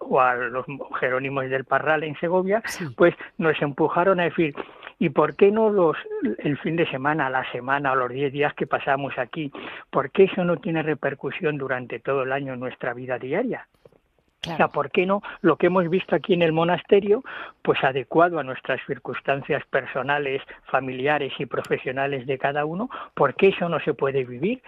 o, 0.00 0.20
a 0.20 0.34
los 0.34 0.64
jerónimos 0.98 1.48
del 1.50 1.64
Parral 1.64 2.02
en 2.02 2.18
Segovia, 2.18 2.62
pues 2.96 3.14
nos 3.36 3.60
empujaron 3.60 4.20
a 4.20 4.24
decir, 4.24 4.54
¿y 4.98 5.10
por 5.10 5.36
qué 5.36 5.50
no 5.50 5.70
los 5.70 5.96
el 6.38 6.58
fin 6.58 6.76
de 6.76 6.90
semana, 6.90 7.30
la 7.30 7.50
semana 7.52 7.92
o 7.92 7.96
los 7.96 8.10
diez 8.10 8.32
días 8.32 8.54
que 8.54 8.66
pasamos 8.66 9.18
aquí? 9.18 9.52
¿Por 9.90 10.10
qué 10.10 10.24
eso 10.24 10.44
no 10.44 10.56
tiene 10.56 10.82
repercusión 10.82 11.58
durante 11.58 12.00
todo 12.00 12.22
el 12.22 12.32
año 12.32 12.54
en 12.54 12.60
nuestra 12.60 12.94
vida 12.94 13.18
diaria? 13.18 13.66
O 14.52 14.56
sea, 14.56 14.68
¿por 14.68 14.90
qué 14.90 15.06
no 15.06 15.22
lo 15.40 15.56
que 15.56 15.66
hemos 15.66 15.88
visto 15.88 16.14
aquí 16.14 16.34
en 16.34 16.42
el 16.42 16.52
monasterio, 16.52 17.22
pues 17.62 17.82
adecuado 17.82 18.38
a 18.38 18.44
nuestras 18.44 18.80
circunstancias 18.86 19.64
personales, 19.66 20.42
familiares 20.64 21.32
y 21.38 21.46
profesionales 21.46 22.26
de 22.26 22.38
cada 22.38 22.64
uno, 22.64 22.88
¿por 23.14 23.34
qué 23.34 23.48
eso 23.48 23.68
no 23.68 23.80
se 23.80 23.94
puede 23.94 24.24
vivir? 24.24 24.62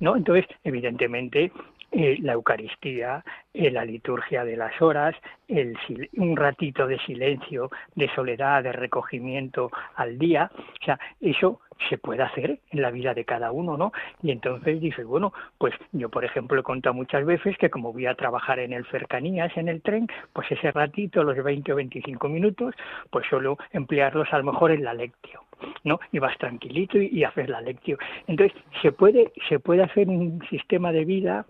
¿No? 0.00 0.16
Entonces, 0.16 0.46
evidentemente, 0.64 1.52
eh, 1.92 2.16
la 2.20 2.32
Eucaristía, 2.32 3.22
la 3.54 3.84
liturgia 3.84 4.44
de 4.44 4.56
las 4.56 4.80
horas, 4.80 5.14
el, 5.48 5.76
un 6.16 6.36
ratito 6.36 6.86
de 6.86 6.98
silencio, 7.00 7.70
de 7.94 8.08
soledad, 8.14 8.62
de 8.62 8.72
recogimiento 8.72 9.70
al 9.96 10.18
día, 10.18 10.50
o 10.54 10.84
sea, 10.84 10.98
eso 11.20 11.60
se 11.88 11.98
puede 11.98 12.22
hacer 12.22 12.60
en 12.70 12.82
la 12.82 12.90
vida 12.90 13.12
de 13.14 13.24
cada 13.24 13.52
uno, 13.52 13.76
¿no? 13.76 13.92
Y 14.22 14.30
entonces 14.30 14.80
dices, 14.80 15.04
bueno, 15.04 15.32
pues 15.58 15.74
yo, 15.92 16.08
por 16.08 16.24
ejemplo, 16.24 16.60
he 16.60 16.62
contado 16.62 16.94
muchas 16.94 17.24
veces 17.24 17.56
que 17.58 17.70
como 17.70 17.92
voy 17.92 18.06
a 18.06 18.14
trabajar 18.14 18.58
en 18.58 18.72
el 18.72 18.86
cercanías, 18.86 19.56
en 19.56 19.68
el 19.68 19.82
tren, 19.82 20.06
pues 20.32 20.50
ese 20.50 20.70
ratito, 20.70 21.22
los 21.24 21.42
20 21.42 21.72
o 21.72 21.76
25 21.76 22.28
minutos, 22.28 22.74
pues 23.10 23.26
solo 23.28 23.58
emplearlos 23.72 24.32
a 24.32 24.38
lo 24.38 24.44
mejor 24.44 24.70
en 24.70 24.84
la 24.84 24.94
lectio, 24.94 25.42
¿no? 25.84 26.00
Y 26.12 26.18
vas 26.18 26.36
tranquilito 26.38 26.98
y, 26.98 27.08
y 27.08 27.24
haces 27.24 27.48
la 27.48 27.60
lectio. 27.60 27.98
Entonces, 28.26 28.56
se 28.80 28.92
puede, 28.92 29.32
se 29.48 29.58
puede 29.58 29.82
hacer 29.82 30.08
un 30.08 30.42
sistema 30.48 30.92
de 30.92 31.04
vida 31.04 31.44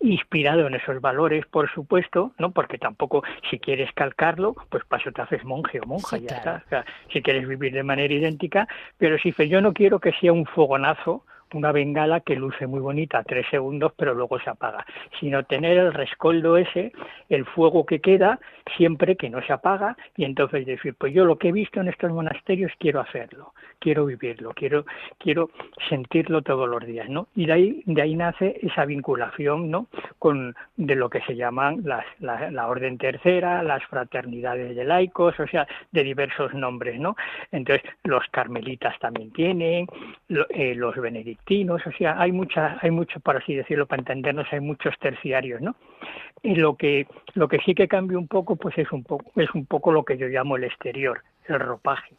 inspirado 0.00 0.66
en 0.66 0.74
esos 0.74 1.00
valores, 1.00 1.46
por 1.46 1.70
supuesto, 1.72 2.32
¿no? 2.38 2.52
Porque 2.52 2.78
tampoco, 2.78 3.22
si 3.50 3.58
quieres 3.58 3.90
calcarlo, 3.94 4.54
pues 4.70 4.84
paso 4.84 5.12
te 5.12 5.22
haces 5.22 5.44
monje 5.44 5.80
o 5.80 5.86
monja, 5.86 6.18
ya 6.18 6.36
está. 6.36 6.62
O 6.66 6.68
sea, 6.68 6.84
si 7.12 7.22
quieres 7.22 7.46
vivir 7.46 7.72
de 7.72 7.82
manera 7.82 8.12
idéntica, 8.12 8.68
pero 8.98 9.18
si 9.18 9.32
yo 9.48 9.60
no 9.60 9.72
quiero 9.72 9.98
que 9.98 10.12
sea 10.12 10.32
un 10.32 10.46
fogonazo, 10.46 11.24
una 11.54 11.72
bengala 11.72 12.20
que 12.20 12.36
luce 12.36 12.66
muy 12.66 12.80
bonita 12.80 13.22
tres 13.22 13.46
segundos 13.50 13.92
pero 13.96 14.14
luego 14.14 14.38
se 14.40 14.50
apaga, 14.50 14.84
sino 15.20 15.44
tener 15.44 15.78
el 15.78 15.92
rescoldo 15.92 16.56
ese, 16.56 16.92
el 17.28 17.44
fuego 17.44 17.86
que 17.86 18.00
queda 18.00 18.38
siempre 18.76 19.16
que 19.16 19.30
no 19.30 19.42
se 19.42 19.52
apaga 19.52 19.96
y 20.16 20.24
entonces 20.24 20.66
decir, 20.66 20.94
pues 20.96 21.12
yo 21.12 21.24
lo 21.24 21.36
que 21.36 21.48
he 21.48 21.52
visto 21.52 21.80
en 21.80 21.88
estos 21.88 22.10
monasterios 22.12 22.72
quiero 22.78 23.00
hacerlo, 23.00 23.54
quiero 23.78 24.06
vivirlo, 24.06 24.52
quiero, 24.54 24.84
quiero 25.18 25.50
sentirlo 25.88 26.42
todos 26.42 26.68
los 26.68 26.84
días, 26.86 27.08
¿no? 27.08 27.28
Y 27.34 27.46
de 27.46 27.52
ahí, 27.52 27.82
de 27.86 28.02
ahí 28.02 28.14
nace 28.14 28.58
esa 28.62 28.84
vinculación, 28.84 29.70
¿no? 29.70 29.88
Con 30.18 30.54
de 30.76 30.94
lo 30.94 31.10
que 31.10 31.20
se 31.22 31.34
llaman 31.34 31.82
las, 31.84 32.04
la, 32.20 32.66
orden 32.68 32.98
tercera, 32.98 33.62
las 33.62 33.84
fraternidades 33.84 34.76
de 34.76 34.84
laicos, 34.84 35.38
o 35.38 35.46
sea, 35.46 35.66
de 35.90 36.04
diversos 36.04 36.54
nombres, 36.54 36.98
¿no? 36.98 37.16
Entonces, 37.50 37.88
los 38.04 38.24
carmelitas 38.30 38.98
también 38.98 39.32
tienen, 39.32 39.86
eh, 40.50 40.74
los 40.74 40.94
benedictinos 40.96 41.41
o 41.48 41.92
sea, 41.98 42.20
hay 42.20 42.32
mucha, 42.32 42.78
hay 42.80 42.90
mucho, 42.90 43.20
para 43.20 43.38
así 43.38 43.54
decirlo, 43.54 43.86
para 43.86 44.00
entendernos, 44.00 44.46
hay 44.52 44.60
muchos 44.60 44.98
terciarios, 44.98 45.60
¿no? 45.60 45.74
Y 46.42 46.54
lo 46.54 46.76
que, 46.76 47.06
lo 47.34 47.48
que 47.48 47.58
sí 47.58 47.74
que 47.74 47.88
cambia 47.88 48.18
un 48.18 48.28
poco, 48.28 48.56
pues 48.56 48.76
es 48.78 48.90
un 48.92 49.04
poco, 49.04 49.30
es 49.40 49.50
un 49.54 49.66
poco 49.66 49.92
lo 49.92 50.04
que 50.04 50.16
yo 50.16 50.28
llamo 50.28 50.56
el 50.56 50.64
exterior, 50.64 51.22
el 51.46 51.60
ropaje. 51.60 52.14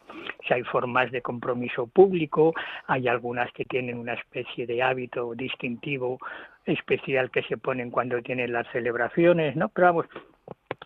Si 0.47 0.53
hay 0.53 0.63
formas 0.63 1.11
de 1.11 1.21
compromiso 1.21 1.87
público, 1.87 2.53
hay 2.87 3.07
algunas 3.07 3.51
que 3.53 3.65
tienen 3.65 3.97
una 3.97 4.13
especie 4.13 4.67
de 4.67 4.83
hábito 4.83 5.33
distintivo 5.35 6.19
especial 6.65 7.31
que 7.31 7.43
se 7.43 7.57
ponen 7.57 7.91
cuando 7.91 8.21
tienen 8.21 8.53
las 8.53 8.67
celebraciones, 8.71 9.55
¿no? 9.55 9.69
Pero 9.69 9.87
vamos, 9.87 10.05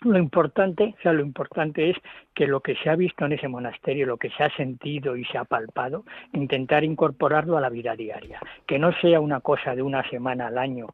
lo 0.01 0.17
importante, 0.17 0.95
o 0.97 1.01
sea, 1.01 1.13
lo 1.13 1.21
importante 1.21 1.89
es 1.89 1.97
que 2.33 2.47
lo 2.47 2.61
que 2.61 2.75
se 2.75 2.89
ha 2.89 2.95
visto 2.95 3.25
en 3.25 3.33
ese 3.33 3.47
monasterio, 3.47 4.05
lo 4.05 4.17
que 4.17 4.29
se 4.31 4.43
ha 4.43 4.55
sentido 4.55 5.15
y 5.15 5.25
se 5.25 5.37
ha 5.37 5.45
palpado, 5.45 6.05
intentar 6.33 6.83
incorporarlo 6.83 7.57
a 7.57 7.61
la 7.61 7.69
vida 7.69 7.95
diaria, 7.95 8.39
que 8.65 8.79
no 8.79 8.91
sea 9.01 9.19
una 9.19 9.41
cosa 9.41 9.75
de 9.75 9.81
una 9.81 10.07
semana 10.09 10.47
al 10.47 10.57
año, 10.57 10.87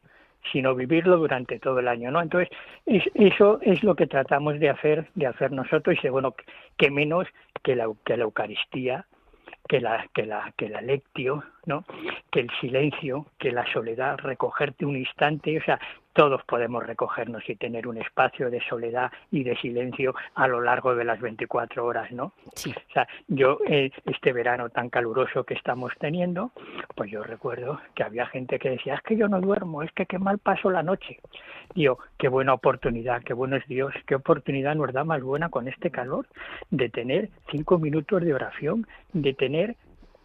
sino 0.52 0.74
vivirlo 0.74 1.16
durante 1.16 1.58
todo 1.58 1.78
el 1.78 1.88
año, 1.88 2.10
¿no? 2.10 2.20
Entonces, 2.20 2.50
eso 2.86 3.58
es 3.62 3.82
lo 3.82 3.94
que 3.94 4.06
tratamos 4.06 4.60
de 4.60 4.70
hacer, 4.70 5.08
de 5.14 5.26
hacer 5.26 5.52
nosotros, 5.52 5.96
y 6.02 6.08
bueno, 6.08 6.34
que 6.76 6.90
menos 6.90 7.26
que 7.62 7.74
la, 7.76 7.90
que 8.04 8.16
la 8.16 8.24
Eucaristía, 8.24 9.06
que 9.68 9.80
la, 9.80 10.06
que 10.12 10.26
la, 10.26 10.52
que 10.56 10.68
la 10.68 10.80
lectio, 10.80 11.42
¿no? 11.66 11.84
que 12.30 12.40
el 12.40 12.50
silencio, 12.60 13.26
que 13.38 13.52
la 13.52 13.70
soledad, 13.72 14.18
recogerte 14.18 14.84
un 14.84 14.96
instante, 14.96 15.58
o 15.58 15.64
sea, 15.64 15.78
todos 16.14 16.44
podemos 16.44 16.86
recogernos 16.86 17.42
y 17.48 17.56
tener 17.56 17.88
un 17.88 17.98
espacio 17.98 18.48
de 18.48 18.60
soledad 18.68 19.10
y 19.32 19.42
de 19.42 19.56
silencio 19.56 20.14
a 20.36 20.46
lo 20.46 20.60
largo 20.60 20.94
de 20.94 21.04
las 21.04 21.20
24 21.20 21.84
horas, 21.84 22.10
¿no? 22.12 22.32
Sí. 22.54 22.70
O 22.70 22.92
sea, 22.92 23.08
yo 23.26 23.58
eh, 23.66 23.90
este 24.06 24.32
verano 24.32 24.70
tan 24.70 24.90
caluroso 24.90 25.42
que 25.42 25.54
estamos 25.54 25.92
teniendo, 25.98 26.52
pues 26.94 27.10
yo 27.10 27.24
recuerdo 27.24 27.80
que 27.96 28.04
había 28.04 28.26
gente 28.26 28.60
que 28.60 28.70
decía, 28.70 28.94
es 28.94 29.02
que 29.02 29.16
yo 29.16 29.28
no 29.28 29.40
duermo, 29.40 29.82
es 29.82 29.90
que 29.90 30.06
qué 30.06 30.18
mal 30.18 30.38
paso 30.38 30.70
la 30.70 30.84
noche. 30.84 31.18
Digo, 31.74 31.98
qué 32.16 32.28
buena 32.28 32.54
oportunidad, 32.54 33.22
qué 33.24 33.34
bueno 33.34 33.56
es 33.56 33.66
Dios, 33.66 33.92
qué 34.06 34.14
oportunidad 34.14 34.76
nos 34.76 34.92
da 34.92 35.02
más 35.02 35.20
buena 35.20 35.48
con 35.48 35.66
este 35.66 35.90
calor 35.90 36.26
de 36.70 36.90
tener 36.90 37.30
cinco 37.50 37.78
minutos 37.78 38.22
de 38.22 38.34
oración, 38.34 38.86
de 39.12 39.34
tener 39.34 39.53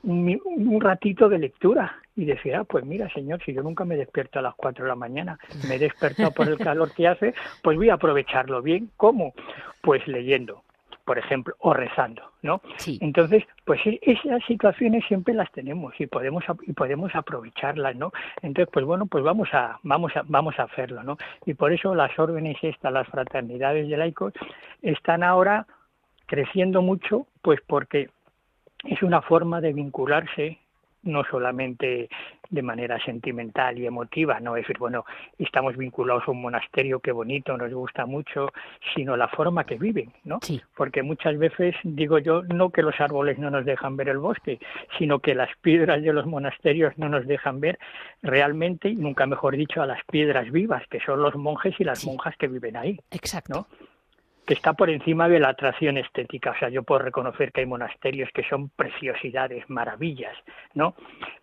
un, 0.04 0.80
ratito 0.82 1.30
de 1.30 1.40
lectura 1.40 1.98
y 2.16 2.26
decía, 2.26 2.62
ah, 2.62 2.64
pues 2.64 2.86
mira, 2.86 3.10
señor, 3.14 3.42
si 3.44 3.54
yo 3.54 3.62
nunca 3.62 3.86
me 3.86 3.96
despierto 3.96 4.40
a 4.40 4.42
las 4.42 4.56
4 4.56 4.84
de 4.84 4.90
la 4.90 4.96
mañana, 4.96 5.40
me 5.68 5.76
he 5.76 5.80
despertado 5.80 6.32
por 6.32 6.48
el 6.48 6.58
calor 6.58 6.94
que 6.94 7.08
hace, 7.08 7.34
pues 7.62 7.78
voy 7.78 7.90
a 7.90 7.96
aprovecharlo 7.96 8.62
bien. 8.62 8.90
¿Cómo? 8.98 9.34
Pues 9.82 10.06
leyendo, 10.08 10.64
por 11.06 11.18
ejemplo, 11.18 11.56
o 11.60 11.74
rezando, 11.74 12.22
¿no? 12.42 12.62
Entonces, 13.00 13.44
pues 13.66 13.80
esas 14.02 14.44
situaciones 14.46 15.06
siempre 15.08 15.34
las 15.34 15.52
tenemos 15.52 15.94
y 16.00 16.08
podemos 16.08 16.44
y 16.64 16.74
podemos 16.74 17.16
aprovecharlas, 17.16 17.96
¿no? 17.96 18.12
Entonces, 18.42 18.70
pues 18.72 18.86
bueno, 18.86 19.06
pues 19.06 19.24
vamos 19.24 19.50
a 19.54 19.80
vamos 19.84 20.16
a 20.16 20.24
vamos 20.26 20.60
a 20.60 20.64
hacerlo, 20.64 21.04
¿no? 21.04 21.18
Y 21.46 21.54
por 21.54 21.72
eso 21.72 21.96
las 21.96 22.18
órdenes 22.20 22.58
estas, 22.62 22.92
las 22.92 23.08
fraternidades 23.08 23.88
de 23.88 23.98
laicos 23.98 24.34
están 24.82 25.24
ahora 25.24 25.66
creciendo 26.30 26.84
mucho, 26.84 27.26
pues 27.42 27.60
porque 27.66 28.10
es 28.84 29.02
una 29.04 29.22
forma 29.22 29.62
de 29.62 29.74
vincularse 29.74 30.60
no 31.04 31.24
solamente 31.24 32.10
de 32.50 32.62
manera 32.62 33.00
sentimental 33.04 33.78
y 33.78 33.86
emotiva, 33.86 34.40
no 34.40 34.56
es 34.56 34.64
decir, 34.64 34.78
bueno, 34.80 35.06
estamos 35.38 35.78
vinculados 35.78 36.24
a 36.28 36.32
un 36.32 36.42
monasterio, 36.42 37.00
qué 37.00 37.12
bonito, 37.12 37.56
nos 37.58 37.72
gusta 37.72 38.06
mucho, 38.06 38.50
sino 38.96 39.16
la 39.16 39.28
forma 39.28 39.66
que 39.66 39.78
viven, 39.78 40.12
¿no? 40.24 40.40
Sí. 40.42 40.60
Porque 40.76 41.04
muchas 41.04 41.38
veces, 41.38 41.76
digo 41.84 42.18
yo, 42.18 42.42
no 42.44 42.72
que 42.72 42.82
los 42.82 43.00
árboles 43.00 43.38
no 43.38 43.52
nos 43.52 43.66
dejan 43.66 43.98
ver 43.98 44.10
el 44.10 44.18
bosque, 44.18 44.60
sino 44.98 45.20
que 45.20 45.36
las 45.36 45.50
piedras 45.62 46.02
de 46.02 46.12
los 46.12 46.26
monasterios 46.26 46.98
no 46.98 47.08
nos 47.08 47.28
dejan 47.28 47.60
ver 47.60 47.78
realmente, 48.24 48.94
nunca 48.94 49.28
mejor 49.28 49.56
dicho, 49.56 49.82
a 49.82 49.86
las 49.86 50.04
piedras 50.06 50.52
vivas, 50.52 50.84
que 50.90 51.00
son 51.02 51.22
los 51.22 51.36
monjes 51.36 51.76
y 51.80 51.84
las 51.84 52.04
monjas 52.04 52.36
que 52.38 52.48
viven 52.48 52.76
ahí. 52.76 53.00
Exacto. 53.12 53.54
¿no? 53.54 53.89
Que 54.50 54.56
está 54.56 54.74
por 54.74 54.90
encima 54.90 55.30
de 55.30 55.40
la 55.40 55.50
atracción 55.50 56.00
estética. 56.00 56.50
O 56.50 56.58
sea, 56.58 56.70
yo 56.70 56.82
puedo 56.82 57.04
reconocer 57.04 57.52
que 57.52 57.62
hay 57.62 57.68
monasterios 57.68 58.32
que 58.34 58.42
son 58.50 58.70
preciosidades, 58.70 59.70
maravillas, 59.70 60.36
¿no? 60.74 60.96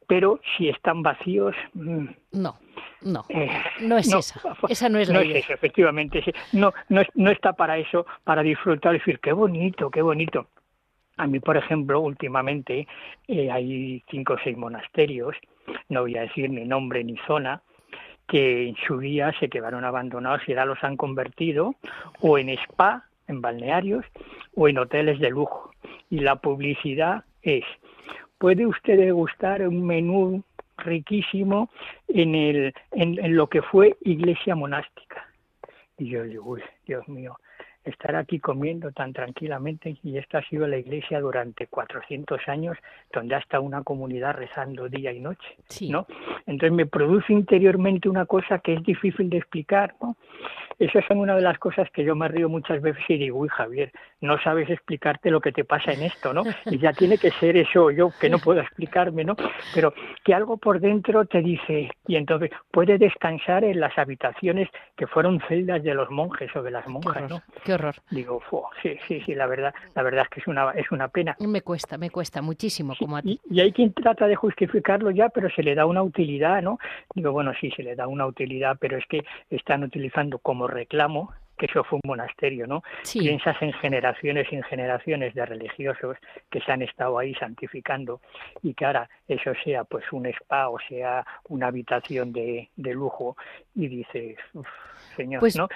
Pero 0.09 0.41
si 0.57 0.69
están 0.69 1.05
vacíos... 1.05 1.55
Mm, 1.75 2.07
no. 2.33 2.59
No, 3.03 3.25
eh, 3.29 3.49
no 3.83 3.97
es 3.97 4.13
esa. 4.13 4.41
Esa 4.69 4.89
no 4.89 4.99
es 4.99 5.07
la 5.09 5.15
no 5.15 5.23
idea. 5.23 5.39
Es 5.39 5.45
eso, 5.45 5.53
efectivamente. 5.53 6.21
No, 6.53 6.75
no, 6.89 7.03
no 7.15 7.31
está 7.31 7.53
para 7.53 7.79
eso, 7.79 8.07
para 8.25 8.43
disfrutar 8.43 8.97
y 8.97 8.99
decir, 8.99 9.21
qué 9.21 9.33
bonito, 9.33 9.89
qué 9.89 10.03
bonito. 10.03 10.49
A 11.17 11.29
mí, 11.29 11.39
por 11.39 11.57
ejemplo, 11.57 12.01
últimamente 12.01 12.89
eh, 13.29 13.53
hay 13.53 14.03
cinco 14.11 14.33
o 14.33 14.39
seis 14.43 14.57
monasterios, 14.57 15.37
no 15.91 16.01
voy 16.01 16.17
a 16.17 16.23
decir 16.23 16.51
ni 16.51 16.65
nombre 16.65 17.05
ni 17.05 17.17
zona, 17.29 17.63
que 18.27 18.69
en 18.69 18.77
su 18.87 18.99
día 18.99 19.33
se 19.39 19.49
quedaron 19.49 19.85
abandonados 19.85 20.43
y 20.47 20.53
ahora 20.53 20.67
los 20.67 20.83
han 20.85 20.97
convertido 20.97 21.75
o 22.21 22.39
en 22.39 22.49
spa, 22.51 23.05
en 23.29 23.41
balnearios, 23.41 24.05
o 24.55 24.69
en 24.69 24.79
hoteles 24.79 25.19
de 25.21 25.31
lujo. 25.31 25.73
Y 26.11 26.21
la 26.21 26.37
publicidad 26.37 27.25
es, 27.43 27.65
puede 28.39 28.67
usted 28.67 28.99
degustar 28.99 29.67
un 29.67 29.87
menú 29.87 30.43
riquísimo 30.79 31.71
en, 32.09 32.35
el, 32.35 32.75
en, 32.93 33.37
lo 33.37 33.49
que 33.49 33.63
fue 33.63 33.97
iglesia 34.03 34.55
monástica. 34.55 35.27
Y 35.99 36.11
yo 36.11 36.25
digo, 36.25 36.51
uy, 36.51 36.63
Dios 36.87 37.07
mío, 37.09 37.39
estar 37.87 38.17
aquí 38.17 38.39
comiendo 38.39 38.93
tan 38.93 39.13
tranquilamente 39.13 39.97
y 40.03 40.19
esta 40.19 40.39
ha 40.39 40.43
sido 40.43 40.67
la 40.67 40.77
iglesia 40.77 41.21
durante 41.21 41.67
400 41.69 42.41
años 42.49 42.77
donde 43.13 43.35
ha 43.35 43.39
estado 43.39 43.63
una 43.63 43.83
comunidad 43.83 44.35
rezando 44.35 44.89
día 44.89 45.13
y 45.13 45.21
noche, 45.21 45.57
¿no? 45.89 46.07
Entonces 46.47 46.73
me 46.73 46.87
produce 46.87 47.33
interiormente 47.33 48.09
una 48.09 48.27
cosa 48.27 48.59
que 48.59 48.75
es 48.75 48.83
difícil 48.83 49.31
de 49.31 49.39
explicar, 49.39 49.95
¿no? 50.01 50.17
Esas 50.79 51.05
son 51.07 51.19
una 51.19 51.35
de 51.35 51.41
las 51.41 51.59
cosas 51.59 51.89
que 51.91 52.05
yo 52.05 52.15
me 52.15 52.29
río 52.29 52.49
muchas 52.49 52.83
veces 52.83 53.03
y 53.09 53.17
digo, 53.17 53.39
uy 53.39 53.49
Javier, 53.49 53.91
no 54.21 54.39
sabes 54.41 54.69
explicarte 54.69 55.31
lo 55.31 55.41
que 55.41 55.53
te 55.53 55.65
pasa 55.65 55.93
en 55.93 56.03
esto, 56.03 56.33
¿no? 56.33 56.43
Y 56.67 56.79
ya 56.79 56.93
tiene 56.93 57.17
que 57.17 57.31
ser 57.33 57.57
eso 57.57 57.91
yo 57.91 58.11
que 58.21 58.29
no 58.29 58.39
puedo 58.39 58.61
explicarme, 58.61 59.25
¿no? 59.25 59.37
Pero 59.75 59.95
que 60.25 60.35
algo 60.35 60.57
por 60.57 60.81
dentro 60.81 61.25
te 61.25 61.41
dice, 61.41 61.91
y 62.07 62.17
entonces 62.17 62.51
puede 62.71 62.99
descansar 62.99 63.65
en 63.65 63.81
las 63.81 63.97
habitaciones 63.97 64.69
que 64.97 65.07
fueron 65.07 65.41
celdas 65.49 65.83
de 65.83 65.95
los 65.95 66.11
monjes 66.11 66.55
o 66.55 66.63
de 66.63 66.71
las 66.71 66.87
monjas, 66.89 67.31
¿no? 67.31 67.43
Qué 67.65 67.75
horror. 67.75 67.95
Digo, 68.11 68.43
sí, 68.83 68.99
sí, 69.07 69.21
sí, 69.25 69.35
la 69.35 69.47
verdad, 69.47 69.75
la 69.95 70.03
verdad 70.03 70.25
es 70.25 70.29
que 70.29 70.41
es 70.41 70.47
una, 70.47 70.71
es 70.73 70.91
una 70.91 71.09
pena. 71.09 71.37
Me 71.41 71.63
cuesta, 71.63 71.97
me 71.97 72.11
cuesta 72.11 72.43
muchísimo, 72.43 72.95
como 72.99 73.17
a 73.17 73.23
ti. 73.23 73.41
Y, 73.49 73.57
y 73.57 73.61
hay 73.61 73.73
quien 73.73 73.93
trata 73.93 74.27
de 74.27 74.37
justificarlo 74.37 75.11
ya, 75.11 75.29
pero 75.29 75.49
se 75.51 75.63
le 75.63 75.75
da 75.75 75.87
una 75.87 76.03
utilidad, 76.03 76.63
¿no? 76.63 76.79
Digo, 77.15 77.33
bueno, 77.33 77.53
sí, 77.61 77.71
se 77.71 77.83
le 77.83 77.95
da 77.95 78.07
una 78.07 78.27
utilidad, 78.27 78.77
pero 78.79 78.97
es 78.97 79.07
que 79.07 79.25
están 79.51 79.85
utilizando 79.85 80.39
como 80.39 80.66
reclamo 80.67 81.33
que 81.57 81.67
eso 81.67 81.85
fue 81.85 81.99
un 82.03 82.09
monasterio, 82.09 82.67
¿no? 82.67 82.83
Piensas 83.13 83.57
en 83.61 83.73
generaciones 83.73 84.47
y 84.51 84.57
en 84.57 84.63
generaciones 84.65 85.35
de 85.35 85.47
religiosos 85.47 86.17
que 86.51 86.61
se 86.61 86.73
han 86.73 86.83
estado 86.83 87.19
ahí 87.19 87.35
santificando 87.35 88.21
y 88.63 88.75
que 88.75 88.85
ahora 88.85 89.09
eso 89.27 89.53
sea 89.65 89.85
pues 89.85 90.05
un 90.13 90.27
spa 90.27 90.69
o 90.69 90.79
sea 90.89 91.25
una 91.49 91.69
habitación 91.69 92.33
de, 92.33 92.69
lujo 92.77 93.37
y 93.75 93.89
dices, 93.89 94.37
señor, 95.17 95.41
pues 95.41 95.57
¿no? 95.57 95.69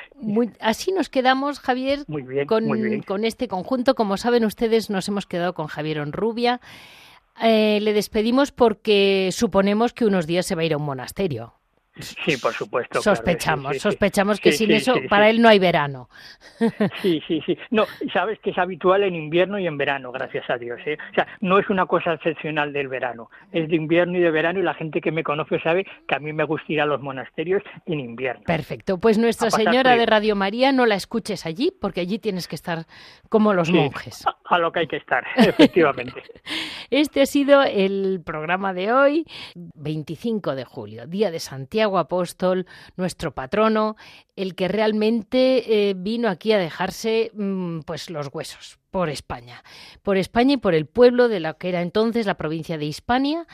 así 0.61 0.93
nos 0.93 1.09
quedamos, 1.09 1.61
Javier, 1.61 2.01
con, 2.47 2.69
con 3.07 3.25
este 3.25 3.49
conjunto. 3.49 3.95
Como 3.95 4.17
saben 4.17 4.45
ustedes, 4.45 4.91
nos 4.91 5.09
hemos 5.09 5.27
quedado 5.27 5.55
con 5.55 5.67
Javier 5.67 6.01
Onrubia. 6.01 6.61
Eh, 7.43 7.81
le 7.81 7.95
despedimos 7.95 8.53
porque 8.53 9.31
suponemos 9.33 9.95
que 9.95 10.05
unos 10.05 10.27
días 10.27 10.45
se 10.45 10.55
va 10.55 10.63
a 10.63 10.65
ir 10.65 10.75
a 10.75 10.77
un 10.77 10.85
monasterio. 10.85 11.55
Sí, 11.99 12.37
por 12.37 12.53
supuesto. 12.53 13.03
Sospechamos, 13.03 13.79
sospechamos 13.79 14.41
que 14.41 14.53
sin 14.53 14.71
eso 14.71 14.95
para 15.09 15.29
él 15.29 15.43
no 15.43 15.49
hay 15.49 15.59
verano. 15.59 16.09
Sí, 17.03 17.21
sí, 17.27 17.43
sí. 17.45 17.59
No, 17.71 17.85
sabes 18.13 18.39
que 18.41 18.51
es 18.51 18.59
habitual 18.59 19.03
en 19.03 19.17
invierno 19.17 19.59
y 19.59 19.67
en 19.67 19.77
verano, 19.77 20.13
gracias 20.13 20.49
a 20.49 20.57
Dios. 20.57 20.79
¿eh? 20.87 20.97
O 21.11 21.15
sea, 21.15 21.27
no 21.41 21.59
es 21.59 21.69
una 21.69 21.87
cosa 21.87 22.15
excepcional 22.15 22.73
del 22.73 22.89
verano, 22.89 23.31
es 23.53 23.69
de 23.69 23.77
invierno 23.77 24.19
y 24.19 24.21
de 24.21 24.31
verano 24.31 24.61
y 24.61 24.63
la 24.63 24.75
gente 24.75 25.01
que 25.01 25.11
me 25.11 25.25
conoce 25.25 25.61
sabe 25.61 25.85
que 26.07 26.15
a 26.15 26.21
mí 26.21 26.33
me 26.33 26.45
gusta 26.45 26.73
ir 26.73 26.81
a 26.81 26.87
los 26.87 27.01
monasterios 27.01 27.63
en 27.87 28.01
invierno. 28.01 28.45
Perfecto, 28.45 28.99
pues 28.99 29.19
Nuestra 29.19 29.51
Señora 29.51 29.97
de 29.97 30.07
Radio 30.07 30.37
María 30.37 30.73
no 30.73 30.87
la 30.87 30.95
escuches 30.95 31.45
allí 31.45 31.73
porque 31.81 32.01
allí 32.01 32.19
tienes 32.19 32.47
que 32.47 32.55
estar 32.55 32.87
como 33.29 33.53
los 33.53 33.71
monjes. 33.71 34.27
A, 34.27 34.37
a 34.45 34.59
lo 34.59 34.71
que 34.71 34.81
hay 34.81 34.87
que 34.87 34.97
estar, 34.97 35.25
efectivamente. 35.37 36.23
este 36.91 37.23
ha 37.23 37.27
sido 37.27 37.63
el 37.63 38.23
programa 38.25 38.73
de 38.73 38.93
hoy, 38.93 39.27
25 39.55 40.55
de 40.55 40.65
julio, 40.65 41.07
Día 41.07 41.31
de 41.31 41.41
Santiago 41.41 41.80
Apóstol, 41.85 42.67
nuestro 42.97 43.33
patrono, 43.33 43.97
el 44.41 44.55
que 44.55 44.69
realmente 44.69 45.91
eh, 45.91 45.95
vino 45.95 46.29
aquí 46.29 46.53
a 46.53 46.59
dejarse 46.59 47.31
mm, 47.35 47.81
pues 47.81 48.11
los 48.11 48.29
huesos 48.33 48.79
por 48.91 49.09
España, 49.09 49.63
por 50.03 50.17
España 50.17 50.55
y 50.55 50.57
por 50.57 50.75
el 50.75 50.87
pueblo 50.87 51.29
de 51.29 51.41
la 51.41 51.55
que 51.55 51.69
era 51.69 51.83
entonces 51.83 52.27
la 52.27 52.37
provincia 52.37 52.77
de 52.77 52.87
Hispania 52.87 53.47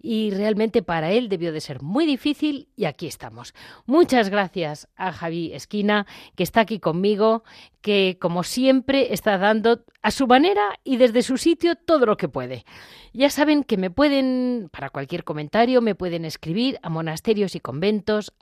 y 0.00 0.30
realmente 0.30 0.82
para 0.82 1.12
él 1.12 1.30
debió 1.30 1.50
de 1.50 1.62
ser 1.62 1.82
muy 1.82 2.04
difícil 2.04 2.68
y 2.76 2.84
aquí 2.84 3.06
estamos. 3.06 3.54
Muchas 3.86 4.28
gracias 4.28 4.86
a 4.96 5.12
Javi 5.12 5.52
Esquina 5.54 6.06
que 6.36 6.42
está 6.42 6.60
aquí 6.60 6.78
conmigo, 6.78 7.42
que 7.80 8.18
como 8.20 8.42
siempre 8.42 9.14
está 9.14 9.38
dando 9.38 9.82
a 10.02 10.10
su 10.10 10.26
manera 10.26 10.78
y 10.84 10.98
desde 10.98 11.22
su 11.22 11.38
sitio 11.38 11.74
todo 11.74 12.04
lo 12.04 12.18
que 12.18 12.28
puede. 12.28 12.66
Ya 13.14 13.30
saben 13.30 13.64
que 13.64 13.78
me 13.78 13.90
pueden, 13.90 14.68
para 14.70 14.90
cualquier 14.90 15.24
comentario, 15.24 15.80
me 15.80 15.94
pueden 15.94 16.24
escribir 16.24 16.78
a 16.82 16.90
monasterios 16.90 17.54
y 17.54 17.60
conventos 17.60 18.34